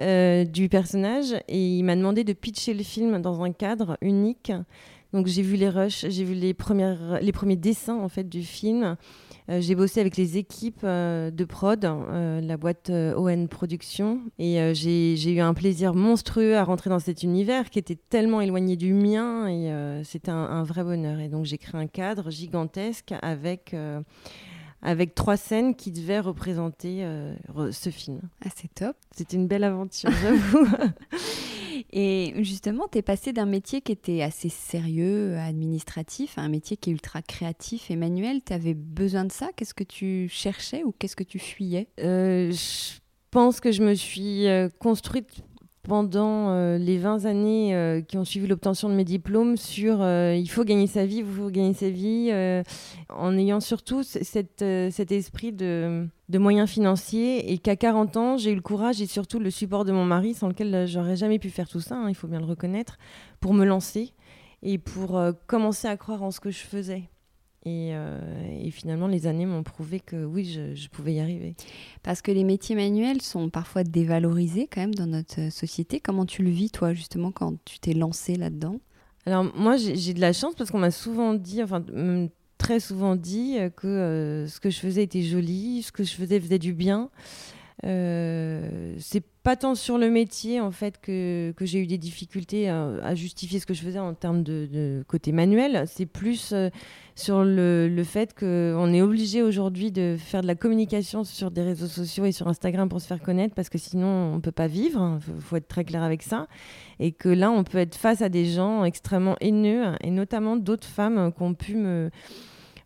euh, 0.00 0.44
du 0.44 0.68
personnage. 0.68 1.34
Et 1.48 1.78
il 1.78 1.82
m'a 1.82 1.96
demandé 1.96 2.22
de 2.24 2.32
pitcher 2.32 2.74
le 2.74 2.84
film 2.84 3.20
dans 3.20 3.42
un 3.42 3.52
cadre 3.52 3.96
unique 4.00 4.52
Donc 5.12 5.26
j'ai 5.26 5.42
vu 5.42 5.56
les 5.56 5.68
rushs, 5.68 6.06
j'ai 6.08 6.24
vu 6.24 6.34
les, 6.34 6.54
premières, 6.54 7.20
les 7.20 7.32
premiers 7.32 7.56
dessins 7.56 7.98
en 7.98 8.08
fait 8.08 8.28
du 8.28 8.42
film. 8.42 8.96
Euh, 9.50 9.60
j'ai 9.60 9.74
bossé 9.74 10.00
avec 10.00 10.16
les 10.16 10.38
équipes 10.38 10.82
euh, 10.84 11.30
de 11.30 11.44
prod, 11.44 11.84
euh, 11.84 12.40
la 12.40 12.56
boîte 12.56 12.90
ON 12.90 13.46
Production, 13.48 14.20
et 14.38 14.72
j'ai 14.74 15.32
eu 15.32 15.40
un 15.40 15.54
plaisir 15.54 15.94
monstrueux 15.94 16.56
à 16.56 16.64
rentrer 16.64 16.90
dans 16.90 17.00
cet 17.00 17.22
univers 17.22 17.70
qui 17.70 17.78
était 17.78 17.98
tellement 18.08 18.40
éloigné 18.40 18.76
du 18.76 18.92
mien, 18.94 19.48
et 19.48 20.02
c'était 20.04 20.30
un, 20.30 20.62
vrai 20.62 20.84
bonheur. 20.84 21.18
Et 21.18 21.28
donc 21.28 21.44
j'ai 21.44 21.58
créé 21.58 21.80
un 21.80 21.86
cadre 21.86 22.30
gigantesque 22.30 23.14
avec 23.22 23.74
avec 24.82 25.14
trois 25.14 25.36
scènes 25.36 25.74
qui 25.74 25.90
devaient 25.92 26.20
représenter 26.20 27.04
ce 27.70 27.90
film. 27.90 28.20
Ah, 28.44 28.48
c'est 28.54 28.72
top. 28.74 28.96
C'était 29.14 29.36
une 29.36 29.46
belle 29.46 29.64
aventure, 29.64 30.10
j'avoue. 30.22 30.66
Et 31.92 32.34
justement, 32.42 32.86
tu 32.90 32.98
es 32.98 33.02
passé 33.02 33.32
d'un 33.32 33.46
métier 33.46 33.80
qui 33.80 33.92
était 33.92 34.22
assez 34.22 34.48
sérieux, 34.48 35.36
administratif, 35.38 36.38
à 36.38 36.42
un 36.42 36.48
métier 36.48 36.76
qui 36.76 36.90
est 36.90 36.92
ultra 36.92 37.22
créatif 37.22 37.90
et 37.90 37.96
manuel. 37.96 38.40
Tu 38.44 38.52
avais 38.52 38.74
besoin 38.74 39.24
de 39.24 39.32
ça? 39.32 39.50
Qu'est-ce 39.56 39.74
que 39.74 39.84
tu 39.84 40.28
cherchais 40.30 40.84
ou 40.84 40.92
qu'est-ce 40.92 41.16
que 41.16 41.24
tu 41.24 41.38
fuyais? 41.38 41.88
Euh, 42.00 42.52
Je 42.52 42.98
pense 43.30 43.60
que 43.60 43.72
je 43.72 43.82
me 43.82 43.94
suis 43.94 44.46
euh, 44.46 44.68
construite 44.78 45.42
pendant 45.90 46.50
euh, 46.50 46.78
les 46.78 46.98
20 46.98 47.24
années 47.24 47.74
euh, 47.74 48.00
qui 48.00 48.16
ont 48.16 48.24
suivi 48.24 48.46
l'obtention 48.46 48.88
de 48.88 48.94
mes 48.94 49.02
diplômes 49.02 49.56
sur 49.56 50.02
euh, 50.02 50.36
il 50.36 50.48
faut 50.48 50.62
gagner 50.62 50.86
sa 50.86 51.04
vie, 51.04 51.16
il 51.16 51.24
faut 51.24 51.50
sa 51.74 51.90
vie, 51.90 52.30
en 53.08 53.36
ayant 53.36 53.58
surtout 53.58 54.04
cette, 54.04 54.64
cet 54.92 55.10
esprit 55.10 55.50
de, 55.50 56.06
de, 56.28 56.38
moyens 56.38 56.70
financiers 56.70 57.52
et 57.52 57.58
qu'à 57.58 57.74
40 57.74 58.16
ans, 58.16 58.36
j'ai 58.36 58.52
eu 58.52 58.54
le 58.54 58.60
courage 58.60 59.02
et 59.02 59.06
surtout 59.06 59.40
le 59.40 59.50
support 59.50 59.84
de 59.84 59.90
mon 59.90 60.04
mari, 60.04 60.32
sans 60.32 60.46
lequel 60.46 60.86
j'aurais 60.86 61.16
jamais 61.16 61.40
pu 61.40 61.50
faire 61.50 61.68
tout 61.68 61.80
ça, 61.80 61.96
hein, 61.96 62.08
il 62.08 62.14
faut 62.14 62.28
bien 62.28 62.38
le 62.38 62.46
reconnaître, 62.46 62.96
pour 63.40 63.52
me 63.52 63.64
lancer 63.64 64.12
et 64.62 64.78
pour 64.78 65.20
commencer 65.48 65.88
à 65.88 65.96
croire 65.96 66.22
en 66.22 66.30
ce 66.30 66.38
que 66.38 66.52
je 66.52 66.60
faisais. 66.60 67.10
Euh, 67.66 68.18
et, 68.62 68.70
finalement, 68.70 69.06
les 69.06 69.26
années 69.26 69.46
m'ont 69.46 69.62
prouvé 69.62 70.00
que 70.00 70.24
oui, 70.24 70.44
je, 70.44 70.88
pouvais 70.88 71.14
y 71.14 71.20
arriver. 71.20 71.54
Parce 72.02 72.22
que 72.22 72.32
les 72.32 72.44
métiers 72.44 72.74
manuels 72.74 73.20
sont 73.20 73.50
parfois 73.50 73.84
dévalorisés 73.84 74.66
quand 74.66 74.80
même 74.80 74.94
dans 74.94 75.06
notre 75.06 75.52
société. 75.52 76.00
Comment 76.00 76.26
tu 76.26 76.42
le 76.42 76.50
vis, 76.50 76.70
toi, 76.70 76.94
justement, 76.94 77.30
quand 77.30 77.56
tu 77.64 77.78
t'es 77.78 77.92
lancé 77.92 78.36
là-dedans? 78.36 78.80
Alors, 79.26 79.44
moi, 79.54 79.76
j'ai 79.76 80.14
de 80.14 80.20
la 80.20 80.32
chance 80.32 80.54
parce 80.54 80.70
qu'on 80.70 80.78
m'a 80.78 80.90
souvent 80.90 81.34
dit, 81.34 81.62
enfin, 81.62 81.84
très 82.56 82.80
souvent 82.80 83.16
dit 83.16 83.58
que 83.76 83.86
euh, 83.86 84.46
ce 84.46 84.60
que 84.60 84.70
je 84.70 84.78
faisais 84.78 85.02
était 85.02 85.22
joli, 85.22 85.82
ce 85.82 85.92
que 85.92 86.04
je 86.04 86.14
faisais 86.14 86.40
faisait 86.40 86.58
du 86.58 86.72
bien. 86.72 87.10
Euh, 87.86 88.94
c'est 88.98 89.24
pas 89.42 89.56
tant 89.56 89.74
sur 89.74 89.96
le 89.96 90.10
métier 90.10 90.60
en 90.60 90.70
fait 90.70 91.00
que, 91.00 91.54
que 91.56 91.64
j'ai 91.64 91.78
eu 91.78 91.86
des 91.86 91.96
difficultés 91.96 92.68
à, 92.68 93.14
justifier 93.14 93.58
ce 93.58 93.64
que 93.64 93.72
je 93.72 93.80
faisais 93.80 93.98
en 93.98 94.12
termes 94.12 94.42
de, 94.42 95.02
côté 95.08 95.32
manuel. 95.32 95.84
C'est 95.86 96.04
plus 96.04 96.52
euh, 96.52 96.68
sur 97.14 97.42
le, 97.42 97.88
le 97.88 98.04
fait 98.04 98.38
qu'on 98.38 98.92
est 98.92 99.00
obligé 99.00 99.42
aujourd'hui 99.42 99.92
de 99.92 100.16
faire 100.18 100.42
de 100.42 100.46
la 100.46 100.54
communication 100.54 101.24
sur 101.24 101.50
des 101.50 101.62
réseaux 101.62 101.86
sociaux 101.86 102.26
et 102.26 102.32
sur 102.32 102.48
Instagram 102.48 102.88
pour 102.90 103.00
se 103.00 103.06
faire 103.06 103.22
connaître 103.22 103.54
parce 103.54 103.70
que 103.70 103.78
sinon 103.78 104.34
on 104.34 104.40
peut 104.40 104.52
pas 104.52 104.66
vivre. 104.66 105.18
Il 105.28 105.40
faut, 105.40 105.56
être 105.56 105.68
très 105.68 105.84
clair 105.84 106.02
avec 106.02 106.22
ça. 106.22 106.46
Et 106.98 107.12
que 107.12 107.30
là 107.30 107.50
on 107.50 107.64
peut 107.64 107.78
être 107.78 107.94
face 107.94 108.20
à 108.20 108.28
des 108.28 108.44
gens 108.44 108.84
extrêmement 108.84 109.36
haineux 109.40 109.84
et 110.02 110.10
notamment 110.10 110.56
d'autres 110.56 110.86
femmes 110.86 111.32
qui 111.34 111.42
ont 111.42 111.54
pu 111.54 111.76
me 111.76 112.10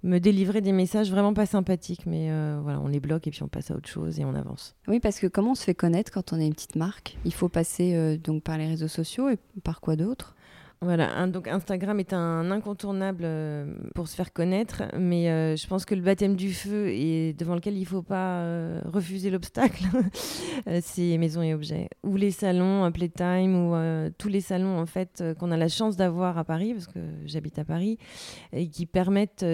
me 0.05 0.21
délivrer 0.21 0.61
des 0.61 0.73
messages 0.73 1.11
vraiment 1.11 1.35
pas 1.35 1.47
sympathiques. 1.47 2.07
Mais 2.07 2.31
euh, 2.31 2.61
voilà, 2.63 2.81
on 2.81 2.87
les 2.87 3.01
bloque 3.01 3.27
et 3.27 3.31
puis 3.31 3.43
on 3.43 3.49
passe 3.49 3.71
à 3.71 3.75
autre 3.75 3.89
chose 3.89 4.21
et 4.21 4.25
on 4.25 4.35
avance. 4.35 4.77
Oui, 4.87 5.01
parce 5.01 5.19
que 5.19 5.27
comment 5.27 5.53
on 5.53 5.55
se 5.57 5.65
fait 5.65 5.75
connaître 5.75 6.13
quand 6.13 6.33
on 6.33 6.39
est 6.39 6.47
une 6.47 6.55
petite 6.55 6.77
marque? 6.77 7.17
Il 7.25 7.35
faut 7.35 7.49
passer 7.49 7.95
euh, 7.95 8.17
donc 8.17 8.43
par 8.45 8.59
les 8.59 8.69
réseaux 8.69 8.89
sociaux 8.89 9.31
et 9.31 9.39
par 9.65 9.81
quoi 9.81 9.97
d'autre? 9.97 10.37
Voilà, 10.81 11.27
donc 11.29 11.49
Instagram 11.49 11.99
est 11.99 12.13
un 12.13 12.51
incontournable 12.51 13.23
euh, 13.25 13.75
pour 13.95 14.07
se 14.07 14.15
faire 14.15 14.33
connaître, 14.33 14.83
mais 14.99 15.31
euh, 15.31 15.57
je 15.57 15.67
pense 15.67 15.85
que 15.87 15.95
le 15.95 16.03
baptême 16.03 16.37
du 16.37 16.53
feu 16.53 16.89
et 16.89 17.33
devant 17.33 17.55
lequel 17.55 17.75
il 17.75 17.81
ne 17.81 17.87
faut 17.87 18.03
pas 18.03 18.41
euh, 18.41 18.83
refuser 18.85 19.31
l'obstacle, 19.31 19.85
c'est 20.83 21.17
maisons 21.17 21.43
et 21.43 21.55
objets 21.55 21.89
ou 22.03 22.17
les 22.17 22.31
salons 22.31 22.91
Playtime 22.93 23.57
ou 23.57 23.75
tous 24.19 24.29
les 24.29 24.41
salons 24.41 24.79
en 24.79 24.87
fait 24.87 25.25
qu'on 25.39 25.51
a 25.51 25.57
la 25.57 25.69
chance 25.69 25.97
d'avoir 25.97 26.37
à 26.37 26.45
Paris 26.45 26.75
parce 26.75 26.87
que 26.87 27.01
j'habite 27.25 27.59
à 27.59 27.65
Paris 27.65 27.99
et 28.53 28.69
qui 28.69 28.85
permettent 28.85 29.45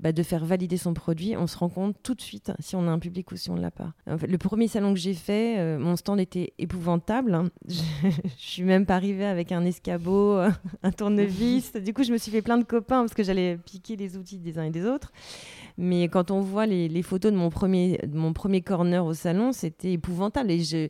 bah, 0.00 0.12
de 0.12 0.22
faire 0.22 0.44
valider 0.44 0.78
son 0.78 0.94
produit. 0.94 1.36
On 1.36 1.46
se 1.46 1.58
rend 1.58 1.68
compte 1.68 1.96
tout 2.02 2.14
de 2.14 2.20
suite 2.22 2.52
si 2.60 2.76
on 2.76 2.88
a 2.88 2.90
un 2.90 2.98
public 2.98 3.30
ou 3.30 3.36
si 3.36 3.50
on 3.50 3.56
ne 3.56 3.60
l'a 3.60 3.70
pas. 3.70 3.92
Le 4.06 4.38
premier 4.38 4.68
salon 4.68 4.94
que 4.94 5.00
j'ai 5.00 5.14
fait, 5.14 5.76
mon 5.78 5.96
stand 5.96 6.18
était 6.18 6.54
épouvantable. 6.58 7.34
Hein. 7.34 7.50
Je, 7.68 7.82
ne 8.06 8.30
suis 8.36 8.62
même 8.62 8.86
pas 8.86 8.94
arrivée 8.94 9.26
avec 9.26 9.52
un 9.52 9.64
escabeau 9.64 10.40
un 10.82 10.90
tournevis. 10.90 11.72
du 11.74 11.92
coup, 11.92 12.02
je 12.02 12.12
me 12.12 12.18
suis 12.18 12.30
fait 12.30 12.42
plein 12.42 12.58
de 12.58 12.64
copains 12.64 13.00
parce 13.00 13.14
que 13.14 13.22
j'allais 13.22 13.58
piquer 13.58 13.96
les 13.96 14.16
outils 14.16 14.38
des 14.38 14.58
uns 14.58 14.64
et 14.64 14.70
des 14.70 14.86
autres. 14.86 15.12
Mais 15.76 16.08
quand 16.08 16.30
on 16.30 16.40
voit 16.40 16.66
les, 16.66 17.02
photos 17.02 17.32
de 17.32 17.36
mon, 17.36 17.50
premier, 17.50 18.00
mon 18.12 18.32
premier 18.32 18.62
corner 18.62 19.04
au 19.04 19.14
salon, 19.14 19.52
c'était 19.52 19.92
épouvantable. 19.92 20.50
Et 20.50 20.60
je, 20.60 20.88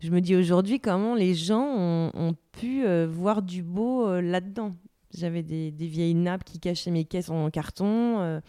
je 0.00 0.10
me 0.10 0.20
dis 0.20 0.34
aujourd'hui 0.34 0.80
comment 0.80 1.14
les 1.14 1.34
gens 1.34 2.10
ont, 2.14 2.34
pu 2.52 2.84
euh, 2.84 3.08
voir 3.10 3.42
du 3.42 3.62
beau 3.62 4.06
euh, 4.06 4.20
là-dedans. 4.20 4.76
J'avais 5.12 5.42
des, 5.42 5.70
des, 5.70 5.86
vieilles 5.86 6.14
nappes 6.14 6.44
qui 6.44 6.60
cachaient 6.60 6.90
mes 6.90 7.04
caisses 7.04 7.30
en 7.30 7.50
carton. 7.50 8.40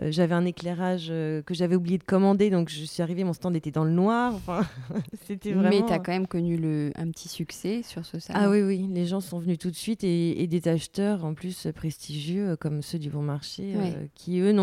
Euh, 0.00 0.06
euh, 0.06 0.10
j'avais 0.10 0.34
un 0.34 0.44
éclairage 0.44 1.08
euh, 1.10 1.42
que 1.42 1.54
j'avais 1.54 1.76
oublié 1.76 1.98
de 1.98 2.04
commander, 2.04 2.50
donc 2.50 2.68
je 2.68 2.84
suis 2.84 3.02
arrivée, 3.02 3.24
mon 3.24 3.32
stand 3.32 3.56
était 3.56 3.70
dans 3.70 3.84
le 3.84 3.90
noir. 3.90 4.34
Enfin, 4.34 4.66
c'était 5.26 5.52
vraiment... 5.52 5.70
Mais 5.70 5.86
tu 5.86 5.92
as 5.92 5.98
quand 5.98 6.12
même 6.12 6.26
connu 6.26 6.56
le, 6.56 6.92
un 6.96 7.10
petit 7.10 7.28
succès 7.28 7.82
sur 7.82 8.04
ce 8.04 8.18
salon. 8.18 8.40
Ah 8.42 8.50
oui, 8.50 8.62
oui, 8.62 8.88
les 8.92 9.06
gens 9.06 9.20
sont 9.20 9.38
venus 9.38 9.58
tout 9.58 9.70
de 9.70 9.76
suite 9.76 10.04
et, 10.04 10.46
des 10.46 10.68
acheteurs 10.68 11.24
en 11.24 11.34
plus 11.34 11.66
prestigieux 11.74 12.50
euh, 12.50 12.56
comme 12.56 12.80
ceux 12.80 12.98
du 12.98 13.10
bon 13.10 13.22
marché 13.22 13.74
qui 14.14 14.38
eux 14.38 14.54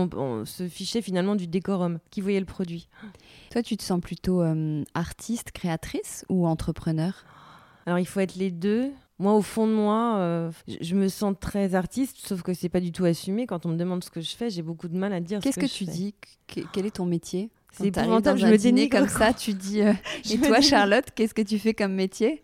se 0.45 0.67
fichaient 0.67 1.01
finalement 1.01 1.35
du 1.35 1.47
décorum, 1.47 1.99
qui 2.09 2.21
voyaient 2.21 2.39
le 2.39 2.45
produit. 2.45 2.87
Toi, 3.51 3.61
tu 3.61 3.75
te 3.75 3.83
sens 3.83 3.99
plutôt 3.99 4.41
artiste, 4.93 5.51
créatrice 5.51 6.25
ou 6.29 6.47
entrepreneur? 6.47 7.25
Alors 7.85 7.99
il 7.99 8.05
faut 8.05 8.21
être 8.21 8.35
les 8.35 8.49
deux. 8.49 8.91
Moi, 9.23 9.35
au 9.35 9.41
fond 9.41 9.67
de 9.67 9.71
moi, 9.71 10.17
euh, 10.17 10.51
je 10.81 10.95
me 10.95 11.07
sens 11.07 11.33
très 11.39 11.75
artiste, 11.75 12.17
sauf 12.27 12.41
que 12.41 12.53
c'est 12.53 12.67
pas 12.67 12.81
du 12.81 12.91
tout 12.91 13.05
assumé. 13.05 13.47
Quand 13.47 13.65
on 13.65 13.69
me 13.69 13.77
demande 13.77 14.03
ce 14.03 14.09
que 14.09 14.19
je 14.19 14.35
fais, 14.35 14.49
j'ai 14.49 14.61
beaucoup 14.61 14.89
de 14.89 14.97
mal 14.97 15.13
à 15.13 15.21
dire. 15.21 15.39
Qu'est-ce 15.39 15.61
que, 15.61 15.65
tu 15.65 15.85
dis 15.85 16.13
Quel 16.45 16.85
est 16.85 16.97
ton 16.97 17.05
métier 17.05 17.49
C'est 17.71 17.87
épouvantable. 17.87 18.37
Je 18.37 18.47
me 18.47 18.57
dénigre 18.57 18.99
comme 18.99 19.07
ça. 19.07 19.33
Tu 19.33 19.53
dis. 19.53 19.81
Euh, 19.81 19.93
et 20.29 20.37
toi, 20.39 20.59
Charlotte, 20.59 21.05
qu'est-ce 21.15 21.33
que 21.33 21.41
tu 21.41 21.57
fais 21.57 21.73
comme 21.73 21.93
métier 21.93 22.43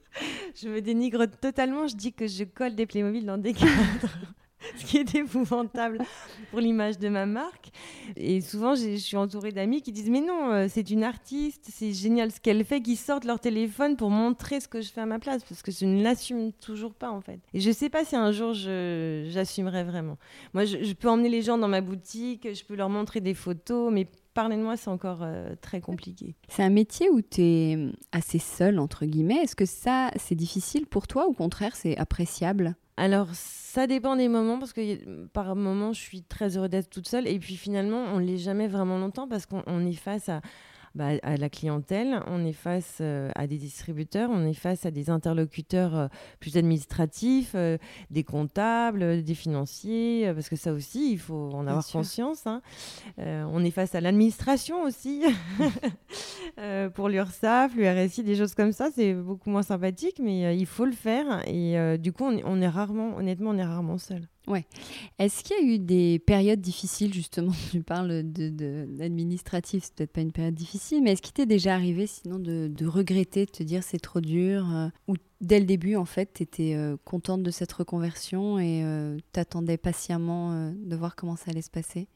Je 0.56 0.70
me 0.70 0.80
dénigre 0.80 1.26
totalement. 1.42 1.86
Je 1.86 1.98
dis 1.98 2.13
que 2.13 2.28
je 2.28 2.46
colle 2.46 2.76
des 2.76 2.86
Playmobil 2.86 3.26
dans 3.26 3.38
des 3.38 3.52
cadres. 3.56 4.15
ce 4.78 4.86
qui 4.86 4.98
est 4.98 5.16
épouvantable 5.16 6.00
pour 6.52 6.60
l'image 6.60 6.98
de 6.98 7.10
ma 7.10 7.26
marque. 7.26 7.72
Et 8.16 8.42
souvent, 8.42 8.76
je 8.76 8.96
suis 8.96 9.18
entourée 9.18 9.52
d'amis 9.52 9.82
qui 9.82 9.92
disent 9.92 10.10
Mais 10.10 10.22
non, 10.22 10.52
euh, 10.52 10.68
c'est 10.70 10.90
une 10.90 11.04
artiste, 11.04 11.68
c'est 11.72 11.94
génial 11.94 12.32
ce 12.32 12.40
qu'elle 12.40 12.64
fait, 12.66 12.82
qui 12.82 12.96
sortent 12.96 13.26
leur 13.26 13.40
téléphone 13.40 13.96
pour 13.96 14.10
montrer 14.10 14.60
ce 14.60 14.68
que 14.68 14.82
je 14.82 14.90
fais 14.90 15.02
à 15.02 15.06
ma 15.06 15.20
place, 15.20 15.44
parce 15.44 15.62
que 15.62 15.72
je 15.72 15.86
ne 15.86 16.04
l'assume 16.04 16.52
toujours 16.54 16.94
pas 16.94 17.12
en 17.12 17.22
fait. 17.22 17.40
Et 17.54 17.60
je 17.60 17.70
ne 17.70 17.74
sais 17.74 17.90
pas 17.90 18.06
si 18.06 18.16
un 18.16 18.32
jour 18.32 18.54
j'assumerai 18.54 19.84
vraiment. 19.84 20.18
Moi, 20.54 20.66
je, 20.66 20.94
peux 20.94 21.10
emmener 21.10 21.30
les 21.30 21.42
gens 21.42 21.58
dans 21.58 21.68
ma 21.68 21.82
boutique, 21.82 22.48
je 22.54 22.64
peux 22.64 22.76
leur 22.76 22.90
montrer 22.90 23.22
des 23.22 23.34
photos, 23.34 23.92
mais 23.92 24.08
parler 24.34 24.58
de 24.58 24.62
moi, 24.62 24.78
c'est 24.78 24.89
encore 24.89 25.20
euh, 25.22 25.56
très 25.62 25.82
compliqué. 25.82 26.36
C'est 26.48 26.63
un 26.63 26.70
métier 26.70 27.10
où 27.10 27.22
tu 27.22 27.42
es 27.42 27.78
assez 28.12 28.39
seule, 28.39 28.80
entre 28.80 29.06
guillemets. 29.06 29.44
Est-ce 29.44 29.56
que 29.56 29.65
ça, 29.65 30.12
c'est 30.15 30.36
difficile 30.36 30.86
pour 30.86 31.08
toi 31.08 31.28
ou 31.28 31.32
au 31.32 31.34
contraire, 31.34 31.76
c'est 31.76 31.98
appréciable? 31.98 32.76
Alors, 32.98 33.28
ça 33.34 33.88
dépend 33.88 34.15
des 34.18 34.28
moments, 34.28 34.60
parce 34.60 34.74
que 34.74 35.26
par 35.28 35.56
moments, 35.56 35.94
je 35.94 36.02
suis 36.02 36.24
très 36.24 36.58
heureuse 36.58 36.70
d'être 36.70 36.89
toute 36.89 37.08
seule. 37.08 37.28
Et 37.28 37.39
puis 37.39 37.56
finalement, 37.56 38.04
on 38.13 38.20
ne 38.20 38.26
l'est 38.26 38.38
jamais 38.38 38.68
vraiment 38.68 38.98
longtemps, 38.98 39.28
parce 39.28 39.46
qu'on 39.46 39.86
est 39.86 39.94
face 39.94 40.28
à, 40.28 40.42
bah, 40.95 41.12
à 41.21 41.38
la 41.38 41.49
clientèle, 41.49 42.21
on 42.28 42.45
est 42.45 42.54
face 42.54 42.97
euh, 43.02 43.30
à 43.36 43.47
des 43.47 43.58
distributeurs, 43.58 44.30
on 44.32 44.45
est 44.45 44.54
face 44.54 44.86
à 44.86 44.91
des 44.91 45.10
interlocuteurs 45.10 45.95
euh, 45.95 46.08
plus 46.39 46.58
administratifs, 46.58 47.52
euh, 47.56 47.78
des 48.10 48.23
comptables, 48.23 49.23
des 49.23 49.36
financiers, 49.36 50.32
parce 50.34 50.49
que 50.49 50.56
ça 50.56 50.73
aussi, 50.73 51.12
il 51.12 51.19
faut 51.19 51.52
en 51.54 51.67
avoir 51.67 51.86
conscience. 51.86 52.47
Hein. 52.47 52.62
on 53.17 53.63
est 53.63 53.71
face 53.71 53.95
à 53.95 54.02
l'administration 54.02 54.84
aussi, 54.84 55.23
pour 56.95 57.10
l'URSSAF, 57.10 57.75
l'URSI, 57.75 58.23
des 58.23 58.36
choses 58.36 58.56
comme 58.56 58.71
ça, 58.71 58.89
c'est 58.93 59.13
beaucoup 59.13 59.49
moins 59.49 59.63
sympathique, 59.63 60.19
mais 60.21 60.58
il 60.58 60.65
faut 60.65 60.86
le 60.86 60.91
faire. 60.91 61.47
Et 61.47 61.97
du 61.97 62.12
coup, 62.12 62.23
on, 62.23 62.39
on, 62.45 62.62
est 62.62 62.67
rarement, 62.67 63.15
honnêtement, 63.17 63.52
on 63.52 63.58
est 63.58 63.63
rarement 63.63 63.97
seul. 63.97 64.28
Ouais. 64.50 64.66
Est-ce 65.20 65.44
qu'il 65.44 65.56
y 65.56 65.60
a 65.60 65.74
eu 65.76 65.80
des 65.80 66.18
périodes 66.18 66.60
difficiles, 66.60 67.14
justement 67.14 67.52
Tu 67.72 67.84
parles 67.84 68.24
d'administratif, 68.24 69.82
de, 69.82 69.86
c'est 69.86 69.96
peut-être 69.96 70.12
pas 70.12 70.22
une 70.22 70.32
période 70.32 70.56
difficile, 70.56 71.04
mais 71.04 71.12
est-ce 71.12 71.22
qu'il 71.22 71.34
t'est 71.34 71.46
déjà 71.46 71.76
arrivé 71.76 72.08
sinon 72.08 72.40
de, 72.40 72.86
regretter, 72.88 73.46
de 73.46 73.52
te 73.52 73.64
dire 73.64 73.84
c'est 73.84 74.00
trop 74.00 74.22
dur 74.22 74.68
euh, 74.74 74.88
Ou 75.08 75.16
dès 75.40 75.60
le 75.60 75.66
début, 75.66 75.96
en 75.96 76.06
fait, 76.06 76.34
tu 76.34 76.44
étais 76.44 76.74
euh, 76.76 76.98
contente 77.06 77.44
de 77.44 77.52
cette 77.52 77.72
reconversion 77.72 78.58
et 78.58 78.84
euh, 78.84 79.18
t'attendais 79.32 79.78
patiemment 79.78 80.72
de 80.72 80.96
voir 80.96 81.16
comment 81.16 81.36
ça 81.36 81.52
allait 81.52 81.62
se 81.62 81.70
passer? 81.70 82.08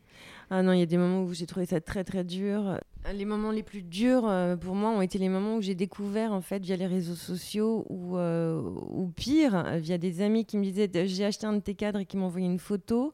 Ah 0.49 0.61
non, 0.61 0.73
il 0.73 0.79
y 0.79 0.83
a 0.83 0.85
des 0.85 0.97
moments 0.97 1.23
où 1.23 1.33
j'ai 1.33 1.45
trouvé 1.45 1.65
ça 1.65 1.81
très 1.81 2.03
très 2.03 2.23
dur. 2.23 2.79
Les 3.13 3.25
moments 3.25 3.51
les 3.51 3.63
plus 3.63 3.81
durs 3.81 4.27
euh, 4.27 4.55
pour 4.55 4.75
moi 4.75 4.89
ont 4.91 5.01
été 5.01 5.17
les 5.17 5.27
moments 5.27 5.57
où 5.57 5.61
j'ai 5.61 5.75
découvert 5.75 6.31
en 6.31 6.41
fait 6.41 6.63
via 6.63 6.77
les 6.77 6.85
réseaux 6.85 7.15
sociaux 7.15 7.85
ou, 7.89 8.17
euh, 8.17 8.61
ou 8.91 9.07
pire 9.07 9.77
via 9.77 9.97
des 9.97 10.21
amis 10.21 10.45
qui 10.45 10.57
me 10.57 10.63
disaient 10.63 10.89
j'ai 11.07 11.25
acheté 11.25 11.45
un 11.45 11.53
de 11.53 11.59
tes 11.59 11.75
cadres 11.75 11.99
et 11.99 12.05
qui 12.05 12.17
m'envoyaient 12.17 12.47
une 12.47 12.59
photo. 12.59 13.13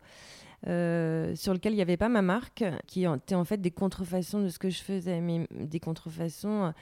Euh, 0.67 1.37
sur 1.37 1.53
lequel 1.53 1.71
il 1.71 1.77
n'y 1.77 1.81
avait 1.81 1.95
pas 1.95 2.09
ma 2.09 2.21
marque, 2.21 2.65
qui 2.85 3.05
était 3.05 3.33
en 3.33 3.45
fait 3.45 3.61
des 3.61 3.71
contrefaçons 3.71 4.41
de 4.41 4.49
ce 4.49 4.59
que 4.59 4.69
je 4.69 4.81
faisais, 4.81 5.21
mais 5.21 5.47
des 5.51 5.79
contrefaçons 5.79 6.73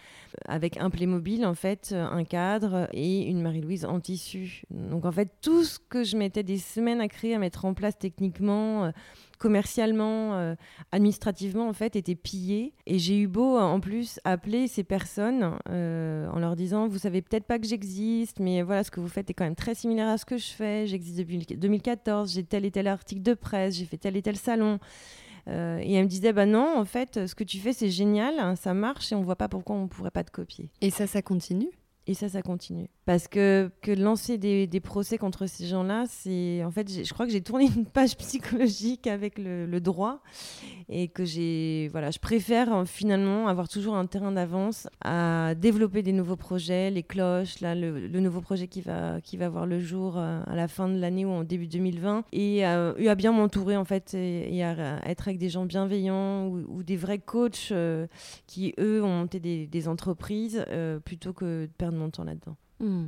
avec 0.48 0.78
un 0.78 0.90
Playmobil, 0.90 1.46
en 1.46 1.54
fait, 1.54 1.94
un 1.96 2.24
cadre 2.24 2.90
et 2.92 3.22
une 3.30 3.40
Marie-Louise 3.40 3.86
en 3.86 4.00
tissu. 4.00 4.64
Donc 4.72 5.06
en 5.06 5.12
fait, 5.12 5.30
tout 5.42 5.64
ce 5.64 5.78
que 5.78 6.04
je 6.04 6.18
mettais 6.18 6.42
des 6.42 6.58
semaines 6.58 7.02
à 7.02 7.08
créer, 7.08 7.36
à 7.36 7.38
mettre 7.38 7.66
en 7.66 7.76
place 7.76 7.96
techniquement, 8.00 8.92
commercialement, 9.38 10.36
euh, 10.36 10.56
administrativement, 10.92 11.68
en 11.68 11.74
fait, 11.74 11.96
était 11.96 12.16
pillé. 12.16 12.74
Et 12.86 13.00
j'ai 13.00 13.20
eu 13.20 13.28
beau, 13.28 13.58
en 13.58 13.80
plus, 13.80 14.20
appeler 14.24 14.68
ces 14.68 14.84
personnes 14.84 15.58
euh, 15.70 16.28
en 16.30 16.40
leur 16.40 16.56
disant 16.56 16.88
Vous 16.88 17.00
savez 17.00 17.22
peut-être 17.22 17.46
pas 17.46 17.60
que 17.60 17.68
j'existe, 17.68 18.40
mais 18.40 18.62
voilà, 18.62 18.84
ce 18.84 18.92
que 18.92 19.00
vous 19.00 19.08
faites 19.08 19.30
est 19.30 19.34
quand 19.34 19.46
même 19.46 19.56
très 19.56 19.76
similaire 19.76 20.10
à 20.10 20.18
ce 20.18 20.26
que 20.26 20.38
je 20.38 20.48
fais. 20.48 20.88
J'existe 20.88 21.18
depuis 21.18 21.38
2014, 21.38 22.34
j'ai 22.34 22.44
tel 22.44 22.66
et 22.66 22.72
tel 22.72 22.88
article 22.88 23.22
de 23.22 23.34
presse, 23.34 23.76
j'ai 23.76 23.86
fait 23.86 23.98
tel 23.98 24.18
et 24.18 24.22
tel 24.22 24.36
salon. 24.36 24.80
Euh, 25.48 25.80
et 25.82 25.94
elle 25.94 26.04
me 26.04 26.10
disait, 26.10 26.34
bah 26.34 26.46
non, 26.46 26.78
en 26.78 26.86
fait, 26.86 27.26
ce 27.26 27.34
que 27.34 27.44
tu 27.44 27.60
fais, 27.60 27.72
c'est 27.72 27.90
génial, 27.90 28.58
ça 28.58 28.74
marche 28.74 29.12
et 29.12 29.16
on 29.16 29.22
voit 29.22 29.38
pas 29.38 29.48
pourquoi 29.48 29.76
on 29.76 29.88
pourrait 29.88 30.12
pas 30.12 30.24
te 30.24 30.32
copier. 30.32 30.70
Et 30.82 30.90
ça, 30.90 31.08
ça 31.08 31.22
continue? 31.22 31.70
Et 32.08 32.14
ça, 32.14 32.30
ça 32.30 32.42
continue. 32.42 32.88
Parce 33.06 33.28
que, 33.28 33.70
que 33.82 33.92
lancer 33.92 34.38
des, 34.38 34.66
des 34.66 34.80
procès 34.80 35.18
contre 35.18 35.46
ces 35.46 35.68
gens-là, 35.68 36.06
c'est. 36.08 36.64
En 36.64 36.72
fait, 36.72 37.06
je 37.06 37.14
crois 37.14 37.26
que 37.26 37.32
j'ai 37.34 37.42
tourné 37.42 37.66
une 37.76 37.86
page 37.86 38.16
psychologique 38.18 39.08
avec 39.08 39.38
le, 39.38 39.80
droit 39.82 40.22
et 40.88 41.10
que 41.10 41.26
j'ai. 41.26 41.90
Voilà, 41.92 42.12
je 42.12 42.20
préfère 42.20 42.74
euh, 42.74 42.86
finalement 42.86 43.48
avoir 43.48 43.68
toujours 43.68 43.96
un 43.96 44.06
terrain 44.06 44.32
d'avance 44.32 44.88
à 45.04 45.54
développer 45.56 46.02
des 46.02 46.14
nouveaux 46.14 46.38
projets, 46.38 46.92
les 46.92 47.04
cloches, 47.04 47.60
là, 47.60 47.76
le, 47.76 48.08
nouveau 48.20 48.42
projet 48.42 48.68
qui 48.68 48.82
va, 48.82 49.20
qui 49.22 49.36
va 49.36 49.50
voir 49.50 49.66
le 49.66 49.80
jour 49.80 50.18
euh, 50.18 50.42
à 50.48 50.56
la 50.56 50.68
fin 50.68 50.88
de 50.88 50.98
l'année 50.98 51.26
ou 51.26 51.32
en 51.32 51.44
début 51.44 51.68
2020. 51.68 52.24
Et 52.32 52.66
euh, 52.66 52.94
à 53.10 53.16
bien 53.16 53.34
m'entourer, 53.34 53.76
en 53.76 53.86
fait, 53.86 54.14
et, 54.14 54.64
à, 54.64 55.02
être 55.06 55.28
avec 55.28 55.40
des 55.40 55.50
gens 55.50 55.66
bienveillants 55.66 56.48
ou, 56.48 56.84
des 56.84 56.96
vrais 56.96 57.20
coachs 57.20 57.74
qui, 58.48 58.74
eux, 58.80 59.04
ont 59.04 59.20
monté 59.20 59.40
des 59.40 59.88
entreprises 59.88 60.66
plutôt 61.04 61.34
que 61.34 61.66
de 61.66 61.72
perdre 61.78 61.97
mon 61.98 62.10
temps 62.10 62.24
là-dedans. 62.24 62.56
Hmm. 62.80 63.08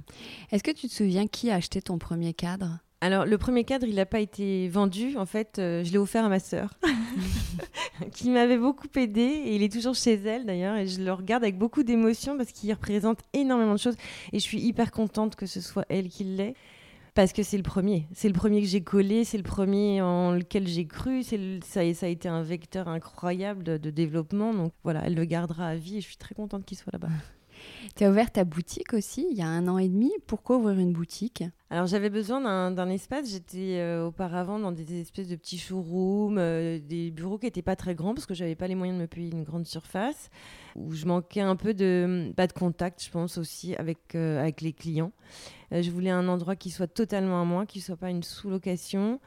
Est-ce 0.51 0.63
que 0.63 0.71
tu 0.71 0.87
te 0.87 0.93
souviens 0.93 1.27
qui 1.27 1.51
a 1.51 1.55
acheté 1.55 1.81
ton 1.81 1.97
premier 1.97 2.33
cadre? 2.33 2.79
Alors, 3.01 3.25
le 3.25 3.37
premier 3.37 3.63
cadre, 3.63 3.87
il 3.87 3.95
n'a 3.95 4.05
pas 4.05 4.19
été 4.19 4.67
vendu. 4.67 5.15
En 5.17 5.25
fait, 5.25 5.57
euh, 5.57 5.83
je 5.85 5.91
l'ai 5.91 5.97
offert 5.97 6.25
à 6.25 6.29
ma 6.29 6.39
sœur, 6.39 6.73
qui 8.11 8.29
m'avait 8.29 8.57
beaucoup 8.57 8.87
aidé. 8.95 9.21
Et 9.21 9.55
il 9.55 9.63
est 9.63 9.71
toujours 9.71 9.95
chez 9.95 10.15
elle, 10.15 10.45
d'ailleurs. 10.45 10.75
Et 10.75 10.87
je 10.87 11.01
le 11.01 11.13
regarde 11.13 11.43
avec 11.43 11.57
beaucoup 11.57 11.83
d'émotion 11.83 12.35
parce 12.35 12.51
qu'il 12.51 12.71
représente 12.73 13.19
énormément 13.33 13.73
de 13.73 13.79
choses. 13.79 13.95
Et 14.33 14.39
je 14.39 14.43
suis 14.43 14.59
hyper 14.59 14.91
contente 14.91 15.35
que 15.35 15.45
ce 15.45 15.61
soit 15.61 15.85
elle 15.87 16.09
qui 16.09 16.25
l'ait. 16.25 16.55
Parce 17.15 17.31
que 17.31 17.41
c'est 17.41 17.57
le 17.57 17.63
premier. 17.63 18.05
C'est 18.13 18.27
le 18.27 18.33
premier 18.33 18.61
que 18.61 18.67
j'ai 18.67 18.81
collé. 18.81 19.23
C'est 19.23 19.37
le 19.37 19.43
premier 19.43 20.01
en 20.01 20.33
lequel 20.33 20.67
j'ai 20.67 20.85
cru. 20.85 21.23
ça, 21.23 21.37
ça, 21.63 22.05
a 22.05 22.09
été 22.09 22.27
un 22.27 22.43
vecteur 22.43 22.89
incroyable 22.89 23.63
de, 23.63 23.77
de 23.77 23.89
développement. 23.91 24.53
Donc 24.53 24.73
voilà, 24.83 25.03
elle 25.05 25.15
le 25.15 25.25
gardera 25.25 25.67
à 25.67 25.75
vie. 25.75 25.97
Et 25.97 26.01
je 26.01 26.07
suis 26.07 26.17
très 26.17 26.35
contente 26.35 26.65
qu'il 26.65 26.77
soit 26.77 26.91
là-bas. 26.91 27.09
Tu 27.95 28.03
as 28.03 28.09
ouvert 28.09 28.31
ta 28.31 28.43
boutique 28.43 28.93
aussi 28.93 29.27
il 29.31 29.37
y 29.37 29.41
a 29.41 29.47
un 29.47 29.67
an 29.67 29.77
et 29.77 29.87
demi. 29.87 30.11
Pourquoi 30.27 30.57
ouvrir 30.57 30.79
une 30.79 30.93
boutique? 30.93 31.43
Alors 31.71 31.85
j'avais 31.85 32.09
besoin 32.09 32.71
d'un 32.71 32.89
espace. 32.89 33.29
J'étais 33.29 33.77
euh, 33.79 34.07
auparavant 34.07 34.57
dans 34.57 34.71
des 34.71 35.01
espèces 35.01 35.27
de 35.27 35.35
petits 35.35 35.59
showrooms, 35.59 36.37
euh, 36.39 36.79
des 36.79 37.11
bureaux 37.11 37.37
qui 37.37 37.45
n'étaient 37.45 37.61
pas 37.61 37.75
très 37.75 37.93
grands 37.93 38.15
parce 38.15 38.25
que 38.25 38.33
j'avais 38.33 38.55
pas 38.55 38.67
les 38.67 38.73
moyens 38.73 38.97
de 38.97 39.03
me 39.03 39.07
payer 39.07 39.31
une 39.31 39.43
grande 39.43 39.67
surface, 39.67 40.31
où 40.75 40.93
je 40.93 41.05
manquais 41.05 41.41
un 41.41 41.55
peu 41.55 41.75
de, 41.75 42.31
pas 42.35 42.47
de 42.47 42.53
contact, 42.53 43.03
je 43.03 43.11
pense 43.11 43.37
aussi 43.37 43.75
avec, 43.75 44.15
euh, 44.15 44.39
avec 44.39 44.61
les 44.61 44.73
clients. 44.73 45.11
je 45.71 45.91
voulais 45.91 46.09
un 46.09 46.27
endroit 46.27 46.55
qui 46.55 46.71
soit 46.71 46.87
totalement 46.87 47.39
à 47.39 47.45
moi, 47.45 47.67
qui 47.67 47.81
soit 47.81 47.97
pas 47.97 48.09
une 48.09 48.23
sous-location. 48.23 49.19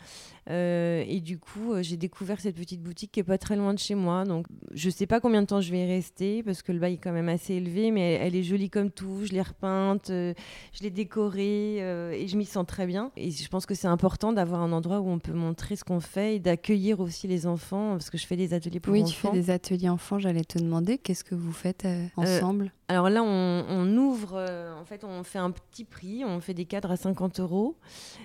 Et 0.48 1.20
du 1.22 1.38
coup, 1.38 1.74
j'ai 1.80 1.96
découvert 1.96 2.40
cette 2.40 2.56
petite 2.56 2.82
boutique 2.82 3.12
qui 3.12 3.20
est 3.20 3.24
pas 3.24 3.38
très 3.38 3.56
loin 3.56 3.74
de 3.74 3.78
chez 3.78 3.94
moi. 3.94 4.24
Donc 4.24 4.46
je 4.72 4.90
sais 4.90 5.06
pas 5.06 5.20
combien 5.20 5.42
de 5.42 5.46
temps 5.46 5.60
je 5.60 5.70
vais 5.70 5.84
y 5.84 5.86
rester 5.86 6.42
parce 6.42 6.62
que 6.62 6.72
le 6.72 6.78
bail 6.78 6.94
est 6.94 6.98
quand 6.98 7.12
même 7.12 7.28
assez 7.28 7.54
élevé, 7.54 7.90
mais 7.90 8.14
elle, 8.14 8.34
est 8.34 8.42
jolie 8.42 8.70
comme 8.70 8.90
tout. 8.90 9.24
Je 9.24 9.32
l'ai 9.32 9.42
repeinte, 9.42 10.06
je 10.08 10.34
l'ai 10.80 10.90
décorée 10.90 11.76
et 11.78 12.26
je 12.28 12.36
m'y 12.36 12.44
sens 12.44 12.66
très 12.66 12.86
bien. 12.86 13.10
Et 13.16 13.30
je 13.30 13.48
pense 13.48 13.66
que 13.66 13.74
c'est 13.74 13.88
important 13.88 14.32
d'avoir 14.32 14.62
un 14.62 14.72
endroit 14.72 15.00
où 15.00 15.08
on 15.08 15.18
peut 15.18 15.32
montrer 15.32 15.76
ce 15.76 15.84
qu'on 15.84 16.00
fait 16.00 16.36
et 16.36 16.38
d'accueillir 16.38 17.00
aussi 17.00 17.28
les 17.28 17.46
enfants, 17.46 17.92
parce 17.92 18.10
que 18.10 18.18
je 18.18 18.26
fais 18.26 18.36
des 18.36 18.54
ateliers 18.54 18.80
pour 18.80 18.92
enfants. 18.92 19.04
Oui, 19.04 19.10
tu 19.10 19.16
fais 19.16 19.30
des 19.30 19.50
ateliers 19.50 19.88
enfants, 19.88 20.18
j'allais 20.18 20.44
te 20.44 20.58
demander, 20.58 20.98
qu'est-ce 20.98 21.24
que 21.24 21.34
vous 21.34 21.52
faites 21.52 21.84
euh, 21.84 22.06
euh, 22.18 22.22
ensemble? 22.22 22.72
Alors 22.88 23.08
là, 23.08 23.22
on, 23.22 23.96
ouvre, 23.96 24.34
euh, 24.34 24.74
en 24.78 24.84
fait, 24.84 25.04
on 25.04 25.22
fait 25.22 25.38
un 25.38 25.50
petit 25.50 25.84
prix, 25.84 26.24
on 26.26 26.40
fait 26.40 26.52
des 26.52 26.66
cadres 26.66 26.90
à 26.90 26.96
50 26.96 27.40
euros, 27.40 27.76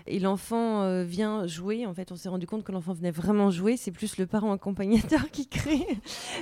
et 0.08 0.20
l'enfant 0.20 1.04
vient 1.04 1.48
jouer. 1.48 1.86
En 1.86 1.94
fait, 1.94 2.07
on 2.12 2.16
s'est 2.16 2.30
rendu 2.30 2.48
compte 2.48 2.64
que 2.64 2.72
l'enfant 2.72 2.94
venait 2.94 3.12
vraiment 3.12 3.50
jouer, 3.52 3.78
c'est 3.78 3.92
plus 3.92 4.18
le 4.18 4.28
parent 4.28 4.52
accompagnateur 4.52 5.30
qui 5.32 5.48
crée, 5.48 5.86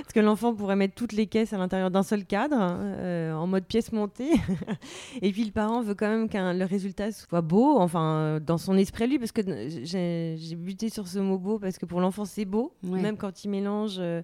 parce 0.02 0.12
que 0.14 0.20
l'enfant 0.20 0.54
pourrait 0.54 0.76
mettre 0.76 0.94
toutes 0.94 1.12
les 1.12 1.26
caisses 1.26 1.52
à 1.52 1.58
l'intérieur 1.58 1.90
d'un 1.90 2.02
seul 2.02 2.24
cadre, 2.24 2.56
en 2.56 3.46
mode 3.46 3.64
pièce 3.64 3.92
montée, 3.92 4.30
et 5.22 5.32
puis 5.32 5.44
le 5.44 5.52
parent 5.52 5.82
veut 5.82 5.94
quand 5.94 6.08
même 6.08 6.28
que 6.28 6.36
le 6.36 6.64
résultat 6.64 7.12
soit 7.12 7.40
beau 7.40 7.78
enfin 7.78 8.40
dans 8.40 8.58
son 8.58 8.76
esprit 8.76 9.06
lui, 9.06 9.18
parce 9.18 9.32
que 9.32 9.42
j'ai 9.84 10.56
buté 10.56 10.88
sur 10.88 11.06
ce 11.08 11.18
mot 11.18 11.38
beau 11.38 11.58
parce 11.58 11.78
que 11.78 11.86
pour 11.86 12.00
l'enfant 12.00 12.24
c'est 12.24 12.44
beau, 12.44 12.72
même 12.82 13.16
quand 13.16 13.44
il 13.44 13.48
mélange 13.48 13.96
euh, 13.98 14.22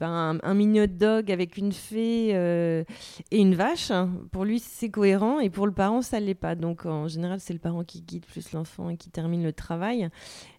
ben, 0.00 0.38
un, 0.42 0.54
mini 0.54 0.80
hot 0.80 0.86
dog 0.86 1.30
avec 1.30 1.56
une 1.56 1.72
fée 1.72 2.30
euh, 2.34 2.84
et 3.30 3.38
une 3.38 3.54
vache. 3.54 3.92
Pour 4.32 4.44
lui 4.44 4.58
c'est 4.58 4.90
cohérent. 4.90 5.40
Et 5.40 5.50
pour 5.50 5.66
le 5.66 5.72
parent 5.72 6.02
ça 6.02 6.20
l'est 6.20 6.34
pas. 6.34 6.54
Donc 6.54 6.86
en 6.86 7.08
général 7.08 7.40
c'est 7.40 7.52
le 7.52 7.58
parent 7.58 7.84
qui 7.84 8.02
guide 8.02 8.26
plus 8.26 8.52
l'enfant 8.52 8.90
et 8.90 8.96
qui 8.96 9.10
termine 9.10 9.42
le 9.42 9.52
travail 9.52 10.08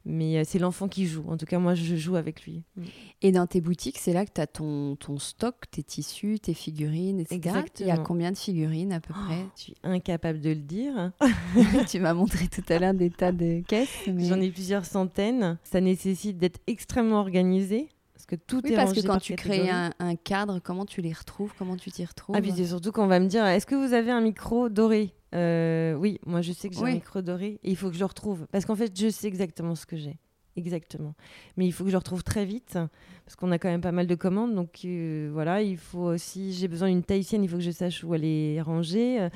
mais 0.10 0.38
euh, 0.38 0.44
c'est 0.46 0.60
l'enfant 0.60 0.88
qui 0.88 1.06
joue. 1.06 1.24
En 1.28 1.38
tout 1.38 1.46
cas, 1.46 1.60
moi, 1.60 1.76
je 1.76 1.96
joue 1.96 2.16
avec 2.16 2.44
lui. 2.44 2.64
Mm. 2.76 2.84
Et 3.22 3.32
dans 3.32 3.48
tes 3.48 3.62
boutiques, 3.62 3.98
c'est 4.00 4.12
là 4.12 4.26
que 4.26 4.32
tu 4.34 4.42
as 4.42 4.48
ton, 4.48 4.96
ton 4.96 5.20
stock, 5.20 5.56
tes 5.70 5.84
tissus, 5.84 6.40
tes 6.40 6.54
figurines, 6.54 7.20
etc. 7.20 7.36
Exactement. 7.36 7.70
Il 7.80 7.88
y 7.88 7.92
a 7.92 7.98
combien 7.98 8.32
de 8.32 8.38
figurines 8.38 8.92
à 8.92 9.00
peu 9.00 9.14
oh, 9.16 9.26
près? 9.28 9.46
Je 9.56 9.62
suis 9.62 9.76
incapable 9.84 10.42
de 10.42 10.50
le 10.50 10.56
dire. 10.56 11.12
tu 11.90 12.00
m'as 12.00 12.14
montré 12.14 12.48
tout 12.48 12.64
à 12.70 12.80
l'heure 12.80 12.94
des 12.94 13.12
tas 13.12 13.32
de 13.32 13.62
caisses. 13.68 13.90
J'en 14.08 14.42
ai 14.42 14.50
plusieurs 14.50 14.86
centaines. 14.86 15.58
Ça 15.64 15.80
nécessite 15.80 16.38
d'être 16.38 16.60
extrêmement 16.68 17.20
organisé. 17.20 17.90
Parce 18.20 18.26
que 18.26 18.36
tout 18.36 18.60
oui, 18.66 18.74
est 18.74 18.76
parce 18.76 18.92
que 18.92 19.00
quand 19.00 19.18
tu 19.18 19.34
crées 19.36 19.70
un, 19.70 20.16
cadre, 20.18 20.60
comment 20.62 20.86
tu 20.86 21.02
les 21.02 21.14
retrouves 21.14 21.54
Comment 21.58 21.78
tu 21.78 21.90
t'y 21.90 22.04
retrouves 22.04 22.36
Ah, 22.36 22.42
puis 22.42 22.52
c'est 22.54 22.66
surtout 22.66 22.92
qu'on 22.92 23.08
va 23.08 23.18
me 23.22 23.28
dire 23.28 23.46
est-ce 23.46 23.66
que 23.66 23.76
vous 23.76 23.94
avez 23.94 24.12
un 24.12 24.20
micro 24.20 24.68
doré 24.68 25.16
euh, 25.34 25.94
Oui, 25.94 26.20
moi 26.26 26.42
je 26.42 26.52
sais 26.52 26.68
que 26.68 26.76
j'ai 26.76 26.82
un 26.82 26.96
micro 26.96 27.22
doré 27.22 27.62
et 27.64 27.70
il 27.70 27.78
faut 27.78 27.88
que 27.88 27.94
je 27.94 28.00
le 28.00 28.06
retrouve. 28.06 28.46
Parce 28.52 28.66
qu'en 28.66 28.76
fait, 28.76 28.92
je 28.94 29.08
sais 29.08 29.28
exactement 29.28 29.74
ce 29.74 29.86
que 29.86 29.96
j'ai. 29.96 30.20
Exactement. 30.58 31.16
Mais 31.56 31.66
il 31.66 31.72
faut 31.72 31.86
que 31.86 31.92
je 31.92 31.94
le 31.94 32.00
retrouve 32.00 32.22
très 32.22 32.44
vite 32.44 32.78
parce 33.24 33.38
qu'on 33.38 33.54
a 33.54 33.58
quand 33.58 33.70
même 33.70 33.80
pas 33.80 33.94
mal 33.94 34.06
de 34.06 34.16
commandes. 34.16 34.54
Donc 34.54 34.82
euh, 34.84 35.30
voilà, 35.32 35.62
il 35.62 35.78
faut 35.78 36.08
aussi. 36.10 36.52
J'ai 36.52 36.68
besoin 36.68 36.90
d'une 36.90 37.04
tahitienne, 37.04 37.46
il 37.46 37.50
faut 37.50 37.56
que 37.56 37.64
je 37.64 37.72
sache 37.72 38.04
où 38.04 38.14
elle 38.14 38.26
est 38.26 38.62
rangée. 38.62 39.30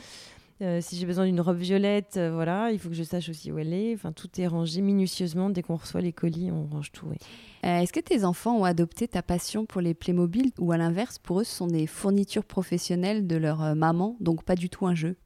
Euh, 0.64 0.80
si 0.82 0.96
j'ai 0.96 1.06
besoin 1.06 1.26
d'une 1.26 1.42
robe 1.42 1.58
violette, 1.58 2.16
euh, 2.16 2.32
voilà, 2.32 2.72
il 2.72 2.80
faut 2.80 2.88
que 2.88 2.96
je 2.96 3.04
sache 3.04 3.28
aussi 3.28 3.52
où 3.52 3.60
elle 3.60 3.74
est. 3.74 3.94
Enfin, 3.94 4.14
tout 4.14 4.30
est 4.38 4.48
rangé 4.48 4.82
minutieusement. 4.82 5.50
Dès 5.50 5.62
qu'on 5.62 5.76
reçoit 5.76 6.00
les 6.00 6.14
colis, 6.14 6.52
on 6.52 6.68
range 6.68 6.94
tout. 6.94 7.08
Euh, 7.08 7.80
est-ce 7.80 7.92
que 7.92 8.00
tes 8.00 8.24
enfants 8.24 8.58
ont 8.58 8.64
adopté 8.64 9.10
ta 9.10 9.22
passion 9.22 9.66
pour 9.66 9.82
les 9.82 9.94
Playmobil 9.94 10.52
ou 10.60 10.72
à 10.72 10.78
l'inverse, 10.78 11.20
pour 11.20 11.42
eux, 11.42 11.44
ce 11.44 11.54
sont 11.54 11.68
des 11.68 11.86
fournitures 11.86 12.46
professionnelles 12.46 13.28
de 13.28 13.36
leur 13.36 13.76
maman, 13.76 14.16
donc 14.22 14.44
pas 14.44 14.56
du 14.56 14.70
tout 14.70 14.88
un 14.88 14.96
jeu? 14.96 15.18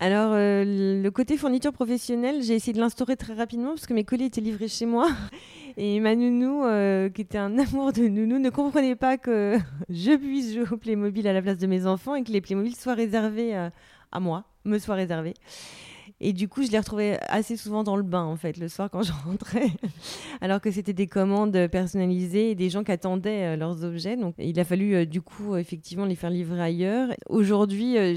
Alors, 0.00 0.34
le 0.34 1.08
côté 1.08 1.36
fourniture 1.36 1.72
professionnelle, 1.72 2.40
j'ai 2.44 2.54
essayé 2.54 2.72
de 2.72 2.78
l'instaurer 2.78 3.16
très 3.16 3.34
rapidement 3.34 3.70
parce 3.70 3.86
que 3.86 3.94
mes 3.94 4.04
colis 4.04 4.26
étaient 4.26 4.40
livrés 4.40 4.68
chez 4.68 4.86
moi. 4.86 5.08
Et 5.76 5.98
ma 5.98 6.14
nounou, 6.14 6.62
qui 7.10 7.20
était 7.20 7.38
un 7.38 7.58
amour 7.58 7.92
de 7.92 8.02
nounou, 8.06 8.38
ne 8.38 8.50
comprenait 8.50 8.96
pas 8.96 9.16
que 9.16 9.58
je 9.88 10.16
puisse 10.16 10.54
jouer 10.54 10.66
au 10.70 10.76
Playmobil 10.76 11.26
à 11.26 11.32
la 11.32 11.42
place 11.42 11.58
de 11.58 11.66
mes 11.66 11.84
enfants 11.86 12.14
et 12.14 12.22
que 12.22 12.30
les 12.30 12.40
Playmobil 12.40 12.76
soient 12.76 12.94
réservés 12.94 13.56
à 14.12 14.20
moi 14.20 14.44
me 14.64 14.78
soit 14.78 14.94
réservé. 14.94 15.34
Et 16.20 16.32
du 16.32 16.48
coup, 16.48 16.64
je 16.64 16.70
les 16.70 16.78
retrouvais 16.78 17.18
assez 17.28 17.56
souvent 17.56 17.84
dans 17.84 17.96
le 17.96 18.02
bain, 18.02 18.24
en 18.24 18.36
fait, 18.36 18.56
le 18.56 18.68
soir 18.68 18.90
quand 18.90 19.02
je 19.04 19.12
rentrais. 19.24 19.70
Alors 20.40 20.60
que 20.60 20.70
c'était 20.70 20.92
des 20.92 21.06
commandes 21.06 21.68
personnalisées 21.68 22.50
et 22.50 22.54
des 22.54 22.70
gens 22.70 22.82
qui 22.82 22.92
attendaient 22.92 23.54
euh, 23.54 23.56
leurs 23.56 23.84
objets. 23.84 24.16
Donc, 24.16 24.34
il 24.38 24.58
a 24.58 24.64
fallu, 24.64 24.94
euh, 24.94 25.04
du 25.04 25.22
coup, 25.22 25.56
effectivement, 25.56 26.04
les 26.04 26.16
faire 26.16 26.30
livrer 26.30 26.60
ailleurs. 26.60 27.10
Aujourd'hui, 27.28 27.96
euh, 27.96 28.16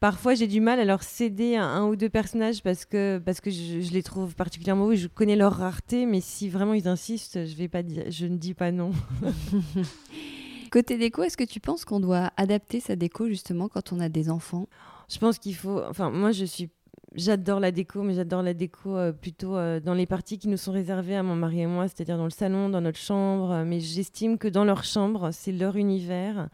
parfois, 0.00 0.34
j'ai 0.34 0.46
du 0.46 0.60
mal 0.60 0.80
à 0.80 0.84
leur 0.84 1.02
céder 1.02 1.56
un, 1.56 1.86
ou 1.86 1.96
deux 1.96 2.10
personnages 2.10 2.62
parce 2.62 2.84
que, 2.84 3.18
parce 3.24 3.40
que 3.40 3.50
je, 3.50 3.90
les 3.90 4.02
trouve 4.02 4.34
particulièrement 4.34 4.84
beaux. 4.84 4.94
Je 4.94 5.06
connais 5.06 5.36
leur 5.36 5.54
rareté, 5.54 6.04
mais 6.04 6.20
si 6.20 6.50
vraiment 6.50 6.74
ils 6.74 6.88
insistent, 6.88 7.46
je, 7.46 7.56
vais 7.56 7.68
pas 7.68 7.82
je 8.08 8.26
ne 8.26 8.36
dis 8.36 8.52
pas 8.52 8.70
non. 8.70 8.90
Côté 10.70 10.96
déco, 10.96 11.22
est-ce 11.22 11.36
que 11.36 11.44
tu 11.44 11.60
penses 11.60 11.84
qu'on 11.84 12.00
doit 12.00 12.32
adapter 12.38 12.80
sa 12.80 12.96
déco 12.96 13.28
justement 13.28 13.68
quand 13.68 13.92
on 13.92 14.00
a 14.00 14.08
des 14.08 14.30
enfants? 14.30 14.68
Je 15.08 15.18
pense 15.18 15.38
qu'il 15.38 15.54
faut. 15.54 15.82
Enfin, 15.88 16.10
moi, 16.10 16.32
je 16.32 16.44
suis 16.44 16.70
J'adore 17.14 17.60
la 17.60 17.72
déco, 17.72 18.02
mais 18.02 18.14
j'adore 18.14 18.42
la 18.42 18.54
déco 18.54 18.96
euh, 18.96 19.12
plutôt 19.12 19.56
euh, 19.56 19.80
dans 19.80 19.92
les 19.92 20.06
parties 20.06 20.38
qui 20.38 20.48
nous 20.48 20.56
sont 20.56 20.72
réservées 20.72 21.14
à 21.14 21.22
mon 21.22 21.34
mari 21.36 21.60
et 21.60 21.66
moi, 21.66 21.86
c'est-à-dire 21.86 22.16
dans 22.16 22.24
le 22.24 22.30
salon, 22.30 22.70
dans 22.70 22.80
notre 22.80 22.98
chambre. 22.98 23.64
Mais 23.66 23.80
j'estime 23.80 24.38
que 24.38 24.48
dans 24.48 24.64
leur 24.64 24.82
chambre, 24.84 25.30
c'est 25.30 25.52
leur 25.52 25.76
univers. 25.76 26.48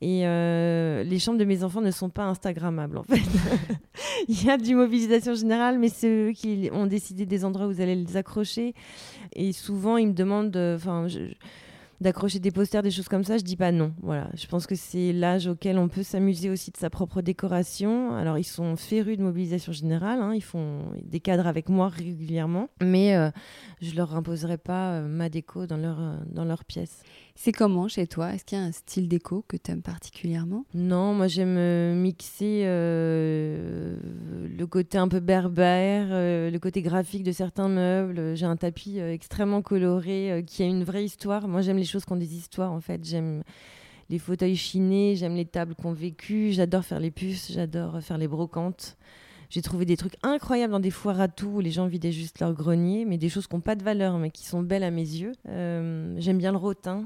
Et 0.00 0.26
euh, 0.26 1.04
les 1.04 1.18
chambres 1.18 1.38
de 1.38 1.44
mes 1.44 1.62
enfants 1.62 1.82
ne 1.82 1.90
sont 1.90 2.08
pas 2.08 2.24
Instagrammables, 2.24 2.96
en 2.96 3.02
fait. 3.02 3.20
Il 4.28 4.42
y 4.42 4.50
a 4.50 4.56
du 4.56 4.74
mobilisation 4.74 5.34
générale, 5.34 5.78
mais 5.78 5.90
c'est 5.90 6.08
eux 6.08 6.32
qui 6.32 6.70
ont 6.72 6.86
décidé 6.86 7.26
des 7.26 7.44
endroits 7.44 7.66
où 7.66 7.72
vous 7.72 7.80
allez 7.82 7.94
les 7.94 8.16
accrocher. 8.16 8.74
Et 9.34 9.52
souvent, 9.52 9.98
ils 9.98 10.08
me 10.08 10.14
demandent. 10.14 10.56
Enfin, 10.56 11.06
d'accrocher 12.02 12.38
des 12.38 12.50
posters, 12.50 12.82
des 12.82 12.90
choses 12.90 13.08
comme 13.08 13.24
ça, 13.24 13.38
je 13.38 13.42
dis 13.42 13.56
pas 13.56 13.72
non. 13.72 13.94
Voilà, 14.02 14.28
je 14.34 14.46
pense 14.46 14.66
que 14.66 14.74
c'est 14.74 15.12
l'âge 15.12 15.46
auquel 15.46 15.78
on 15.78 15.88
peut 15.88 16.02
s'amuser 16.02 16.50
aussi 16.50 16.70
de 16.70 16.76
sa 16.76 16.90
propre 16.90 17.22
décoration. 17.22 18.14
Alors 18.14 18.38
ils 18.38 18.44
sont 18.44 18.76
férus 18.76 19.16
de 19.16 19.22
mobilisation 19.22 19.72
générale, 19.72 20.20
hein, 20.20 20.34
ils 20.34 20.42
font 20.42 20.80
des 21.02 21.20
cadres 21.20 21.46
avec 21.46 21.68
moi 21.68 21.88
régulièrement, 21.88 22.68
mais 22.82 23.16
euh, 23.16 23.30
je 23.80 23.94
leur 23.94 24.14
imposerai 24.14 24.58
pas 24.58 24.92
euh, 24.92 25.08
ma 25.08 25.28
déco 25.28 25.66
dans 25.66 25.76
leur 25.76 26.00
euh, 26.00 26.16
dans 26.26 26.44
leur 26.44 26.64
pièce. 26.64 27.02
C'est 27.34 27.52
comment 27.52 27.88
chez 27.88 28.06
toi? 28.06 28.34
Est-ce 28.34 28.44
qu'il 28.44 28.58
y 28.58 28.60
a 28.60 28.64
un 28.64 28.72
style 28.72 29.08
déco 29.08 29.44
que 29.48 29.56
tu 29.56 29.72
aimes 29.72 29.82
particulièrement? 29.82 30.64
Non, 30.74 31.14
moi 31.14 31.28
j'aime 31.28 31.98
mixer 31.98 32.64
le 32.64 33.96
côté 34.70 34.98
un 34.98 35.08
peu 35.08 35.20
berbère, 35.20 36.08
le 36.10 36.58
côté 36.58 36.82
graphique 36.82 37.22
de 37.22 37.32
certains 37.32 37.68
meubles. 37.68 38.36
J'ai 38.36 38.46
un 38.46 38.56
tapis 38.56 38.98
extrêmement 38.98 39.62
coloré 39.62 40.44
qui 40.46 40.62
a 40.62 40.66
une 40.66 40.84
vraie 40.84 41.04
histoire. 41.04 41.48
Moi 41.48 41.62
j'aime 41.62 41.78
les 41.78 41.84
choses 41.84 42.04
qui 42.04 42.12
ont 42.12 42.16
des 42.16 42.36
histoires 42.36 42.70
en 42.70 42.80
fait. 42.80 43.04
J'aime 43.04 43.42
les 44.10 44.18
fauteuils 44.18 44.56
chinés, 44.56 45.16
j'aime 45.16 45.34
les 45.34 45.46
tables 45.46 45.74
qu'on 45.74 45.92
vécu, 45.92 46.52
j'adore 46.52 46.84
faire 46.84 47.00
les 47.00 47.10
puces, 47.10 47.50
j'adore 47.50 48.00
faire 48.02 48.18
les 48.18 48.28
brocantes. 48.28 48.98
J'ai 49.52 49.60
trouvé 49.60 49.84
des 49.84 49.98
trucs 49.98 50.14
incroyables 50.22 50.72
dans 50.72 50.80
des 50.80 50.90
foires 50.90 51.20
à 51.20 51.28
tout 51.28 51.48
où 51.48 51.60
les 51.60 51.70
gens 51.70 51.86
vidaient 51.86 52.10
juste 52.10 52.40
leur 52.40 52.54
grenier, 52.54 53.04
mais 53.04 53.18
des 53.18 53.28
choses 53.28 53.46
qui 53.46 53.54
n'ont 53.54 53.60
pas 53.60 53.74
de 53.74 53.84
valeur, 53.84 54.16
mais 54.16 54.30
qui 54.30 54.46
sont 54.46 54.62
belles 54.62 54.82
à 54.82 54.90
mes 54.90 55.02
yeux. 55.02 55.32
Euh, 55.46 56.14
j'aime 56.16 56.38
bien 56.38 56.52
le 56.52 56.56
rotin. 56.56 57.04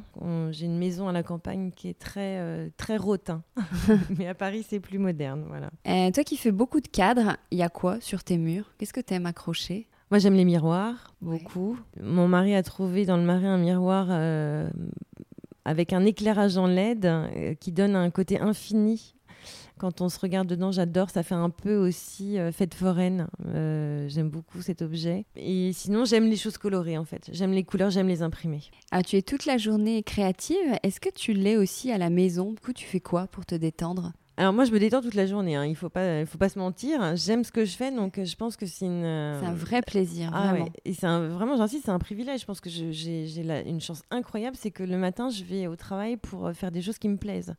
J'ai 0.53 0.67
une 0.67 0.79
maison 0.79 1.09
à 1.09 1.13
la 1.13 1.25
campagne 1.25 1.73
qui 1.75 1.89
est 1.89 1.99
très, 1.99 2.39
euh, 2.39 2.69
très 2.77 2.99
rotin. 2.99 3.43
mais 4.17 4.29
à 4.29 4.35
Paris, 4.35 4.65
c'est 4.69 4.79
plus 4.79 4.99
moderne. 4.99 5.45
Voilà. 5.49 5.71
Euh, 5.89 6.13
toi 6.13 6.23
qui 6.23 6.37
fais 6.37 6.53
beaucoup 6.53 6.81
de 6.81 6.87
cadres, 6.87 7.37
il 7.51 7.59
y 7.59 7.65
a 7.65 7.69
quoi 7.69 8.01
sur 8.01 8.23
tes 8.23 8.39
murs? 8.39 8.73
Qu'est-ce 8.79 8.93
que 8.93 9.01
tu 9.01 9.15
aimes 9.15 9.27
accrocher? 9.27 9.89
Moi, 10.13 10.21
j'aime 10.21 10.35
les 10.35 10.45
miroirs, 10.45 11.15
beaucoup. 11.21 11.77
Mon 12.01 12.29
mari 12.29 12.55
a 12.55 12.63
trouvé 12.63 13.07
dans 13.07 13.17
le 13.17 13.25
marais 13.25 13.49
un 13.49 13.59
miroir 13.59 14.09
avec 15.65 15.93
un 15.93 16.05
éclairage 16.05 16.57
en 16.57 16.69
LED 16.69 17.59
qui 17.59 17.73
donne 17.73 17.97
un 17.97 18.11
côté 18.11 18.39
infini. 18.39 19.16
Quand 19.79 20.01
on 20.01 20.09
se 20.09 20.19
regarde 20.19 20.49
dedans, 20.49 20.73
j'adore. 20.73 21.11
Ça 21.11 21.23
fait 21.23 21.35
un 21.35 21.51
peu 21.51 21.77
aussi 21.77 22.39
euh, 22.39 22.53
fête 22.53 22.75
foraine. 22.75 23.29
j'aime 24.09 24.31
beaucoup 24.31 24.63
cet 24.63 24.83
objet. 24.83 25.27
Et 25.37 25.73
sinon, 25.73 26.05
j'aime 26.05 26.29
les 26.29 26.37
choses 26.37 26.59
colorées, 26.59 26.99
en 26.99 27.05
fait. 27.05 27.29
J'aime 27.33 27.53
les 27.53 27.65
couleurs, 27.65 27.91
j'aime 27.91 28.09
les 28.09 28.23
imprimer. 28.23 28.63
Ah, 28.91 29.03
tu 29.03 29.17
es 29.17 29.23
toute 29.23 29.47
la 29.47 29.59
journée 29.59 30.03
créative. 30.03 30.79
Est-ce 30.83 31.01
que 31.01 31.11
tu 31.11 31.33
l'es 31.33 31.57
aussi 31.57 31.93
à 31.93 31.99
la 31.99 32.11
maison? 32.11 32.53
Du 32.53 32.61
coup, 32.61 32.73
tu 32.73 32.87
fais 32.87 33.01
quoi 33.01 33.27
pour 33.27 33.47
te 33.47 33.55
détendre? 33.55 34.13
Alors 34.39 34.53
moi, 34.53 34.67
je 34.67 34.71
me 34.71 34.79
détends 34.79 35.01
toute 35.01 35.15
la 35.15 35.27
journée. 35.27 35.57
Hein. 35.57 35.65
Il 35.65 35.77
faut 35.77 35.89
pas, 35.89 36.21
il 36.21 36.27
faut 36.27 36.37
pas 36.37 36.51
se 36.51 36.59
mentir. 36.59 37.17
J'aime 37.17 37.43
ce 37.43 37.51
que 37.51 37.65
je 37.65 37.75
fais, 37.75 37.91
donc 37.91 38.21
je 38.23 38.37
pense 38.37 38.57
que 38.57 38.67
c'est 38.67 38.85
une. 38.85 39.05
Euh, 39.05 39.41
c'est 39.41 39.47
un 39.47 39.55
vrai 39.55 39.81
plaisir. 39.81 40.31
Ah 40.35 40.51
vraiment. 40.51 40.69
Et 40.85 40.93
c'est 40.93 41.07
vraiment, 41.07 41.57
j'insiste, 41.57 41.87
c'est 41.87 41.91
un 41.91 41.99
privilège. 41.99 42.41
Je 42.41 42.47
pense 42.47 42.61
que 42.61 42.69
j'ai 42.69 43.41
une 43.67 43.81
chance 43.81 44.03
incroyable, 44.11 44.57
c'est 44.59 44.71
que 44.71 44.83
le 44.83 44.99
matin, 44.99 45.31
je 45.31 45.43
vais 45.43 45.67
au 45.67 45.77
travail 45.77 46.19
pour 46.19 46.47
euh, 46.47 46.53
faire 46.53 46.71
des 46.71 46.83
choses 46.83 46.99
qui 46.99 47.09
me 47.09 47.17
plaisent. 47.17 47.55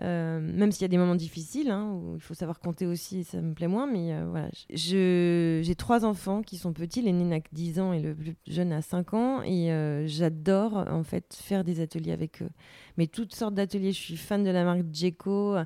Euh, 0.00 0.38
même 0.40 0.70
s'il 0.70 0.82
y 0.82 0.84
a 0.84 0.88
des 0.88 0.98
moments 0.98 1.16
difficiles, 1.16 1.70
hein, 1.70 1.90
où 1.92 2.14
il 2.14 2.20
faut 2.20 2.34
savoir 2.34 2.60
compter 2.60 2.86
aussi, 2.86 3.24
ça 3.24 3.40
me 3.40 3.54
plaît 3.54 3.66
moins, 3.66 3.86
mais 3.86 4.12
euh, 4.12 4.26
voilà. 4.30 4.48
J'ai 4.70 5.74
trois 5.76 6.04
enfants 6.04 6.42
qui 6.42 6.56
sont 6.56 6.72
petits, 6.72 7.02
l'aîné 7.02 7.24
n'a 7.24 7.40
que 7.40 7.48
10 7.52 7.80
ans 7.80 7.92
et 7.92 8.00
le 8.00 8.14
plus 8.14 8.36
jeune 8.46 8.72
a 8.72 8.80
5 8.80 9.14
ans, 9.14 9.42
et 9.42 9.72
euh, 9.72 10.06
j'adore 10.06 10.84
en 10.88 11.02
fait 11.02 11.36
faire 11.40 11.64
des 11.64 11.80
ateliers 11.80 12.12
avec 12.12 12.42
eux. 12.42 12.50
Mais 12.96 13.08
toutes 13.08 13.34
sortes 13.34 13.54
d'ateliers, 13.54 13.92
je 13.92 13.98
suis 13.98 14.16
fan 14.16 14.44
de 14.44 14.50
la 14.50 14.64
marque 14.64 14.84
Djeco, 14.92 15.56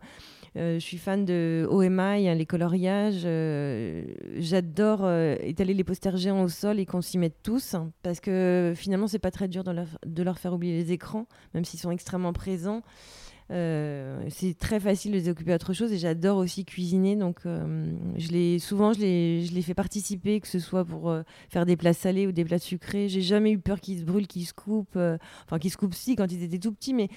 je 0.54 0.78
suis 0.78 0.98
fan 0.98 1.24
de 1.24 1.66
OMI, 1.70 2.28
hein, 2.28 2.34
les 2.34 2.46
coloriages, 2.46 3.26
j'adore 4.38 5.10
étaler 5.40 5.74
les 5.74 5.84
posters 5.84 6.16
géants 6.16 6.42
au 6.42 6.48
sol 6.48 6.78
et 6.80 6.86
qu'on 6.86 7.02
s'y 7.02 7.18
mette 7.18 7.42
tous, 7.42 7.74
hein, 7.74 7.92
parce 8.02 8.20
que 8.20 8.72
finalement 8.76 9.08
c'est 9.08 9.18
pas 9.18 9.30
très 9.30 9.48
dur 9.48 9.62
de 9.64 10.22
leur 10.22 10.38
faire 10.38 10.54
oublier 10.54 10.74
les 10.74 10.92
écrans, 10.92 11.26
même 11.52 11.66
s'ils 11.66 11.80
sont 11.80 11.90
extrêmement 11.90 12.32
présents. 12.32 12.82
Euh, 13.52 14.24
c'est 14.30 14.56
très 14.56 14.80
facile 14.80 15.12
de 15.12 15.16
les 15.18 15.28
occuper 15.28 15.52
à 15.52 15.56
autre 15.56 15.72
chose 15.74 15.92
et 15.92 15.98
j'adore 15.98 16.38
aussi 16.38 16.64
cuisiner. 16.64 17.16
Donc, 17.16 17.40
euh, 17.44 17.92
je 18.16 18.28
les, 18.28 18.58
souvent, 18.58 18.92
je 18.92 19.00
les, 19.00 19.44
je 19.44 19.52
les 19.52 19.62
fais 19.62 19.74
participer, 19.74 20.40
que 20.40 20.48
ce 20.48 20.58
soit 20.58 20.84
pour 20.84 21.10
euh, 21.10 21.22
faire 21.50 21.66
des 21.66 21.76
plats 21.76 21.92
salés 21.92 22.26
ou 22.26 22.32
des 22.32 22.44
plats 22.44 22.58
sucrés. 22.58 23.08
J'ai 23.08 23.20
jamais 23.20 23.52
eu 23.52 23.58
peur 23.58 23.80
qu'ils 23.80 24.00
se 24.00 24.04
brûlent, 24.04 24.26
qu'ils 24.26 24.46
se 24.46 24.54
coupent. 24.54 24.98
enfin, 25.44 25.58
qu'ils 25.58 25.70
se 25.70 25.76
coupent 25.76 25.94
si 25.94 26.16
quand 26.16 26.30
ils 26.32 26.42
étaient 26.42 26.58
tout 26.58 26.72
petits, 26.72 26.94
mais 26.94 27.08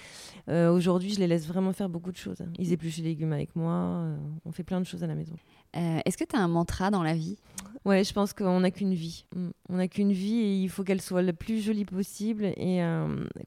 aujourd'hui, 0.48 1.14
je 1.14 1.20
les 1.20 1.28
laisse 1.28 1.48
vraiment 1.48 1.74
faire 1.74 1.90
beaucoup 1.90 2.12
de 2.12 2.18
choses. 2.18 2.44
Ils 2.60 2.74
épluchent 2.74 2.98
les 2.98 3.04
légumes 3.04 3.34
avec 3.34 3.56
moi. 3.56 4.06
on 4.46 4.52
fait 4.52 4.64
plein 4.64 4.82
de 4.82 4.86
choses 4.86 5.04
à 5.04 5.08
la 5.08 5.16
maison. 5.16 5.36
Est-ce 5.76 6.18
que 6.18 6.24
tu 6.24 6.36
as 6.36 6.40
un 6.40 6.48
mantra 6.48 6.92
dans 6.92 7.04
la 7.04 7.14
vie? 7.14 7.38
Ouais, 7.84 8.04
je 8.04 8.14
pense 8.14 8.34
qu'on 8.34 8.62
n'a 8.62 8.72
qu'une 8.72 8.96
vie. 8.96 9.26
Mm. 9.36 9.50
On 9.70 9.76
n'a 9.76 9.88
qu'une 9.88 10.12
vie 10.12 10.40
et 10.40 10.56
il 10.64 10.70
faut 10.70 10.84
qu'elle 10.84 11.02
soit 11.02 11.22
le 11.22 11.34
plus 11.34 11.62
jolie 11.62 11.86
possible 11.86 12.46
et 12.46 12.82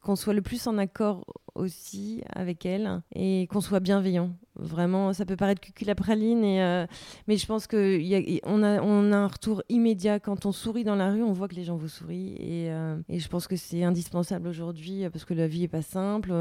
qu'on 0.02 0.16
soit 0.16 0.34
le 0.34 0.42
plus 0.42 0.66
en 0.66 0.78
accord 0.78 1.24
aussi 1.54 2.22
avec 2.34 2.64
elle 2.64 3.02
et 3.14 3.48
qu'on 3.50 3.60
soit 3.60 3.80
bienveillant. 3.80 4.30
Vraiment, 4.58 5.12
ça 5.12 5.24
peut 5.24 5.36
paraître 5.36 5.60
cuculapraline, 5.60 6.42
et, 6.42 6.62
euh, 6.62 6.86
mais 7.28 7.36
je 7.36 7.46
pense 7.46 7.68
qu'on 7.68 8.62
a, 8.62 8.80
un 8.80 9.26
retour 9.26 9.62
immédiat. 9.68 10.18
Quand 10.18 10.46
on 10.46 10.52
sourit 10.52 10.82
dans 10.82 10.96
la 10.96 11.12
rue, 11.12 11.22
on 11.22 11.32
voit 11.32 11.46
que 11.46 11.54
les 11.54 11.62
gens 11.62 11.76
vous 11.76 11.88
sourient. 11.88 12.34
Et, 12.38 12.70
euh, 12.70 12.96
je 13.08 13.28
pense 13.28 13.46
que 13.46 13.56
c'est 13.56 13.84
indispensable 13.84 14.48
aujourd'hui 14.48 15.04
parce 15.12 15.24
que 15.24 15.34
la 15.34 15.46
vie 15.46 15.64
est 15.64 15.68
pas 15.68 15.82
simple. 15.82 16.32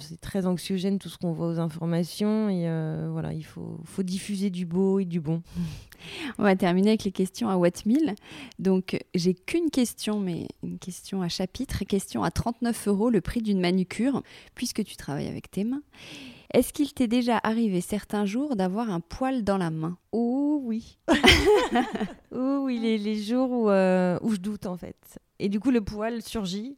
C'est 0.00 0.20
très 0.20 0.46
anxiogène 0.46 0.98
tout 0.98 1.08
ce 1.08 1.18
qu'on 1.18 1.32
voit 1.32 1.48
aux 1.48 1.58
informations. 1.58 2.48
Et 2.48 2.68
euh, 2.68 3.08
voilà, 3.12 3.34
il 3.34 3.44
faut, 3.44 3.78
faut 3.84 4.02
diffuser 4.02 4.48
du 4.48 4.64
beau 4.64 4.98
et 4.98 5.04
du 5.04 5.20
bon. 5.20 5.42
On 6.38 6.42
va 6.42 6.56
terminer 6.56 6.90
avec 6.90 7.04
les 7.04 7.12
questions 7.12 7.48
à 7.48 7.56
Wattmill. 7.56 8.14
Donc, 8.58 8.98
j'ai 9.14 9.34
qu'une 9.34 9.70
question, 9.70 10.20
mais 10.20 10.48
une 10.62 10.78
question 10.78 11.20
à 11.22 11.28
chapitre. 11.28 11.84
Question 11.84 12.22
à 12.22 12.30
39 12.30 12.88
euros, 12.88 13.10
le 13.10 13.20
prix 13.20 13.42
d'une 13.42 13.60
manucure, 13.60 14.22
puisque 14.54 14.84
tu 14.84 14.96
travailles 14.96 15.28
avec 15.28 15.50
tes 15.50 15.64
mains. 15.64 15.82
Est-ce 16.54 16.72
qu'il 16.72 16.92
t'est 16.92 17.08
déjà 17.08 17.38
arrivé 17.42 17.80
certains 17.80 18.24
jours 18.24 18.56
d'avoir 18.56 18.90
un 18.90 19.00
poil 19.00 19.44
dans 19.44 19.58
la 19.58 19.70
main? 19.70 19.98
Oh 20.12 20.60
oui. 20.62 20.98
oh 22.34 22.60
oui, 22.62 22.78
les, 22.78 22.98
les 22.98 23.22
jours 23.22 23.50
où, 23.50 23.70
euh, 23.70 24.18
où 24.22 24.32
je 24.32 24.40
doute 24.40 24.66
en 24.66 24.76
fait. 24.76 25.18
Et 25.38 25.48
du 25.48 25.60
coup, 25.60 25.70
le 25.70 25.82
poil 25.82 26.22
surgit. 26.22 26.76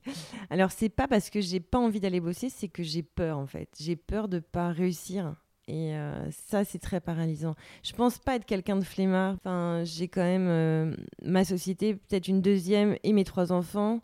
Alors, 0.51 0.73
c'est 0.73 0.89
pas 0.89 1.07
parce 1.07 1.31
que 1.31 1.41
j'ai 1.41 1.61
pas 1.61 1.79
envie 1.79 2.01
d'aller 2.01 2.21
bosser, 2.21 2.49
c'est 2.49 2.69
que 2.69 2.83
j'ai 2.83 3.03
peur 3.03 3.39
en 3.39 3.47
fait. 3.47 3.69
J'ai 3.79 3.97
peur 3.97 4.29
de 4.29 4.41
pas 4.41 4.71
réussir. 4.71 5.35
Et 5.69 5.95
euh, 5.95 6.31
ça, 6.31 6.65
c'est 6.65 6.79
très 6.79 7.01
paralysant. 7.01 7.55
Je 7.83 7.93
pense 7.93 8.19
pas 8.19 8.37
être 8.37 8.47
quelqu'un 8.47 8.77
de 8.77 8.85
flemmard. 8.85 9.35
Enfin, 9.35 9.83
j'ai 9.85 10.09
quand 10.09 10.23
même 10.23 10.49
euh, 10.49 10.97
ma 11.23 11.45
société, 11.45 11.95
peut-être 11.95 12.27
une 12.27 12.41
deuxième 12.41 12.97
et 13.03 13.13
mes 13.13 13.25
trois 13.25 13.53
enfants. 13.53 14.01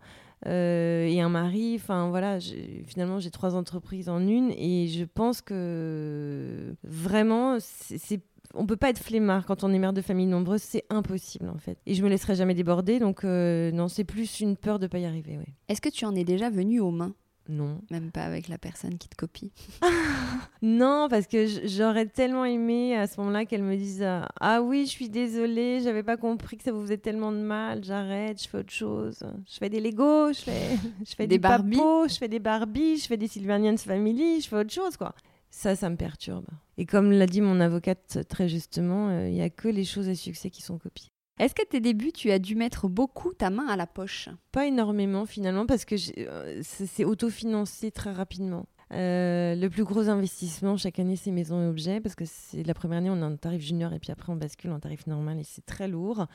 Euh, 0.46 1.06
et 1.06 1.20
un 1.20 1.28
mari. 1.28 1.74
Enfin 1.76 2.08
voilà, 2.08 2.38
finalement 2.86 3.18
j'ai 3.18 3.30
trois 3.30 3.54
entreprises 3.54 4.08
en 4.08 4.26
une 4.26 4.50
et 4.50 4.88
je 4.88 5.04
pense 5.04 5.40
que 5.40 6.74
vraiment 6.82 7.58
c'est 7.60 8.20
on 8.56 8.66
peut 8.66 8.76
pas 8.76 8.90
être 8.90 8.98
flemmard 8.98 9.46
quand 9.46 9.64
on 9.64 9.72
est 9.72 9.78
mère 9.78 9.92
de 9.92 10.00
famille 10.00 10.26
nombreuse, 10.26 10.62
c'est 10.62 10.84
impossible 10.90 11.48
en 11.48 11.58
fait. 11.58 11.78
Et 11.86 11.94
je 11.94 12.02
me 12.04 12.08
laisserai 12.08 12.36
jamais 12.36 12.54
déborder, 12.54 12.98
donc 12.98 13.24
euh, 13.24 13.72
non, 13.72 13.88
c'est 13.88 14.04
plus 14.04 14.40
une 14.40 14.56
peur 14.56 14.78
de 14.78 14.86
pas 14.86 14.98
y 14.98 15.06
arriver. 15.06 15.38
Est-ce 15.68 15.80
que 15.80 15.88
tu 15.88 16.04
en 16.04 16.14
es 16.14 16.24
déjà 16.24 16.50
venu 16.50 16.80
aux 16.80 16.90
mains? 16.90 17.14
Non. 17.48 17.80
Même 17.90 18.10
pas 18.10 18.22
avec 18.22 18.48
la 18.48 18.58
personne 18.58 18.96
qui 18.96 19.08
te 19.08 19.16
copie. 19.16 19.52
non, 20.62 21.08
parce 21.10 21.26
que 21.26 21.46
j'aurais 21.66 22.06
tellement 22.06 22.44
aimé 22.44 22.96
à 22.96 23.06
ce 23.06 23.20
moment-là 23.20 23.44
qu'elle 23.44 23.62
me 23.62 23.76
dise 23.76 24.04
Ah 24.40 24.62
oui, 24.62 24.86
je 24.86 24.90
suis 24.90 25.08
désolée, 25.08 25.80
j'avais 25.82 26.02
pas 26.02 26.16
compris 26.16 26.56
que 26.56 26.64
ça 26.64 26.72
vous 26.72 26.82
faisait 26.82 26.98
tellement 26.98 27.32
de 27.32 27.38
mal, 27.38 27.84
j'arrête, 27.84 28.42
je 28.42 28.48
fais 28.48 28.58
autre 28.58 28.72
chose. 28.72 29.18
Je 29.50 29.58
fais 29.58 29.68
des 29.68 29.80
Lego, 29.80 30.32
je 30.32 30.40
fais, 30.40 30.78
je 31.06 31.14
fais 31.14 31.26
des, 31.26 31.38
Barbie, 31.38 31.78
je 32.08 32.16
fais 32.16 32.28
des 32.28 32.38
Barbie, 32.38 32.96
je 32.98 33.06
fais 33.06 33.16
des 33.16 33.28
Sylvanians 33.28 33.76
Family, 33.76 34.40
je 34.40 34.48
fais 34.48 34.56
autre 34.56 34.72
chose, 34.72 34.96
quoi. 34.96 35.14
Ça, 35.50 35.76
ça 35.76 35.88
me 35.88 35.96
perturbe. 35.96 36.46
Et 36.78 36.86
comme 36.86 37.12
l'a 37.12 37.26
dit 37.26 37.40
mon 37.40 37.60
avocate 37.60 38.26
très 38.28 38.48
justement, 38.48 39.10
euh, 39.10 39.28
il 39.28 39.34
n'y 39.34 39.42
a 39.42 39.50
que 39.50 39.68
les 39.68 39.84
choses 39.84 40.08
à 40.08 40.14
succès 40.14 40.50
qui 40.50 40.62
sont 40.62 40.78
copiées. 40.78 41.13
Est-ce 41.38 41.54
qu'à 41.54 41.64
tes 41.64 41.80
débuts, 41.80 42.12
tu 42.12 42.30
as 42.30 42.38
dû 42.38 42.54
mettre 42.54 42.88
beaucoup 42.88 43.32
ta 43.34 43.50
main 43.50 43.66
à 43.66 43.76
la 43.76 43.86
poche? 43.88 44.28
Pas 44.52 44.66
énormément 44.66 45.26
finalement 45.26 45.66
parce 45.66 45.84
que 45.84 45.96
euh, 46.18 46.60
c'est 46.62 47.04
autofinancé 47.04 47.90
très 47.90 48.12
rapidement. 48.12 48.66
Euh, 48.94 49.54
le 49.56 49.68
plus 49.68 49.84
gros 49.84 50.08
investissement 50.08 50.76
chaque 50.76 50.98
année, 50.98 51.16
c'est 51.16 51.30
maison 51.30 51.60
et 51.62 51.66
objets, 51.66 52.00
parce 52.00 52.14
que 52.14 52.24
c'est 52.26 52.62
la 52.62 52.74
première 52.74 52.98
année, 52.98 53.10
on 53.10 53.20
a 53.22 53.24
un 53.24 53.36
tarif 53.36 53.62
junior 53.62 53.92
et 53.92 53.98
puis 53.98 54.12
après, 54.12 54.32
on 54.32 54.36
bascule 54.36 54.70
en 54.70 54.78
tarif 54.78 55.06
normal 55.06 55.38
et 55.38 55.44
c'est 55.44 55.64
très 55.66 55.88
lourd. 55.88 56.26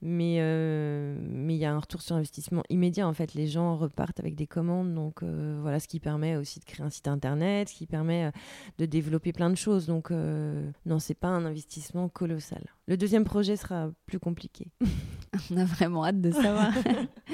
Mais 0.00 0.36
euh, 0.40 1.18
mais 1.20 1.54
il 1.54 1.58
y 1.58 1.64
a 1.64 1.72
un 1.72 1.78
retour 1.78 2.00
sur 2.00 2.16
investissement 2.16 2.62
immédiat. 2.70 3.06
En 3.06 3.12
fait, 3.12 3.34
les 3.34 3.46
gens 3.46 3.76
repartent 3.76 4.20
avec 4.20 4.34
des 4.34 4.46
commandes, 4.46 4.94
donc 4.94 5.22
euh, 5.22 5.58
voilà, 5.60 5.78
ce 5.78 5.88
qui 5.88 6.00
permet 6.00 6.36
aussi 6.36 6.58
de 6.58 6.64
créer 6.64 6.84
un 6.84 6.90
site 6.90 7.08
internet, 7.08 7.68
ce 7.68 7.74
qui 7.74 7.86
permet 7.86 8.30
de 8.78 8.86
développer 8.86 9.32
plein 9.32 9.50
de 9.50 9.56
choses. 9.56 9.86
Donc 9.86 10.10
non, 10.10 10.98
c'est 10.98 11.14
pas 11.14 11.28
un 11.28 11.44
investissement 11.44 12.08
colossal. 12.08 12.62
Le 12.86 12.96
deuxième 12.96 13.24
projet 13.24 13.56
sera 13.56 13.90
plus 14.06 14.18
compliqué. 14.18 14.68
on 15.50 15.56
a 15.56 15.64
vraiment 15.64 16.04
hâte 16.04 16.20
de 16.20 16.30
savoir. 16.30 16.72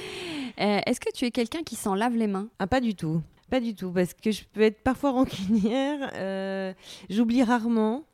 Est-ce 0.56 1.00
que 1.00 1.12
tu 1.12 1.24
es 1.24 1.30
quelqu'un 1.30 1.62
qui 1.62 1.76
s'en 1.76 1.94
lave 1.94 2.16
les 2.16 2.26
mains? 2.26 2.48
Ah, 2.58 2.66
pas 2.66 2.80
du 2.80 2.94
tout. 2.94 3.22
Pas 3.52 3.60
du 3.60 3.74
tout, 3.74 3.90
parce 3.92 4.14
que 4.14 4.30
je 4.30 4.44
peux 4.50 4.62
être 4.62 4.82
parfois 4.82 5.10
rancunière. 5.10 6.10
Euh, 6.14 6.72
J'oublie 7.10 7.42
rarement. 7.42 8.06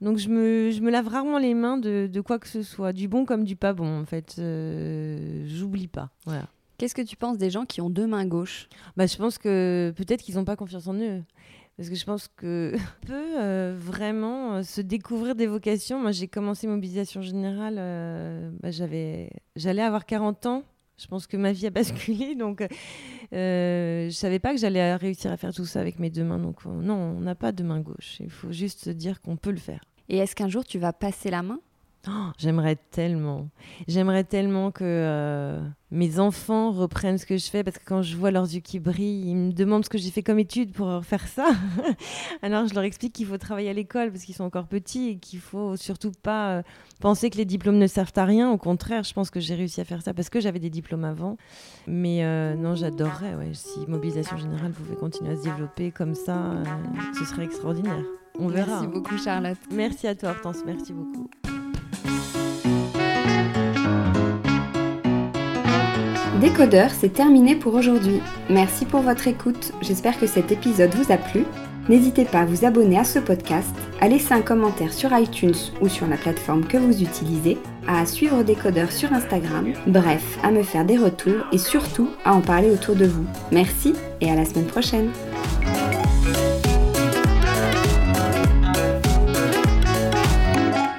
Donc 0.00 0.18
je 0.18 0.28
me, 0.28 0.72
je 0.72 0.80
me, 0.80 0.90
lave 0.90 1.06
rarement 1.06 1.38
les 1.38 1.54
mains 1.54 1.78
de, 1.78 2.08
de, 2.12 2.20
quoi 2.20 2.40
que 2.40 2.48
ce 2.48 2.64
soit, 2.64 2.92
du 2.92 3.06
bon 3.06 3.24
comme 3.24 3.44
du 3.44 3.54
pas 3.54 3.72
bon 3.72 4.00
en 4.00 4.04
fait. 4.04 4.34
Euh, 4.40 5.44
J'oublie 5.46 5.86
pas. 5.86 6.10
Voilà. 6.24 6.48
Qu'est-ce 6.76 6.96
que 6.96 7.02
tu 7.02 7.16
penses 7.16 7.38
des 7.38 7.50
gens 7.50 7.66
qui 7.66 7.80
ont 7.80 7.88
deux 7.88 8.08
mains 8.08 8.26
gauches? 8.26 8.68
Bah, 8.96 9.06
Je 9.06 9.16
pense 9.16 9.38
que 9.38 9.94
peut-être 9.96 10.22
qu'ils 10.22 10.34
n'ont 10.34 10.44
pas 10.44 10.56
confiance 10.56 10.88
en 10.88 10.94
eux. 10.94 11.22
Parce 11.76 11.88
que 11.88 11.94
je 11.94 12.04
pense 12.04 12.26
que 12.26 12.74
peut 13.06 13.38
euh, 13.38 13.76
vraiment 13.78 14.64
se 14.64 14.80
découvrir 14.80 15.36
des 15.36 15.46
vocations. 15.46 16.00
Moi, 16.00 16.10
j'ai 16.10 16.26
commencé 16.26 16.66
mobilisation 16.66 17.22
générale, 17.22 17.76
euh, 17.78 18.50
bah, 18.60 18.72
j'allais 18.72 19.82
avoir 19.82 20.04
40 20.04 20.46
ans 20.46 20.64
je 21.00 21.06
pense 21.06 21.26
que 21.26 21.36
ma 21.36 21.52
vie 21.52 21.66
a 21.66 21.70
basculé, 21.80 22.34
donc 22.34 22.60
euh, 23.32 24.06
je 24.08 24.14
savais 24.14 24.38
pas 24.38 24.52
que 24.52 24.60
j'allais 24.60 24.94
réussir 24.96 25.32
à 25.32 25.36
faire 25.36 25.52
tout 25.52 25.64
ça 25.64 25.80
avec 25.80 25.98
mes 25.98 26.10
deux 26.10 26.24
mains. 26.24 26.38
Donc 26.38 26.64
non, 26.64 26.94
on 26.94 27.20
n'a 27.20 27.34
pas 27.34 27.52
de 27.52 27.62
main 27.62 27.80
gauche. 27.80 28.18
Il 28.20 28.30
faut 28.30 28.52
juste 28.52 28.88
dire 28.88 29.20
qu'on 29.20 29.36
peut 29.36 29.50
le 29.50 29.58
faire. 29.58 29.84
Et 30.08 30.18
est-ce 30.18 30.34
qu'un 30.34 30.48
jour 30.48 30.64
tu 30.64 30.78
vas 30.78 30.92
passer 30.92 31.30
la 31.30 31.42
main? 31.42 31.60
Oh, 32.08 32.30
j'aimerais 32.38 32.76
tellement. 32.76 33.50
J'aimerais 33.86 34.24
tellement 34.24 34.70
que 34.70 34.84
euh, 34.84 35.60
mes 35.90 36.18
enfants 36.18 36.70
reprennent 36.70 37.18
ce 37.18 37.26
que 37.26 37.36
je 37.36 37.50
fais 37.50 37.62
parce 37.62 37.76
que 37.76 37.84
quand 37.84 38.00
je 38.00 38.16
vois 38.16 38.30
leurs 38.30 38.44
yeux 38.54 38.60
qui 38.60 38.78
brillent, 38.78 39.28
ils 39.28 39.36
me 39.36 39.52
demandent 39.52 39.84
ce 39.84 39.90
que 39.90 39.98
j'ai 39.98 40.10
fait 40.10 40.22
comme 40.22 40.38
étude 40.38 40.72
pour 40.72 41.04
faire 41.04 41.28
ça. 41.28 41.48
Alors 42.42 42.66
je 42.66 42.74
leur 42.74 42.84
explique 42.84 43.12
qu'il 43.12 43.26
faut 43.26 43.36
travailler 43.36 43.68
à 43.68 43.74
l'école 43.74 44.10
parce 44.12 44.24
qu'ils 44.24 44.34
sont 44.34 44.44
encore 44.44 44.66
petits 44.66 45.10
et 45.10 45.16
qu'il 45.18 45.40
faut 45.40 45.76
surtout 45.76 46.10
pas 46.22 46.52
euh, 46.52 46.62
penser 47.00 47.28
que 47.28 47.36
les 47.36 47.44
diplômes 47.44 47.78
ne 47.78 47.86
servent 47.86 48.12
à 48.16 48.24
rien. 48.24 48.50
Au 48.50 48.56
contraire, 48.56 49.02
je 49.02 49.12
pense 49.12 49.28
que 49.28 49.40
j'ai 49.40 49.54
réussi 49.54 49.82
à 49.82 49.84
faire 49.84 50.00
ça 50.00 50.14
parce 50.14 50.30
que 50.30 50.40
j'avais 50.40 50.60
des 50.60 50.70
diplômes 50.70 51.04
avant. 51.04 51.36
Mais 51.86 52.24
euh, 52.24 52.54
non, 52.54 52.76
j'adorerais. 52.76 53.36
si 53.52 53.80
Mobilisation 53.88 54.38
Générale 54.38 54.72
pouvait 54.72 54.96
continuer 54.96 55.32
à 55.32 55.36
se 55.36 55.42
développer 55.42 55.90
comme 55.90 56.14
ça, 56.14 56.62
ce 57.18 57.26
serait 57.26 57.44
extraordinaire. 57.44 58.02
On 58.38 58.48
verra. 58.48 58.80
Merci 58.80 58.86
beaucoup 58.86 59.18
Charlotte. 59.18 59.58
Merci 59.70 60.06
à 60.06 60.14
toi 60.14 60.30
Hortense, 60.30 60.62
merci 60.64 60.94
beaucoup. 60.94 61.28
Décodeur, 66.40 66.88
c'est 66.90 67.12
terminé 67.12 67.54
pour 67.54 67.74
aujourd'hui. 67.74 68.22
Merci 68.48 68.86
pour 68.86 69.02
votre 69.02 69.28
écoute. 69.28 69.72
J'espère 69.82 70.18
que 70.18 70.26
cet 70.26 70.50
épisode 70.50 70.94
vous 70.94 71.12
a 71.12 71.18
plu. 71.18 71.44
N'hésitez 71.90 72.24
pas 72.24 72.40
à 72.40 72.44
vous 72.46 72.64
abonner 72.64 72.98
à 72.98 73.04
ce 73.04 73.18
podcast, 73.18 73.74
à 74.00 74.08
laisser 74.08 74.32
un 74.32 74.40
commentaire 74.40 74.94
sur 74.94 75.14
iTunes 75.14 75.52
ou 75.82 75.88
sur 75.88 76.06
la 76.06 76.16
plateforme 76.16 76.64
que 76.66 76.78
vous 76.78 77.02
utilisez, 77.02 77.58
à 77.86 78.06
suivre 78.06 78.42
Décodeur 78.42 78.90
sur 78.90 79.12
Instagram, 79.12 79.74
bref, 79.86 80.38
à 80.42 80.50
me 80.50 80.62
faire 80.62 80.86
des 80.86 80.96
retours 80.96 81.44
et 81.52 81.58
surtout 81.58 82.08
à 82.24 82.32
en 82.32 82.40
parler 82.40 82.70
autour 82.70 82.94
de 82.94 83.06
vous. 83.06 83.26
Merci 83.52 83.92
et 84.22 84.30
à 84.30 84.34
la 84.34 84.46
semaine 84.46 84.66
prochaine. 84.66 85.10